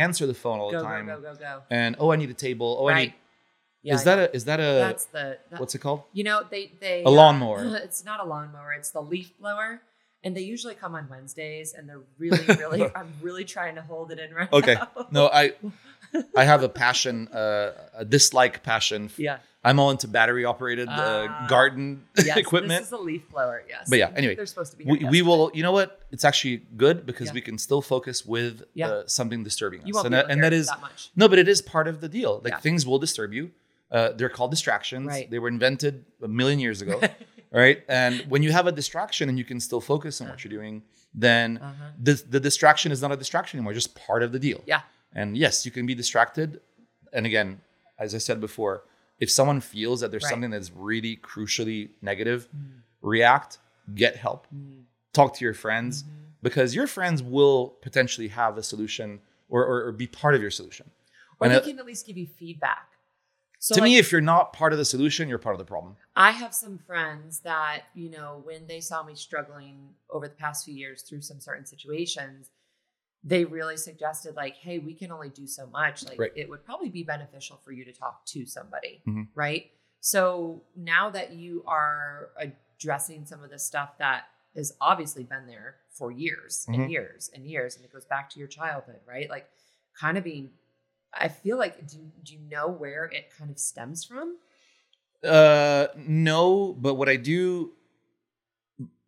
[0.05, 1.05] answer the phone all go the time.
[1.07, 2.69] go go go go And oh, I need a table.
[2.79, 3.13] Oh, I need.
[3.81, 4.23] Yeah is I that know.
[4.23, 6.03] a is that a that's the that- what's it called?
[6.13, 7.63] You know, they they A lawnmower.
[7.83, 8.73] it's not a lawnmower.
[8.73, 9.81] It's the leaf blower,
[10.23, 11.73] and they usually come on Wednesdays.
[11.73, 12.83] And they're really, really.
[12.95, 14.75] I'm really trying to hold it in right Okay.
[14.75, 14.87] now.
[14.97, 15.53] Okay, no, I
[16.35, 19.09] I have a passion, uh, a dislike passion.
[19.17, 19.37] Yeah.
[19.61, 21.45] I'm all into battery operated uh, Ah.
[21.49, 22.79] garden Yes, equipment.
[22.79, 23.61] This is a leaf blower.
[23.67, 23.89] Yes.
[23.89, 24.85] But yeah, anyway, they're supposed to be.
[24.85, 25.99] we, here we will, you know what?
[26.11, 27.33] It's actually good because Yeah.
[27.33, 28.87] we can still focus with Yeah.
[28.89, 29.87] uh, something disturbing us.
[29.87, 31.11] You won't and be able and that is, that much.
[31.17, 32.39] no, but it is part of the deal.
[32.41, 32.59] Like Yeah.
[32.61, 33.51] things will disturb you.
[33.91, 35.07] Uh, they're called distractions.
[35.07, 35.29] Right.
[35.31, 37.01] They were invented a million years ago.
[37.51, 37.83] right.
[37.87, 40.83] And when you have a distraction and you can still focus on what you're doing,
[41.13, 41.73] then Uh-huh.
[41.99, 44.61] the, the distraction is not a distraction anymore, just part of the deal.
[44.67, 44.81] Yeah.
[45.13, 46.61] And yes, you can be distracted.
[47.13, 47.61] And again,
[47.97, 48.83] as I said before,
[49.19, 50.29] if someone feels that there's Right.
[50.29, 52.47] something that's really crucially negative,
[53.01, 53.57] react,
[53.95, 54.83] get help, Mm.
[55.13, 56.13] talk to your friends, Mm-hmm.
[56.43, 59.19] because your friends will potentially have a solution
[59.49, 60.91] or, or, or be part of your solution.
[61.39, 62.85] Or And they it- can at least give you feedback.
[63.61, 65.65] So to like, me, if you're not part of the solution, you're part of the
[65.65, 65.97] problem.
[66.15, 70.63] I have some friends that, you know, when they saw me struggling over the past
[70.65, 72.49] few years through some certain situations,
[73.21, 76.05] they really suggested, like, hey, we can only do so much.
[76.05, 76.31] Like, Right.
[76.37, 79.01] it would probably be beneficial for you to talk to somebody.
[79.05, 79.27] Mhm.
[79.35, 79.71] Right.
[79.99, 84.23] So now that you are addressing some of the stuff that
[84.55, 86.89] has obviously been there for years and Mhm.
[86.89, 89.29] years and years, and it goes back to your childhood, right?
[89.29, 89.49] Like,
[89.99, 90.53] kind of being,
[91.13, 94.37] I feel like, do, do you know where it kind of stems from?
[95.23, 97.71] Uh, no, but what I do,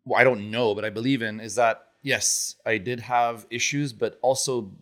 [0.04, 3.92] well, I don't know, but I believe in is that yes, I did have issues,
[3.92, 4.72] but also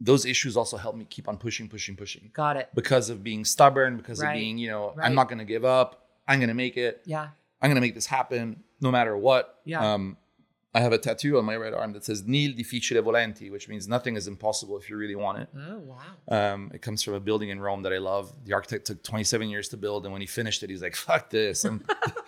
[0.00, 2.70] those issues also helped me keep on pushing, pushing, pushing Got it.
[2.74, 4.30] because of being stubborn, because Right.
[4.30, 5.06] of being, you know, Right.
[5.06, 6.06] I'm not going to give up.
[6.26, 7.02] I'm going to make it.
[7.04, 7.28] Yeah.
[7.60, 9.60] I'm going to make this happen no matter what.
[9.66, 9.92] Yeah.
[9.94, 10.16] Um,
[10.72, 13.88] I have a tattoo on my right arm that says "Nil difficile volenti," which means
[13.88, 15.48] nothing is impossible if you really want it.
[15.56, 15.98] Oh wow.
[16.54, 18.32] Um, it comes from a building in Rome that I love.
[18.44, 21.30] The architect took 27 years to build, and when he finished it, he's like, "Fuck
[21.30, 21.64] this!
[21.64, 21.84] I'm,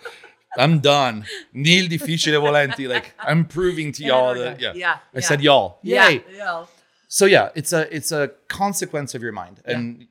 [0.57, 1.25] I'm done.
[1.53, 2.87] Nil difficile volenti.
[2.89, 4.97] Like I'm proving to y'all that yeah." yeah.
[5.15, 5.79] I said y'all.
[5.81, 6.09] yeah.
[6.09, 6.23] Yay!
[6.35, 6.65] Yeah.
[7.07, 9.73] So yeah, it's a it's a consequence of your mind, Yeah.
[9.77, 10.07] and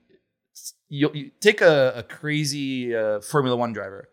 [0.89, 4.09] you, you take a, a crazy uh, Formula One driver.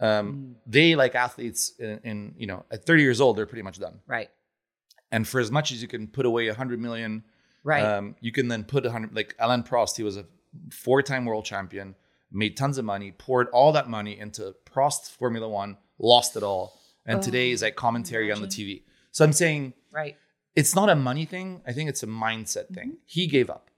[0.00, 0.54] Um, Mm.
[0.66, 4.00] They like athletes in, in you know at 30 years old, they're pretty much done.
[4.06, 4.30] Right.
[5.10, 7.24] And for as much as you can put away 100 million
[7.64, 7.82] Right.
[7.82, 9.96] um, you can then put a hundred like Alain Prost.
[9.96, 10.24] He was a
[10.70, 11.94] four-time world champion,
[12.30, 16.78] made tons of money, poured all that money into Prost Formula One, lost it all,
[17.04, 18.46] and Oh, today is like commentary on the.
[18.48, 18.82] TV.
[19.10, 20.16] So I'm saying right.
[20.54, 21.60] it's not a money thing.
[21.66, 22.88] I think it's a mindset thing.
[22.90, 23.04] Mm-hmm.
[23.06, 23.70] He gave up,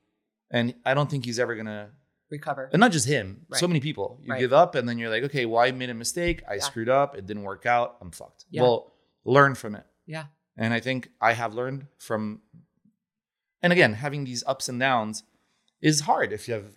[0.50, 1.90] and I don't think he's ever gonna.
[2.30, 2.70] Recover.
[2.72, 3.46] And not just him.
[3.54, 4.18] So many people.
[4.22, 4.40] You Right.
[4.40, 6.42] give up, and then you're like, okay, well, I made a mistake.
[6.48, 6.60] I Yeah.
[6.60, 7.16] screwed up.
[7.16, 7.96] It didn't work out.
[8.00, 8.44] I'm fucked.
[8.50, 8.62] Yeah.
[8.62, 8.92] Well,
[9.24, 9.84] learn from it.
[10.06, 10.26] Yeah.
[10.56, 12.42] And I think I have learned from,
[13.62, 15.24] and again, having these ups and downs
[15.80, 16.76] is hard if you have,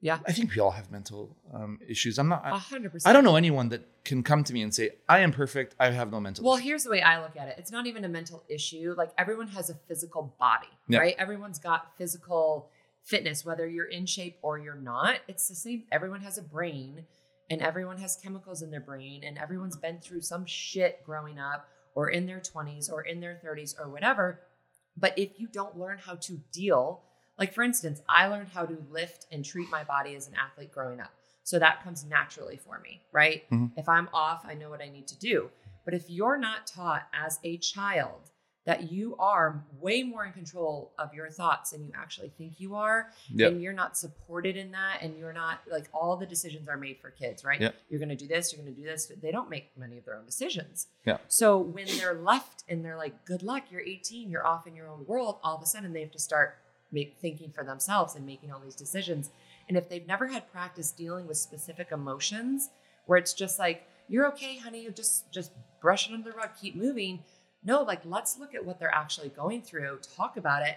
[0.00, 0.18] Yeah.
[0.26, 2.18] I think we all have mental um, issues.
[2.18, 3.08] I'm not, A I, hundred percent.
[3.08, 5.76] I don't know anyone that can come to me and say, I am perfect.
[5.78, 6.64] I have no mental Well, issues.
[6.66, 7.54] here's the way I look at it.
[7.58, 8.94] It's not even a mental issue.
[8.96, 10.98] Like everyone has a physical body, Yeah.
[10.98, 11.14] right?
[11.18, 12.71] Everyone's got physical
[13.04, 15.16] fitness, whether you're in shape or you're not.
[15.28, 15.84] It's the same.
[15.90, 17.04] Everyone has a brain
[17.50, 21.68] and everyone has chemicals in their brain and everyone's been through some shit growing up
[21.94, 24.40] or in their 20s or in their 30s or whatever.
[24.96, 27.02] But if you don't learn how to deal,
[27.38, 30.72] like for instance, I learned how to lift and treat my body as an athlete
[30.72, 31.12] growing up.
[31.44, 33.48] So that comes naturally for me, right?
[33.50, 33.72] Mhm.
[33.76, 35.50] If I'm off, I know what I need to do.
[35.84, 38.30] But if you're not taught as a child
[38.64, 42.76] that you are way more in control of your thoughts than you actually think you
[42.76, 43.52] are, Yep.
[43.52, 46.98] and you're not supported in that, and you're not like all the decisions are made
[47.00, 47.60] for kids, right?
[47.60, 47.74] Yep.
[47.90, 49.10] You're going to do this, you're going to do this.
[49.20, 50.86] They don't make many of their own decisions.
[51.04, 51.18] Yeah.
[51.26, 54.86] So when they're left and they're like, good luck, you're 18, you're off in your
[54.88, 56.56] own world, all of a sudden they have to start
[56.92, 59.30] make, thinking for themselves and making all these decisions.
[59.68, 62.70] And if they've never had practice dealing with specific emotions,
[63.06, 65.50] where it's just like, you're okay, honey, you just just
[65.80, 67.24] brush it under the rug, keep moving.
[67.64, 70.76] No, like let's look at what they're actually going through, talk about it,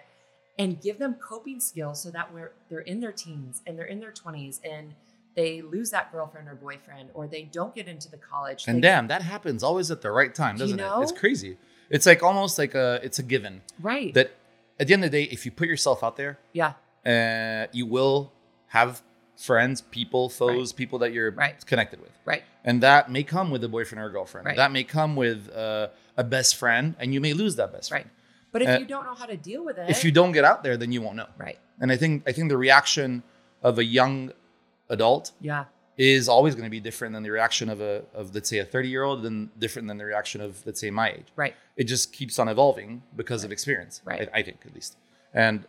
[0.59, 3.99] and give them coping skills so that we're they're in their teens and they're in
[3.99, 4.93] their 20s and
[5.36, 8.63] they lose that girlfriend or boyfriend or they don't get into the college.
[8.67, 11.03] and they- damn, that happens always at the right time, Do you doesn't it?
[11.03, 11.57] It's crazy.
[11.89, 14.13] It's like almost like a, it's a given right.
[14.13, 14.31] that
[14.79, 16.73] at the end of the day, if you put yourself out there, yeah.
[17.05, 18.31] uh, you will
[18.67, 19.01] have
[19.38, 21.63] friends, people, foes, people that you're Right.
[21.65, 22.11] connected with.
[22.23, 22.43] Right.
[22.63, 24.45] And that may come with a boyfriend or a girlfriend.
[24.47, 24.55] Right.
[24.55, 28.05] That may come with uh, a best friend, and you may lose that best friend.
[28.05, 28.11] Right.
[28.51, 30.45] But if Uh, you don't know how to deal with it, If you don't get
[30.45, 31.28] out there, then you won't know.
[31.38, 31.59] right.
[31.82, 33.24] And I think I think the reaction
[33.61, 34.32] of a young
[34.89, 35.66] adult Yeah.
[35.97, 38.66] is always going to be different than the reaction of a of let's say a
[38.66, 41.28] 30 year old, and different than the reaction of let's say my age.
[41.36, 41.55] Right.
[41.76, 44.01] It just keeps on evolving because of experience.
[44.05, 44.30] Right.
[44.34, 44.95] I, I think at least.
[45.34, 45.66] And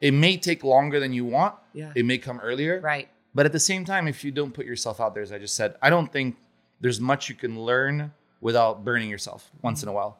[0.00, 1.54] it may take longer than you want.
[1.72, 1.92] Yeah.
[1.94, 2.80] It may come earlier.
[2.80, 3.08] Right.
[3.34, 5.54] But at the same time, if you don't put yourself out there, as I just
[5.56, 6.36] said, I don't think
[6.82, 10.18] there's much you can learn without burning yourself once in a while.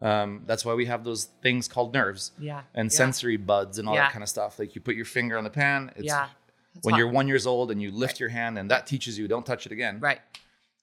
[0.00, 2.62] Um, that's why we have those things called nerves Yeah.
[2.74, 2.96] and yeah.
[2.96, 4.02] sensory buds and all Yeah.
[4.02, 4.58] that kind of stuff.
[4.58, 5.92] Like you put your finger on the pan.
[5.96, 6.28] It's yeah.
[6.74, 6.98] That's when hot.
[6.98, 8.20] you're one years old and you lift Right.
[8.20, 9.98] your hand and that teaches you don't touch it again.
[10.00, 10.20] right.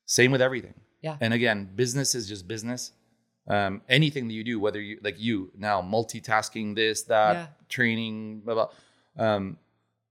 [0.05, 0.73] Same with everything.
[1.01, 1.17] Yeah.
[1.21, 2.91] And again, business is just business.
[3.47, 8.53] Um, anything that you do, whether you like you now multitasking this, that, training, blah
[8.55, 8.69] blah.
[9.17, 9.57] Um,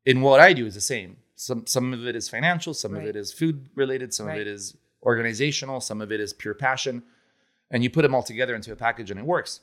[0.06, 1.18] in what I do is the same.
[1.36, 3.02] Some some of it is financial, some Right.
[3.02, 4.34] of it is food related, some Right.
[4.40, 7.02] of it is organizational, some of it is pure passion,
[7.70, 9.60] and you put them all together into a package and it works.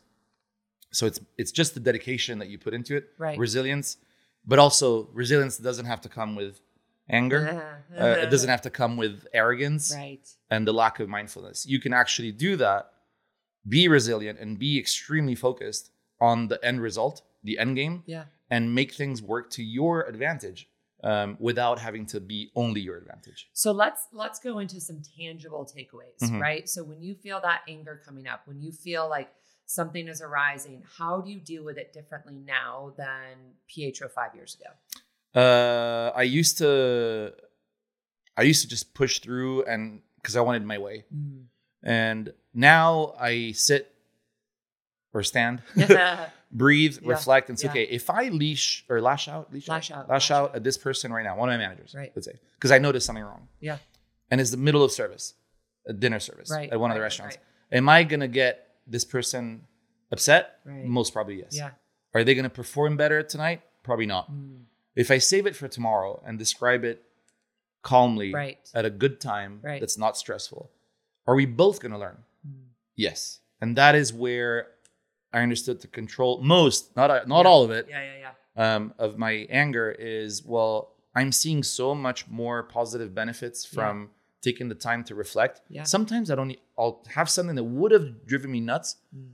[0.91, 3.37] So it's it's just the dedication that you put into it, Right.
[3.37, 3.97] resilience,
[4.45, 6.59] but also resilience doesn't have to come with
[7.09, 7.75] anger.
[7.99, 10.25] Uh, it doesn't have to come with arrogance Right.
[10.49, 11.65] and the lack of mindfulness.
[11.65, 12.91] You can actually do that,
[13.67, 18.25] be resilient, and be extremely focused on the end result, the end game, Yeah.
[18.49, 20.69] and make things work to your advantage
[21.03, 23.49] um, without having to be only your advantage.
[23.53, 26.39] So let's let's go into some tangible takeaways, Mhm.
[26.39, 26.69] right?
[26.69, 29.33] So when you feel that anger coming up, when you feel like
[29.65, 34.55] something is arising, how do you deal with it differently now than Pietro five years
[34.55, 34.71] ago?
[35.39, 37.33] Uh, I used to,
[38.35, 41.05] I used to just push through and because I wanted my way,
[41.83, 43.93] and now I sit
[45.13, 45.63] or stand,
[46.51, 47.09] breathe, Yeah.
[47.09, 47.71] reflect, and say, Yeah.
[47.71, 50.55] okay, if I leash or lash out, leash Lash out, out, lash lash out out.
[50.57, 52.11] at this person right now, one of my managers, Right.
[52.15, 53.47] let's say, because I noticed something wrong.
[53.59, 53.77] Yeah.
[54.29, 55.33] And it's the middle of service,
[55.85, 57.37] a dinner service Right, at one of the right, right, restaurants.
[57.71, 59.65] Am I gonna get this person
[60.11, 60.59] upset?
[60.65, 60.83] Right.
[60.85, 61.55] Most probably yes.
[61.55, 61.71] Yeah.
[62.13, 63.61] Are they gonna perform better tonight?
[63.83, 64.29] Probably not.
[64.31, 64.65] Mm.
[64.95, 67.03] If I save it for tomorrow and describe it
[67.81, 68.59] calmly Right.
[68.73, 69.79] at a good time Right.
[69.79, 70.69] that's not stressful,
[71.25, 72.23] are we both gonna learn?
[72.45, 72.65] Mm.
[72.95, 73.39] Yes.
[73.61, 74.71] And that is where
[75.33, 77.49] I understood to control most, not not Yeah.
[77.51, 78.17] all of it, Yeah, yeah,
[78.57, 78.75] yeah.
[78.75, 83.75] um, of my anger is well, I'm seeing so much more positive benefits Yeah.
[83.75, 84.11] from
[84.41, 85.61] taking the time to reflect.
[85.69, 85.83] Yeah.
[85.83, 86.55] Sometimes I don't.
[86.77, 89.33] I'll have something that would have driven me nuts, Mm.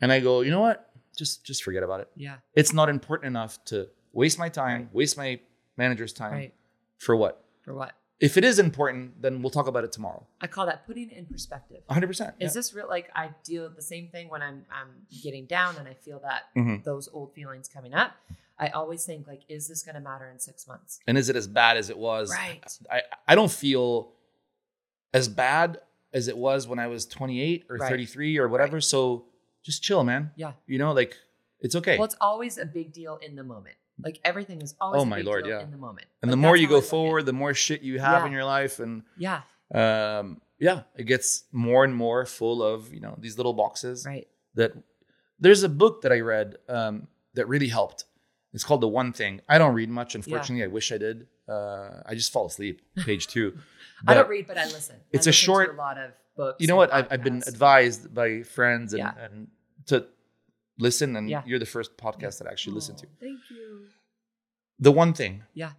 [0.00, 0.90] and I go, you know what?
[1.16, 2.08] Just just forget about it.
[2.16, 2.36] Yeah.
[2.54, 4.94] It's not important enough to waste my time, Right.
[4.94, 5.40] waste my
[5.76, 6.54] manager's time Right.
[6.98, 7.44] for what?
[7.62, 7.92] For what?
[8.20, 10.26] If it is important, then we'll talk about it tomorrow.
[10.40, 11.82] I call that putting it in perspective.
[11.86, 12.06] 100.
[12.06, 12.88] percent Is this real?
[12.88, 14.90] Like I deal with the same thing when I'm I'm
[15.22, 16.84] getting down and I feel that Mhm.
[16.84, 18.12] those old feelings coming up.
[18.56, 21.00] I always think like, is this going to matter in six months?
[21.08, 22.30] And is it as bad as it was?
[22.30, 22.62] Right.
[22.90, 24.12] I I don't feel
[25.12, 25.80] as bad
[26.12, 27.88] as it was when I was 28 or Right.
[27.90, 28.80] 33 or whatever.
[28.80, 29.26] So
[29.64, 30.30] just chill, man.
[30.36, 30.52] Yeah.
[30.66, 31.16] You know, like
[31.60, 31.96] it's okay.
[31.98, 33.76] Well, it's always a big deal in the moment.
[34.02, 35.62] Like everything is always Oh a my Lord, yeah.
[35.62, 36.06] in the moment.
[36.22, 36.84] and Like, the more you go I it.
[36.84, 38.26] forward, the more shit you have Yeah.
[38.26, 39.42] in your life, and Yeah.
[39.74, 44.04] um, yeah, it gets more and more full of you know these little boxes.
[44.06, 44.26] Right.
[44.54, 44.72] That
[45.38, 48.04] there's a book that I read um, that really helped.
[48.52, 49.40] It's called The One Thing.
[49.48, 50.62] I don't read much, unfortunately.
[50.64, 51.26] I wish I did.
[51.48, 52.80] Uh, I just fall asleep.
[53.04, 53.58] Page two.
[54.06, 54.96] I don't read, but I listen.
[55.12, 56.56] It's a listen to short- a lot of books.
[56.60, 59.14] you know what I've, I've been advised by friends and, Yeah.
[59.24, 59.48] and
[59.86, 60.06] to
[60.78, 61.42] listen and Yeah.
[61.46, 63.86] you're the first podcast that I actually listen to Oh, Thank you.
[64.78, 65.72] the one thing Yeah.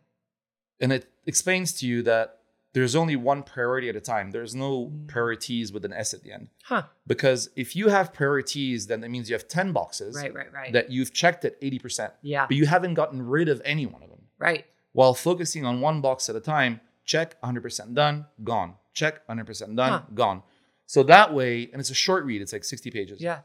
[0.80, 2.40] and it explains to you that
[2.74, 5.08] there's only one priority at a time there's no Mm.
[5.08, 6.84] priorities with an s at the end Huh.
[7.08, 10.34] because if you have priorities then that means you have 10 boxes Right.
[10.34, 10.52] Right.
[10.52, 10.74] Right.
[10.74, 12.46] that you've checked at 80% yeah.
[12.48, 14.66] but you haven't gotten rid of any one of them Right.
[14.94, 19.92] while focusing on one box at a time check 100% done gone check 100% done
[19.92, 20.02] Huh.
[20.14, 20.44] gone
[20.86, 23.42] so that way and it's a short read it's like 60 pages Yeah.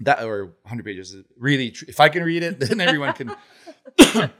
[0.00, 3.34] That or 100 pages is really tr- if i can read it then everyone can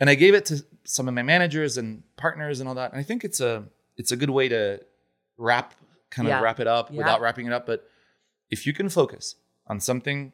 [0.00, 3.00] and i gave it to some of my managers and partners and all that and
[3.00, 3.64] i think it's a
[3.96, 4.80] it's a good way to
[5.36, 5.74] wrap
[6.10, 6.98] kind of wrap it up Yeah.
[6.98, 7.88] without wrapping it up but
[8.50, 10.32] if you can focus on something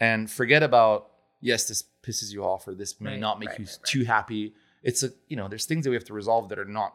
[0.00, 1.10] and forget about
[1.40, 3.78] yes this pisses you off or this may Right, not make right, you right.
[3.84, 6.64] too happy it's a you know there's things that we have to resolve that are
[6.64, 6.94] not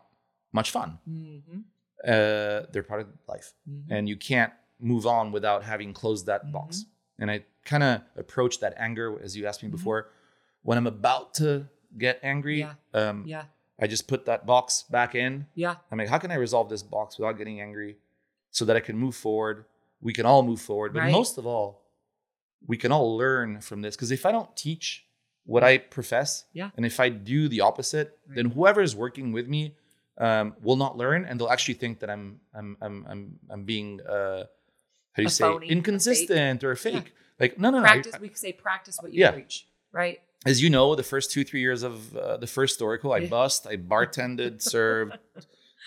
[0.51, 1.59] much fun Mm-hmm.
[2.05, 3.93] uh they're part of life Mm-hmm.
[3.93, 4.51] and you can't
[4.81, 6.85] move on without having closed that box.
[7.19, 9.73] And I kind of approach that anger, as you asked me Mhm.
[9.73, 10.09] before,
[10.63, 11.67] when I'm about to
[11.97, 12.59] get angry.
[12.59, 12.73] Yeah.
[12.93, 13.45] Um, Yeah.
[13.79, 15.47] I just put that box back in.
[15.55, 15.75] Yeah.
[15.91, 17.97] I'm like, how can I resolve this box without getting angry,
[18.51, 19.65] so that I can move forward?
[20.01, 21.11] We can all move forward, but Right.
[21.11, 21.81] most of all,
[22.67, 23.95] we can all learn from this.
[23.95, 25.07] Because if I don't teach
[25.45, 26.69] what I profess, Yeah.
[26.77, 29.75] and if I do the opposite, then whoever is working with me
[30.17, 34.01] um, will not learn, and they'll actually think that I'm I'm I'm I'm, I'm being
[34.01, 34.43] uh,
[35.13, 37.13] how do you say phony, inconsistent or fake.
[37.39, 37.85] Like no, no, no.
[37.85, 38.19] I- Practice.
[38.19, 39.31] we say practice what you Yeah.
[39.31, 39.67] preach.
[39.91, 40.21] Right.
[40.45, 43.29] as you know, the first two three years of uh, the first Storico, I Yeah.
[43.29, 45.17] bust, I bartended, served,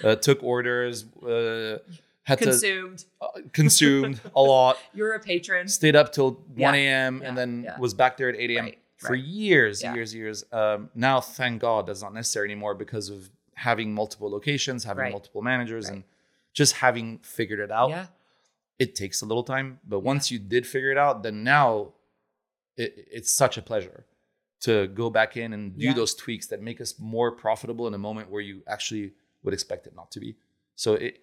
[0.05, 1.79] uh, took orders, uh,
[2.25, 2.99] had Consumed.
[2.99, 5.69] to uh, consumed a lot, You're a patron.
[5.69, 6.67] stayed up till Yeah.
[6.69, 7.21] 1 a.m.
[7.23, 7.29] Yeah.
[7.29, 7.79] and then Yeah.
[7.79, 8.65] was back there at 8 a.m.
[8.65, 8.79] Right.
[8.99, 9.23] for right.
[9.25, 9.95] years, Yeah.
[9.95, 10.45] years, years.
[10.53, 15.13] Um, now, thank God, that's not necessary anymore because of having multiple locations, having Right.
[15.13, 16.05] multiple managers, and
[16.53, 17.91] just having figured it out.
[18.79, 21.93] It takes a little time, but once you did figure it out, then now
[22.77, 24.05] it, it's such a pleasure
[24.61, 25.93] to go back in and do Yeah.
[25.95, 29.13] those tweaks that make us more profitable in a moment where you actually
[29.43, 30.37] would expect it not to be.
[30.75, 31.21] So it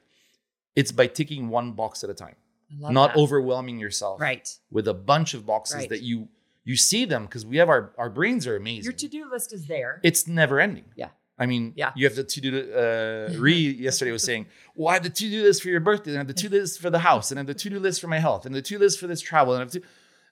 [0.76, 2.36] it's by ticking one box at a time,
[2.70, 3.18] not that.
[3.20, 4.48] overwhelming yourself Right.
[4.70, 5.90] with a bunch of boxes Right.
[5.90, 6.30] that you
[6.64, 8.84] you see them because we have our our brains are amazing.
[8.86, 10.00] Your to-do list is there.
[10.04, 10.86] it's never ending.
[10.96, 11.10] Yeah.
[11.44, 11.92] I mean, Yeah.
[11.98, 12.52] you have the to do.
[12.84, 14.44] Uh, Ree yesterday was saying,
[14.76, 16.50] "Well, I have the to do list for your birthday, and I have the to
[16.50, 18.46] do list for the house, and I have the to do list for my health,
[18.46, 19.82] and the to do list for this travel." And I, have to,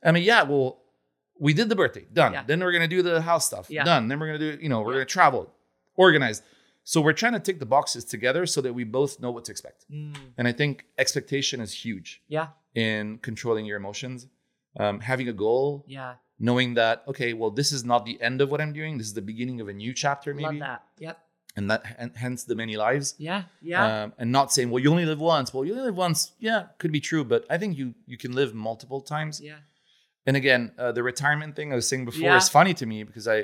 [0.08, 0.68] I mean, yeah, well,
[1.46, 2.34] we did the birthday, done.
[2.34, 2.44] Yeah.
[2.50, 3.84] Then we're gonna do the house stuff, Yeah.
[3.92, 4.08] done.
[4.10, 5.42] Then we're gonna do, you know, we're gonna travel,
[5.96, 6.44] organized.
[6.84, 9.52] So we're trying to tick the boxes together so that we both know what to
[9.52, 9.86] expect.
[9.92, 12.48] Mm, And I think expectation is huge yeah.
[12.76, 14.28] in controlling your emotions.
[14.84, 16.16] Um, having a goal, Yeah.
[16.40, 18.98] Knowing that okay, well, this is not the end of what I'm doing.
[18.98, 20.84] This is the beginning of a new chapter, maybe Love that.
[21.00, 21.18] Yep.
[21.58, 23.44] and that and hence the many lives Yeah.
[23.62, 24.04] Yeah.
[24.04, 26.62] um, and not saying well you only live once well you only live once yeah
[26.82, 29.60] could be true but i think you you can live multiple times yeah.
[30.28, 32.38] and again uh, the retirement thing i was saying before Yeah.
[32.44, 33.38] is funny to me because i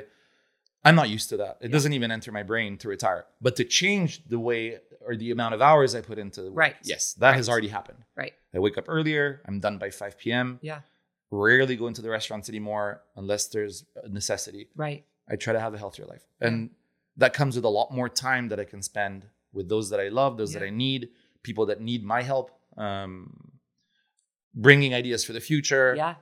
[0.86, 1.72] i'm not used to that it Yeah.
[1.76, 4.62] doesn't even enter my brain to retire but to change the way
[5.06, 6.76] or the amount of hours i put into the work, Right.
[6.92, 8.34] yes that has already happened Right.
[8.54, 10.80] i wake up earlier i'm done by 5 p.m Yeah.
[11.36, 15.04] Rarely go into the restaurants anymore unless there's a necessity Right.
[15.28, 16.24] I try to have a healthier life.
[16.40, 16.70] And
[17.16, 20.08] that comes with a lot more time that I can spend with those that I
[20.08, 21.08] love, those that I need,
[21.42, 23.52] people that need my help, um,
[24.54, 25.94] bringing ideas for the future.
[25.96, 26.14] Yeah.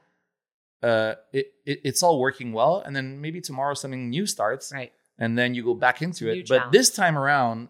[0.83, 2.83] Uh, it, it, it's all working well.
[2.85, 4.93] And then maybe tomorrow something new starts Right.
[5.19, 6.49] and then you go back into New it.
[6.49, 6.73] But challenge.
[6.73, 7.69] this time around,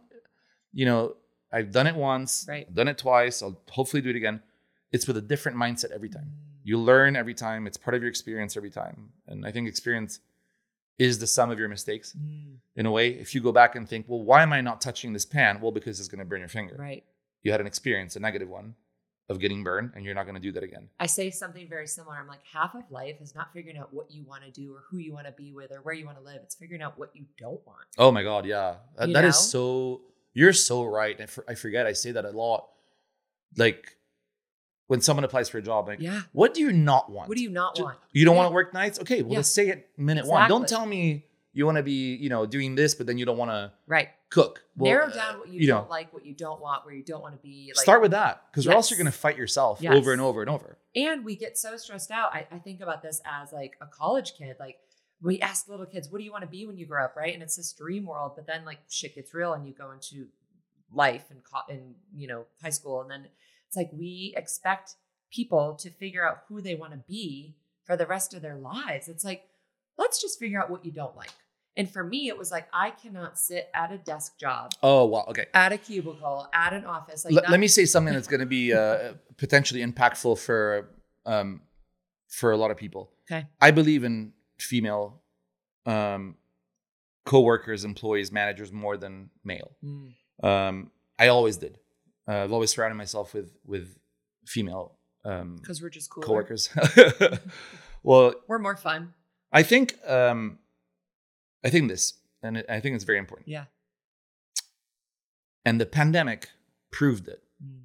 [0.73, 1.17] you know,
[1.53, 2.67] I've done it once, Right.
[2.69, 3.43] I've done it twice.
[3.43, 4.43] I'll hopefully do it again.
[4.93, 6.33] It's with a different mindset every time.
[6.65, 7.67] You learn every time.
[7.67, 9.11] It's part of your experience every time.
[9.29, 10.19] And I think experience
[10.99, 13.11] is the sum of your mistakes Mm, in a way.
[13.11, 15.61] If you go back and think, well, why am I not touching this pan?
[15.61, 16.77] Well, because it's going to burn your finger.
[16.79, 17.05] Right.
[17.43, 18.75] You had an experience, a negative one,
[19.29, 20.89] of getting burned, and you're not going to do that again.
[21.01, 22.17] I say something very similar.
[22.17, 24.85] I'm like, half of life is not figuring out what you want to do or
[24.91, 26.41] who you want to be with or where you want to live.
[26.43, 27.85] It's figuring out what you don't want.
[27.99, 30.03] Oh my God, yeah, that, that is so.
[30.33, 31.21] You're so right.
[31.21, 31.87] I, for, I forget.
[31.87, 32.69] I say that a lot.
[33.57, 33.97] Like
[34.87, 36.23] when someone applies for a job, like, Yeah.
[36.33, 37.29] what do you not want?
[37.29, 37.99] What do you not want?
[38.13, 38.43] You don't Yeah.
[38.43, 38.99] want to work nights?
[39.01, 39.39] Okay, well, Yeah.
[39.39, 40.49] let's say it minute one.
[40.49, 43.39] Don't tell me you want to be, you know, doing this, but then you don't
[43.39, 44.09] want to Right.
[44.29, 44.65] cook.
[44.77, 46.95] Well, Narrow uh, down what you, you don't know, like, what you don't want, where
[46.95, 47.73] you don't want to be.
[47.75, 49.05] Like, start with that because or else you're Yes.
[49.05, 49.95] going to fight yourself Yes.
[49.95, 50.79] over and over and over.
[50.97, 52.33] and we get so stressed out.
[52.35, 54.57] I, I think about this as like a college kid.
[54.61, 54.79] Like
[55.23, 57.17] we ask little kids, what do you want to be when you grow up?
[57.17, 57.33] Right.
[57.35, 60.27] And it's this dream world, but then like shit gets real and you go into
[60.93, 63.01] life and, co- and you know, high school.
[63.01, 63.29] And then
[63.75, 64.95] it's like we expect
[65.33, 69.09] people to figure out who they want to be for the rest of their lives.
[69.09, 69.43] It's like,
[69.99, 71.33] let's just figure out what you don't like.
[71.77, 75.25] And for me, it was like, I cannot sit at a desk job, Oh wow,
[75.31, 75.47] okay.
[75.55, 77.25] at a cubicle, at an office.
[77.25, 80.91] Like Let- that- let me say something that's going to be uh, potentially impactful for
[81.27, 81.63] um,
[82.29, 83.11] for a lot of people.
[83.29, 83.47] Okay.
[83.61, 85.21] I believe in female
[85.87, 86.37] um,
[87.27, 89.73] co-workers, employees, managers more than male.
[89.85, 90.13] Mm,
[90.45, 91.79] Um, I always did.
[92.27, 93.99] Uh, I've always surrounded myself with with
[94.47, 96.27] female um, Cause we're just cooler.
[96.27, 96.69] coworkers.
[98.03, 99.15] well, We're more fun.
[99.53, 100.59] I think um,
[101.65, 103.49] I think this, and I think it's very important.
[103.49, 103.65] Yeah.
[105.65, 106.51] And the pandemic
[106.93, 107.43] proved it.
[107.65, 107.85] Mm.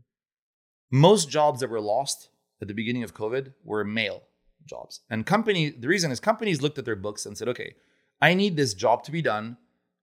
[0.91, 2.29] Most jobs that were lost
[2.61, 4.23] at the beginning of COVID were male
[4.65, 4.99] jobs.
[5.09, 7.75] And company, the reason is companies looked at their books and said, okay,
[8.21, 9.57] I need this job to be done.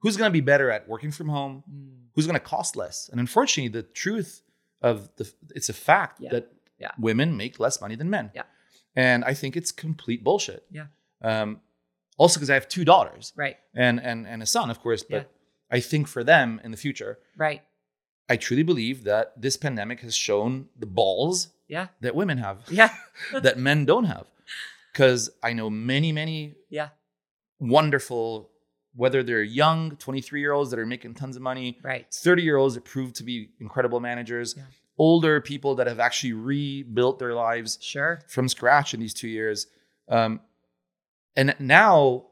[0.06, 1.64] Who's going to be better at working from home?
[1.68, 2.10] Mm.
[2.14, 3.08] Who's going to cost less?
[3.10, 4.42] And unfortunately, the truth
[4.80, 6.30] of the it's a fact Yeah.
[6.30, 6.92] that Yeah.
[6.98, 8.30] women make less money than men.
[8.34, 8.44] Yeah.
[8.94, 10.64] And I think it's complete bullshit.
[10.70, 10.86] Yeah.
[11.22, 11.60] Um,
[12.18, 13.56] also, because I have two daughters Right.
[13.74, 15.02] and and and a son, of course.
[15.02, 15.76] But Yeah.
[15.76, 17.62] I think for them in the future, Right.
[18.28, 21.88] I truly believe that this pandemic has shown the balls Yeah.
[22.00, 22.90] that women have Yeah.
[23.46, 24.26] that men don't have.
[24.92, 26.90] Because I know many, many Yeah.
[27.58, 28.50] wonderful,
[28.96, 32.06] whether they're young 23 year olds that are making tons of money, Right.
[32.12, 34.64] 30 year olds that prove to be incredible managers, Yeah.
[34.98, 38.20] older people that have actually rebuilt their lives Sure.
[38.28, 39.66] from scratch in these two years.
[40.08, 40.40] Um,
[41.36, 42.26] and now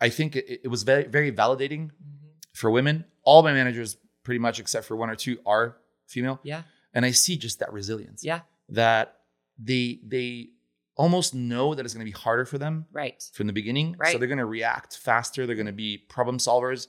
[0.00, 2.30] I think it, it was very, very validating Mhm.
[2.54, 3.04] for women.
[3.22, 5.76] All my managers, pretty much except for one or two, are
[6.06, 6.40] female.
[6.42, 6.62] Yeah.
[6.94, 8.40] And I see just that resilience Yeah.
[8.68, 9.16] that
[9.58, 10.50] they they
[10.96, 13.22] almost know that it's going to be harder for them Right.
[13.32, 13.96] from the beginning.
[13.98, 15.46] right So they're going to react faster.
[15.46, 16.88] They're going to be problem solvers.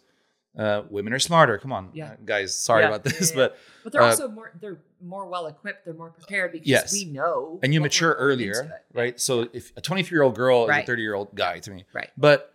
[0.58, 1.58] Uh, women are smarter.
[1.58, 2.12] Come on, Yeah.
[2.12, 2.54] uh, guys.
[2.60, 2.90] Sorry Yeah.
[2.90, 5.86] about this, Yeah, yeah, but But they're Uh, also more they're more well equipped.
[5.86, 6.92] They're more prepared because Yes.
[6.94, 7.60] we know.
[7.64, 9.18] and you mature earlier, right?
[9.20, 11.86] So if a 23 year old girl is a 30 year old guy to me,
[11.94, 12.10] Right.
[12.18, 12.54] But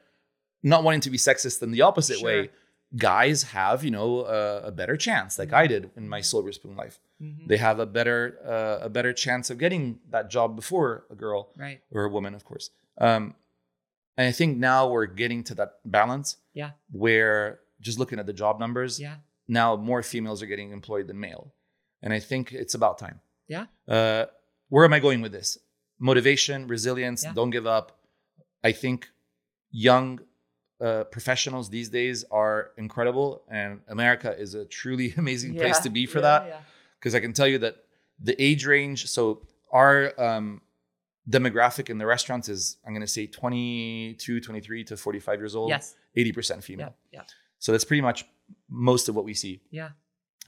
[0.63, 2.27] not wanting to be sexist in the opposite Sure.
[2.27, 2.51] way,
[2.97, 6.77] guys have you know a, a better chance like i did in my silver spoon
[6.77, 7.49] life Mhm.
[7.49, 8.21] they have a better
[8.55, 11.81] uh, a better chance of getting that job before a girl Right.
[11.91, 13.35] or a woman of course um
[14.19, 16.71] and i think now we're getting to that balance Yeah.
[16.93, 19.17] where just looking at the job numbers Yeah.
[19.49, 21.55] now more females are getting employed than male
[22.03, 23.67] and i think it's about time Yeah.
[23.89, 24.27] uh
[24.69, 25.59] where am i going with this
[25.99, 27.33] motivation resilience Yeah.
[27.39, 27.87] don't give up
[28.63, 29.09] i think
[29.71, 30.21] young
[30.81, 36.05] uh, professionals these days are incredible and america is a truly amazing place to be
[36.07, 36.61] for Yeah, that yeah.
[36.99, 37.77] because I can tell you that
[38.23, 40.61] the age range, so our um,
[41.29, 45.69] demographic in the restaurants is, I'm going to say 22, 23 to 45 years old,
[45.71, 45.95] Yes.
[46.17, 46.95] 80% female.
[47.13, 47.21] Yeah.
[47.21, 47.25] Yeah.
[47.59, 48.25] So that's pretty much
[48.71, 49.61] most of what we see.
[49.71, 49.91] Yeah.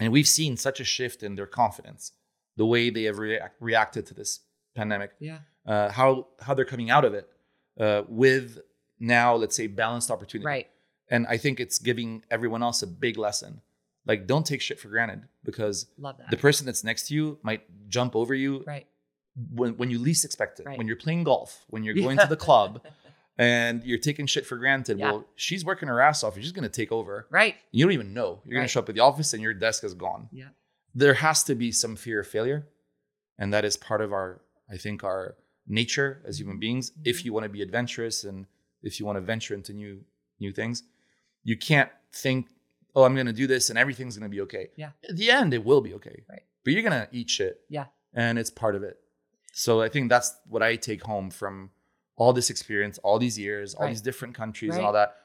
[0.01, 2.13] And we've seen such a shift in their confidence,
[2.57, 4.41] the way they have react- reacted to this
[4.75, 5.39] pandemic, Yeah.
[5.67, 7.29] uh, how, how they're coming out of it
[7.81, 8.59] uh, with
[9.01, 10.47] now, let's say, balanced opportunity.
[10.47, 10.69] Right.
[11.11, 13.61] And I think it's giving everyone else a big lesson.
[14.07, 15.87] Like, don't take shit for granted because
[16.31, 18.87] the person that's next to you might jump over you right.
[19.55, 20.67] when, when you least expect it.
[20.67, 20.79] Right.
[20.79, 22.25] When you're playing golf, when you're going Yeah.
[22.25, 22.83] to the club
[23.39, 24.99] and you're taking shit for granted.
[24.99, 25.13] Yeah.
[25.13, 26.37] Well, she's working her ass off.
[26.37, 27.27] You're just going to take over.
[27.31, 27.57] Right.
[27.71, 28.41] You don't even know.
[28.45, 30.29] You're going to show up at the office and your desk is gone.
[30.33, 30.49] Yeah.
[30.95, 32.67] There has to be some fear of failure.
[33.39, 34.41] And that is part of our,
[34.71, 35.37] I think, our
[35.67, 36.93] nature as human beings.
[37.05, 37.25] If Mhm.
[37.27, 38.47] you want to be adventurous and
[38.83, 40.05] if you want to venture into new
[40.41, 40.83] new things,
[41.43, 42.49] you can't think,
[42.95, 44.69] oh, I'm going to do this and everything's going to be okay.
[44.77, 44.91] Yeah.
[45.09, 46.23] At the end, it will be okay.
[46.29, 46.43] Right.
[46.65, 47.61] But you're going to eat shit.
[47.69, 47.87] Yeah.
[48.15, 48.99] And it's part of it.
[49.53, 51.71] So I think that's what I take home from
[52.17, 53.91] all this experience, all these years, all Right.
[53.91, 54.79] these different countries Right.
[54.79, 55.17] and all that.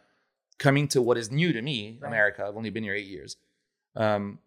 [0.57, 2.07] Coming to what is new to me, Right.
[2.07, 2.45] America.
[2.47, 3.37] I've only been here eight years.
[3.95, 4.39] Um,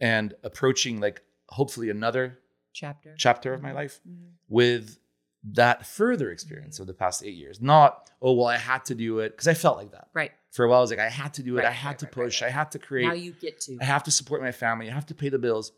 [0.00, 2.38] and approaching like hopefully another
[2.72, 3.14] Chapter.
[3.16, 4.30] chapter of my life Mhm.
[4.48, 4.98] with
[5.44, 6.82] that further experience Mm-hmm.
[6.82, 7.60] of the past eight years.
[7.60, 9.30] Not, oh, well, I had to do it.
[9.30, 10.08] Because I felt like that.
[10.14, 10.32] Right.
[10.52, 11.62] For a while, I was like, I had to do it.
[11.62, 12.42] Right, I had right, to right, push.
[12.42, 13.06] I had to create.
[13.06, 13.78] Now you get to.
[13.80, 14.90] I have to support my family.
[14.90, 15.72] I have to pay the bills.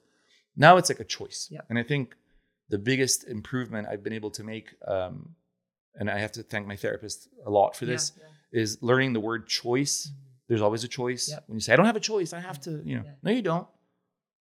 [0.57, 1.49] Now it's like a choice.
[1.51, 1.67] Yep.
[1.69, 2.15] And I think
[2.69, 5.35] the biggest improvement I've been able to make, um,
[5.97, 8.61] and I have to thank my therapist a lot for this, yeah.
[8.63, 10.07] is learning the word choice.
[10.09, 10.15] Mhm.
[10.49, 11.29] There's always a choice.
[11.31, 11.45] Yep.
[11.49, 13.13] When you say, I don't have a choice, I have to, you know, Yeah.
[13.23, 13.69] no, you don't.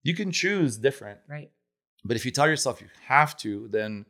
[0.03, 1.20] You can choose different.
[1.28, 1.51] Right.
[2.05, 4.05] But if you tell yourself you have to, then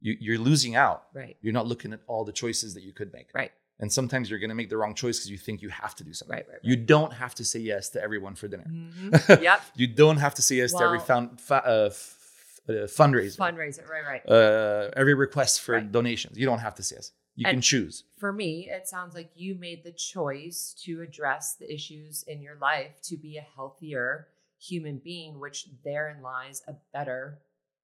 [0.00, 1.04] you, you're losing out.
[1.14, 1.36] Right.
[1.40, 3.28] You're not looking at all the choices that you could make.
[3.34, 3.52] Right.
[3.78, 6.04] And sometimes you're going to make the wrong choice because you think you have to
[6.04, 6.36] do something.
[6.36, 6.46] Right.
[6.48, 6.54] Right.
[6.54, 6.60] right.
[6.64, 8.64] You don't have to say yes to everyone for dinner.
[8.68, 9.42] Mhm.
[9.42, 9.62] yep.
[9.74, 13.38] You don't have to say yes to every Well- found, fa- uh, f- uh, fundraiser,
[13.38, 13.88] Fundraiser.
[13.88, 14.04] Right.
[14.06, 14.28] Right.
[14.28, 15.90] uh, every request for Right.
[15.90, 16.36] donations.
[16.38, 17.12] You don't have to say yes.
[17.36, 18.04] You And- can choose.
[18.18, 22.56] For me, it sounds like you made the choice to address the issues in your
[22.56, 24.28] life to be a healthier
[24.58, 27.38] human being, which therein lies a better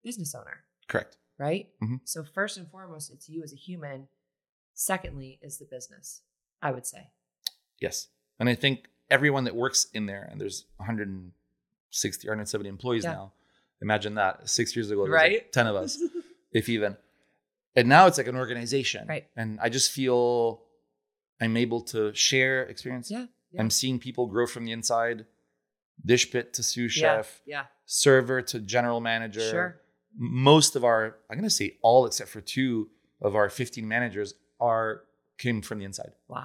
[0.04, 0.58] business owner.
[0.88, 1.16] Correct.
[1.38, 1.68] Right?
[1.82, 2.00] Mhm.
[2.04, 4.08] So first and foremost, it's you as a human.
[4.74, 6.22] Secondly, is the business.
[6.62, 7.10] I would say.
[7.80, 8.08] Yes.
[8.38, 13.12] And I think everyone that works in there, and there's 160, 170 employees Yeah.
[13.12, 13.32] now.
[13.82, 14.48] Imagine that.
[14.48, 15.52] Six years ago, there was like Right.
[15.52, 15.98] 10 of us,
[16.52, 16.96] if even.
[17.74, 19.06] And now it's like an organization.
[19.06, 19.28] Right.
[19.36, 20.62] And I just feel
[21.40, 23.10] I'm able to share experience.
[23.10, 23.26] Yeah.
[23.52, 23.60] yeah.
[23.60, 25.26] I'm seeing people grow from the inside,
[26.04, 27.16] dish pit to sous yeah.
[27.18, 27.66] chef, Yeah.
[27.84, 29.40] server to general manager.
[29.50, 29.80] Sure.
[30.18, 32.88] Most of our, I'm going to say all except for two
[33.20, 35.02] of our 15 managers are
[35.38, 36.12] came from the inside.
[36.28, 36.44] Wow.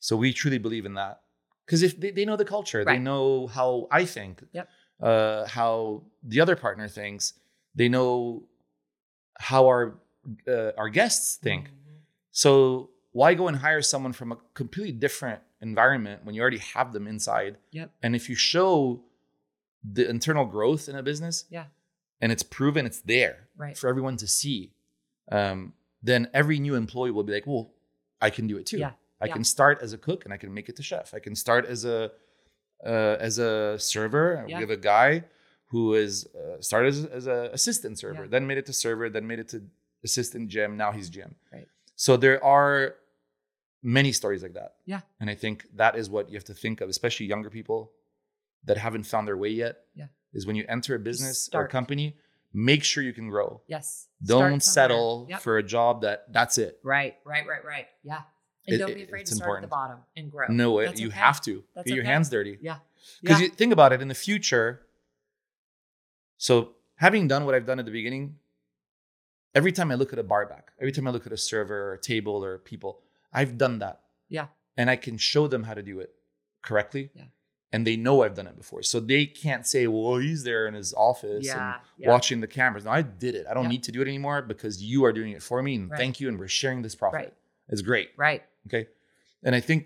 [0.00, 1.20] So we truly believe in that
[1.66, 4.68] because if they, they know the culture, they know how I think, Yep.
[5.02, 7.34] uh, how the other partner thinks,
[7.74, 8.44] they know
[9.38, 9.98] how our
[10.48, 11.68] uh, our guests think.
[11.68, 11.72] Mhm.
[12.32, 16.92] So why go and hire someone from a completely different environment when you already have
[16.94, 17.58] them inside?
[17.72, 17.90] Yep.
[18.02, 19.04] And if you show
[19.82, 21.66] the internal growth in a business, Yeah.
[22.20, 23.76] And it's proven, it's there Right.
[23.76, 24.72] for everyone to see.
[25.30, 27.72] Um, then every new employee will be like, "Well,
[28.20, 28.78] I can do it too.
[28.78, 28.92] Yeah.
[29.20, 29.32] I Yeah.
[29.34, 31.14] can start as a cook and I can make it to chef.
[31.14, 32.12] I can start as a
[32.84, 34.44] uh, as a server.
[34.46, 34.56] Yeah.
[34.58, 35.24] We have a guy
[35.68, 38.28] who is uh, started as, as a assistant server, Yeah.
[38.30, 39.62] then made it to server, then made it to
[40.02, 40.76] assistant GM.
[40.76, 41.34] Now he's GM.
[41.52, 41.66] Right.
[41.96, 42.96] So there are
[43.82, 44.74] many stories like that.
[44.84, 45.00] Yeah.
[45.20, 47.92] And I think that is what you have to think of, especially younger people
[48.64, 49.83] that haven't found their way yet.
[50.34, 52.16] Is when you enter a business or a company,
[52.52, 53.60] make sure you can grow.
[53.66, 54.08] Yes.
[54.24, 55.40] Don't settle Yep.
[55.40, 56.78] for a job that that's it.
[56.82, 57.16] Right.
[57.24, 57.46] Right.
[57.46, 57.64] Right.
[57.64, 57.86] Right.
[58.02, 58.22] Yeah.
[58.66, 59.64] And It- don't be afraid to start important.
[59.64, 60.46] at the bottom and grow.
[60.48, 61.16] No, it, you okay.
[61.16, 62.58] have to That's get your hands dirty.
[62.60, 62.78] Yeah.
[63.22, 63.46] Because Yeah.
[63.46, 64.86] you think about it in the future.
[66.38, 68.38] So having done what I've done at the beginning,
[69.54, 71.90] every time I look at a bar back, every time I look at a server
[71.90, 73.00] or a table or people,
[73.32, 74.00] I've done that.
[74.28, 74.46] Yeah.
[74.76, 76.14] And I can show them how to do it
[76.62, 77.10] correctly.
[77.14, 77.24] Yeah.
[77.74, 78.82] And they know I've done it before.
[78.82, 81.54] So they can't say, well, he's there in his office Yeah.
[81.74, 82.08] and yeah.
[82.12, 82.84] watching the cameras.
[82.84, 83.46] No, I did it.
[83.50, 83.70] I don't Yeah.
[83.70, 85.72] need to do it anymore because you are doing it for me.
[85.74, 85.98] And Right.
[85.98, 86.28] thank you.
[86.28, 87.18] And we're sharing this profit.
[87.20, 87.34] Right.
[87.68, 88.10] It's great.
[88.16, 88.42] Right.
[88.68, 88.86] Okay.
[89.42, 89.82] And I think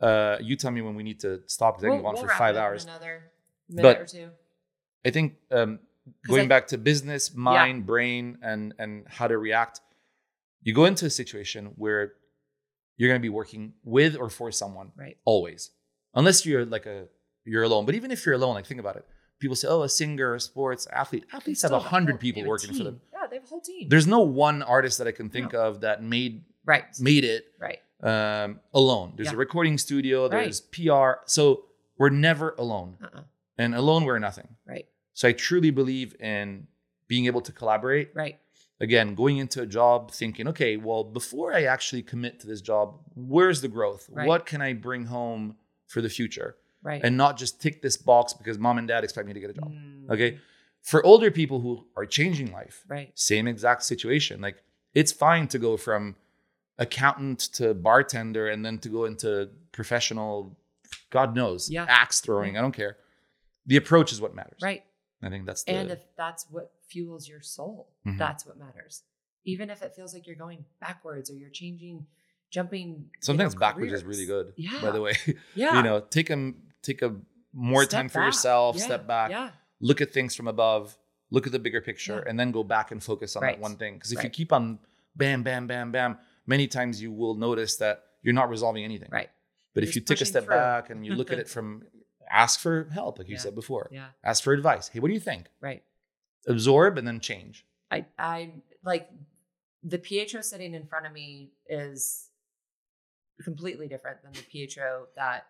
[0.00, 2.28] Uh, you tell me when we need to stop because I can go on for
[2.28, 2.84] five it up in hours.
[2.84, 3.16] Another
[3.68, 4.30] minute But- or two.
[5.06, 5.78] I think um,
[6.26, 9.80] going I- back to business, mind, brain, and and how to react.
[10.66, 12.02] You go into a situation where
[12.96, 15.16] you're going to be working with or for someone Right.
[15.24, 15.70] always,
[16.14, 17.06] unless you're like a
[17.44, 17.84] you're alone.
[17.86, 19.06] But even if you're alone, like think about it.
[19.40, 22.48] People say, "Oh, a singer, a sports athlete." Athletes have a hundred people they have
[22.48, 23.00] a working for them.
[23.12, 23.88] Yeah, they have a whole team.
[23.88, 26.84] There's no one artist that I can think of that made right.
[27.00, 27.80] made it Right.
[28.02, 29.12] um, alone.
[29.16, 29.34] There's Yeah.
[29.34, 30.22] a recording studio.
[30.28, 30.44] Right.
[30.44, 31.20] There's PR.
[31.26, 31.64] So
[31.98, 33.22] we're never alone, Uh-uh.
[33.58, 34.48] and alone we're nothing.
[34.66, 34.86] Right.
[35.12, 36.66] So I truly believe in
[37.08, 38.10] being able to collaborate.
[38.14, 38.38] Right.
[38.80, 42.98] Again, going into a job thinking, okay, well, before I actually commit to this job,
[43.14, 44.08] where's the growth?
[44.10, 44.26] Right.
[44.26, 46.56] What can I bring home for the future?
[46.82, 47.00] Right.
[47.02, 49.54] And not just tick this box because mom and dad expect me to get a
[49.54, 49.70] job.
[49.72, 50.38] Mm, Okay.
[50.82, 53.10] For older people who are changing life, Right.
[53.18, 54.40] same exact situation.
[54.42, 54.62] Like
[54.92, 56.16] it's fine to go from
[56.78, 60.56] accountant to bartender and then to go into professional,
[61.10, 61.86] God knows, Yeah.
[61.88, 62.58] axe throwing.
[62.58, 62.98] I don't care.
[63.66, 64.58] The approach is what matters.
[64.62, 64.84] Right.
[65.22, 65.72] I think that's the.
[65.72, 68.18] And if that's what fuels your soul, Mhm.
[68.18, 69.04] that's what matters.
[69.44, 72.06] Even if it feels like you're going backwards or you're changing,
[72.54, 73.10] jumping.
[73.20, 74.52] sometimes backwards is really good.
[74.56, 74.80] Yeah.
[74.80, 75.14] By the way,
[75.54, 75.76] Yeah.
[75.76, 76.52] you know, take a
[76.82, 77.10] take a
[77.52, 78.26] more Step time for back.
[78.28, 78.76] yourself.
[78.76, 78.84] Yeah.
[78.84, 79.30] Step back.
[79.30, 79.50] Yeah.
[79.80, 80.96] Look at things from above.
[81.30, 82.28] Look at the bigger picture, Yeah.
[82.30, 83.56] and then go back and focus on Right.
[83.56, 83.94] that one thing.
[83.94, 84.78] Because if you keep on
[85.16, 89.08] bam, bam, bam, bam, many times you will notice that you're not resolving anything.
[89.10, 89.30] Right.
[89.74, 90.54] But You're if you take a step through.
[90.56, 91.82] back and you look at it from,
[92.30, 93.88] ask for help, like you said before.
[93.92, 94.08] Yeah.
[94.22, 94.88] Ask for advice.
[94.88, 95.48] Hey, what do you think?
[95.60, 95.82] Right.
[96.46, 97.66] Absorb and then change.
[97.90, 98.52] I I
[98.84, 99.08] like
[99.82, 102.30] the Pietro sitting in front of me is
[103.42, 105.46] completely different than the Pietro that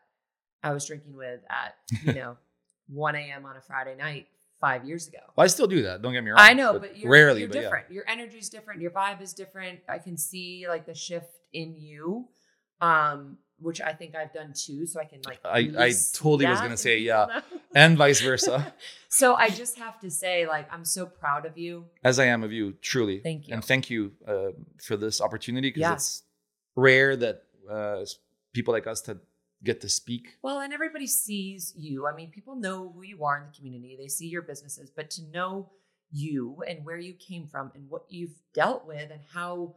[0.62, 1.74] I was drinking with at
[2.04, 2.36] you know
[2.88, 3.44] 1 a.m.
[3.46, 4.26] on a Friday night
[4.60, 5.18] five years ago.
[5.36, 6.00] Well, I still do that.
[6.02, 6.40] Don't get me wrong.
[6.40, 7.90] I know, but you're, rarely, you're but different.
[7.90, 8.80] Your energy's different.
[8.80, 9.80] Your vibe is different.
[9.88, 12.28] I can see like the shift in you,
[12.80, 14.86] um, which I think I've done too.
[14.86, 15.38] So I can like.
[15.44, 17.26] I- I totally was gonna say, yeah.
[17.28, 17.40] yeah.
[17.74, 18.72] And vice versa,
[19.08, 21.86] so I just have to say, like, I'm so proud of you.
[22.04, 23.18] as I am of you, truly.
[23.18, 23.54] Thank you.
[23.54, 24.50] And thank you uh,
[24.80, 25.94] for this opportunity because Yeah.
[25.94, 26.22] it's
[26.76, 28.04] rare that uh,
[28.52, 29.18] people like us to
[29.62, 30.36] get to speak.
[30.42, 32.06] Well, and everybody sees you.
[32.06, 33.96] I mean, people know who you are in the community.
[33.98, 35.70] They see your businesses, but to know
[36.10, 39.74] you and where you came from and what you've dealt with and how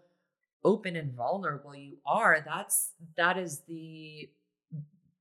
[0.63, 4.29] open and vulnerable you are, that's that is the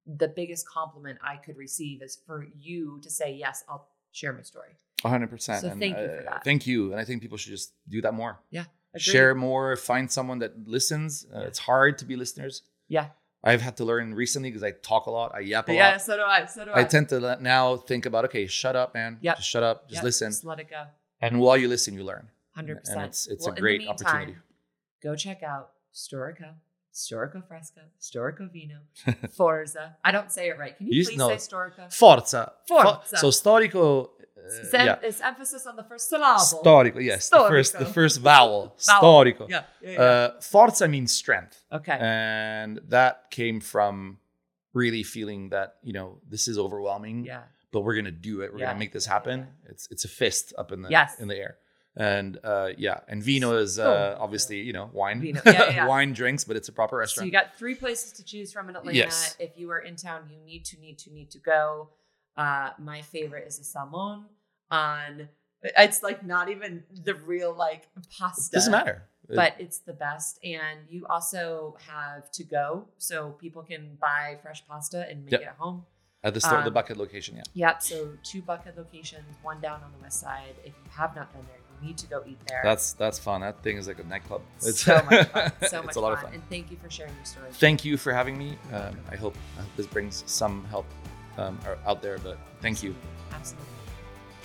[0.07, 4.43] the biggest compliment I could receive is for you to say, "Yes, I'll share my
[4.43, 5.61] story." 100%.
[5.61, 6.45] So and, thank you for uh, that.
[6.45, 6.91] Thank you.
[6.91, 8.41] And I think people should just do that more.
[8.95, 9.03] Agreed.
[9.03, 11.27] Share more, find someone that listens.
[11.35, 11.47] Uh, Yeah.
[11.47, 12.63] It's hard to be listeners.
[12.89, 13.09] Yeah.
[13.45, 15.91] I've had to learn recently because I talk a lot, I yap a Yeah, lot.
[15.93, 16.47] Yeah, so do I.
[16.47, 16.81] So do I.
[16.81, 19.19] I tend to let- now think about, okay, shut up, man.
[19.23, 19.89] Just shut up.
[19.89, 20.31] Just Yep, listen.
[20.31, 20.85] Just let it go.
[21.21, 22.29] And while you listen, you learn.
[22.55, 22.99] Hundred And percent.
[23.03, 24.37] it's- it's a great opportunity.
[25.03, 26.55] Go check out Storico,
[26.93, 28.79] Storico Fresco, Storico Vino,
[29.37, 29.97] Forza.
[30.03, 30.77] I don't say it right.
[30.77, 31.93] Can you, You please know- say Storico?
[31.93, 32.53] Forza.
[32.67, 33.17] Fo- Forza.
[33.19, 34.11] so storico.
[34.47, 34.99] Uh, yeah.
[35.03, 36.41] it's emphasis on the first syllable.
[36.41, 37.03] Storico.
[37.03, 37.29] Yes.
[37.29, 38.77] The first, the first vowel.
[38.87, 39.25] Vowel.
[39.25, 39.49] Storico.
[39.49, 39.63] Yeah.
[39.83, 40.01] yeah, yeah.
[40.01, 41.63] Uh, forza means strength.
[41.73, 41.99] okay.
[42.01, 44.19] And that came from
[44.73, 47.43] really feeling that, you know, this is overwhelming, yeah.
[47.73, 48.53] but we're going to do it.
[48.53, 49.47] We're to make this happen.
[49.69, 51.19] It's it's a fist up in the Yes.
[51.19, 51.57] in the air.
[51.99, 54.21] And uh, yeah, and vino is uh, Storico.
[54.21, 55.19] obviously, you know, wine.
[55.21, 55.41] Vino.
[55.47, 55.87] Yeah, yeah, yeah.
[55.87, 57.27] wine drinks, but it's a proper So restaurant.
[57.27, 58.99] you got three places to choose from in Atlanta.
[58.99, 59.35] Yes.
[59.39, 61.89] If you are in town, you need to need to need to go.
[62.37, 64.27] Uh, my favorite is the salmon
[64.71, 65.29] on.
[65.63, 67.89] It's like not even the real like
[68.19, 68.55] pasta.
[68.57, 69.03] Doesn't matter.
[69.29, 70.39] but it's the best.
[70.45, 75.41] And you also have to go, so people can buy fresh pasta and make Yep.
[75.41, 75.85] it at home.
[76.23, 77.43] At the store, the um, Buckhead location, yeah.
[77.55, 77.83] Yep.
[77.83, 80.55] So two Buckhead locations, one down on the west side.
[80.65, 82.61] If you have not been there, you need to go eat there.
[82.65, 83.41] That's that's fun.
[83.43, 84.43] That thing is like a nightclub.
[84.59, 85.53] It's so much fun.
[85.69, 86.19] So much it's a lot fun.
[86.19, 86.35] of fun.
[86.35, 87.49] And thank you for sharing your story.
[87.53, 88.57] Thank you for having me.
[88.73, 90.87] Um, I hope I hope this brings some help
[91.39, 92.19] um, out there.
[92.19, 92.95] But thank you.
[93.33, 93.76] Absolutely.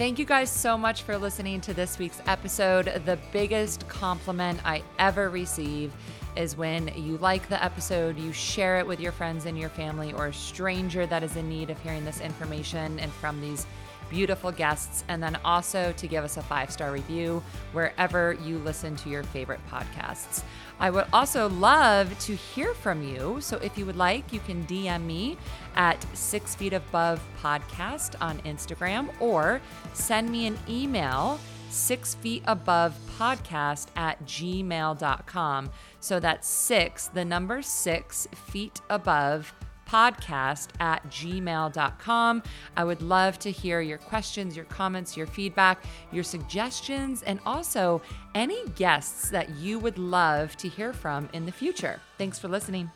[0.01, 2.85] Thank you guys so much for listening to this week's episode.
[3.05, 5.93] The biggest compliment I ever receive
[6.35, 10.11] is when you like the episode, you share it with your friends and your family
[10.11, 13.67] or a stranger that is in need of hearing this information and from these
[14.09, 18.95] beautiful guests, and then also to give us a five star review wherever you listen
[18.95, 20.41] to your favorite podcasts.
[20.81, 23.37] I would also love to hear from you.
[23.39, 25.37] So if you would like, you can DM me
[25.75, 29.61] at Six Feet Above Podcast on Instagram or
[29.93, 31.39] send me an email
[31.69, 35.69] six feet above podcast at gmail.com.
[35.99, 39.53] So that's six, the number six feet above
[39.91, 42.43] podcast at gmail.com.
[42.77, 48.01] I would love to hear your questions, your comments, your feedback, your suggestions, and also
[48.33, 51.99] any guests that you would love to hear from in the future.
[52.17, 52.89] Thanks for listening.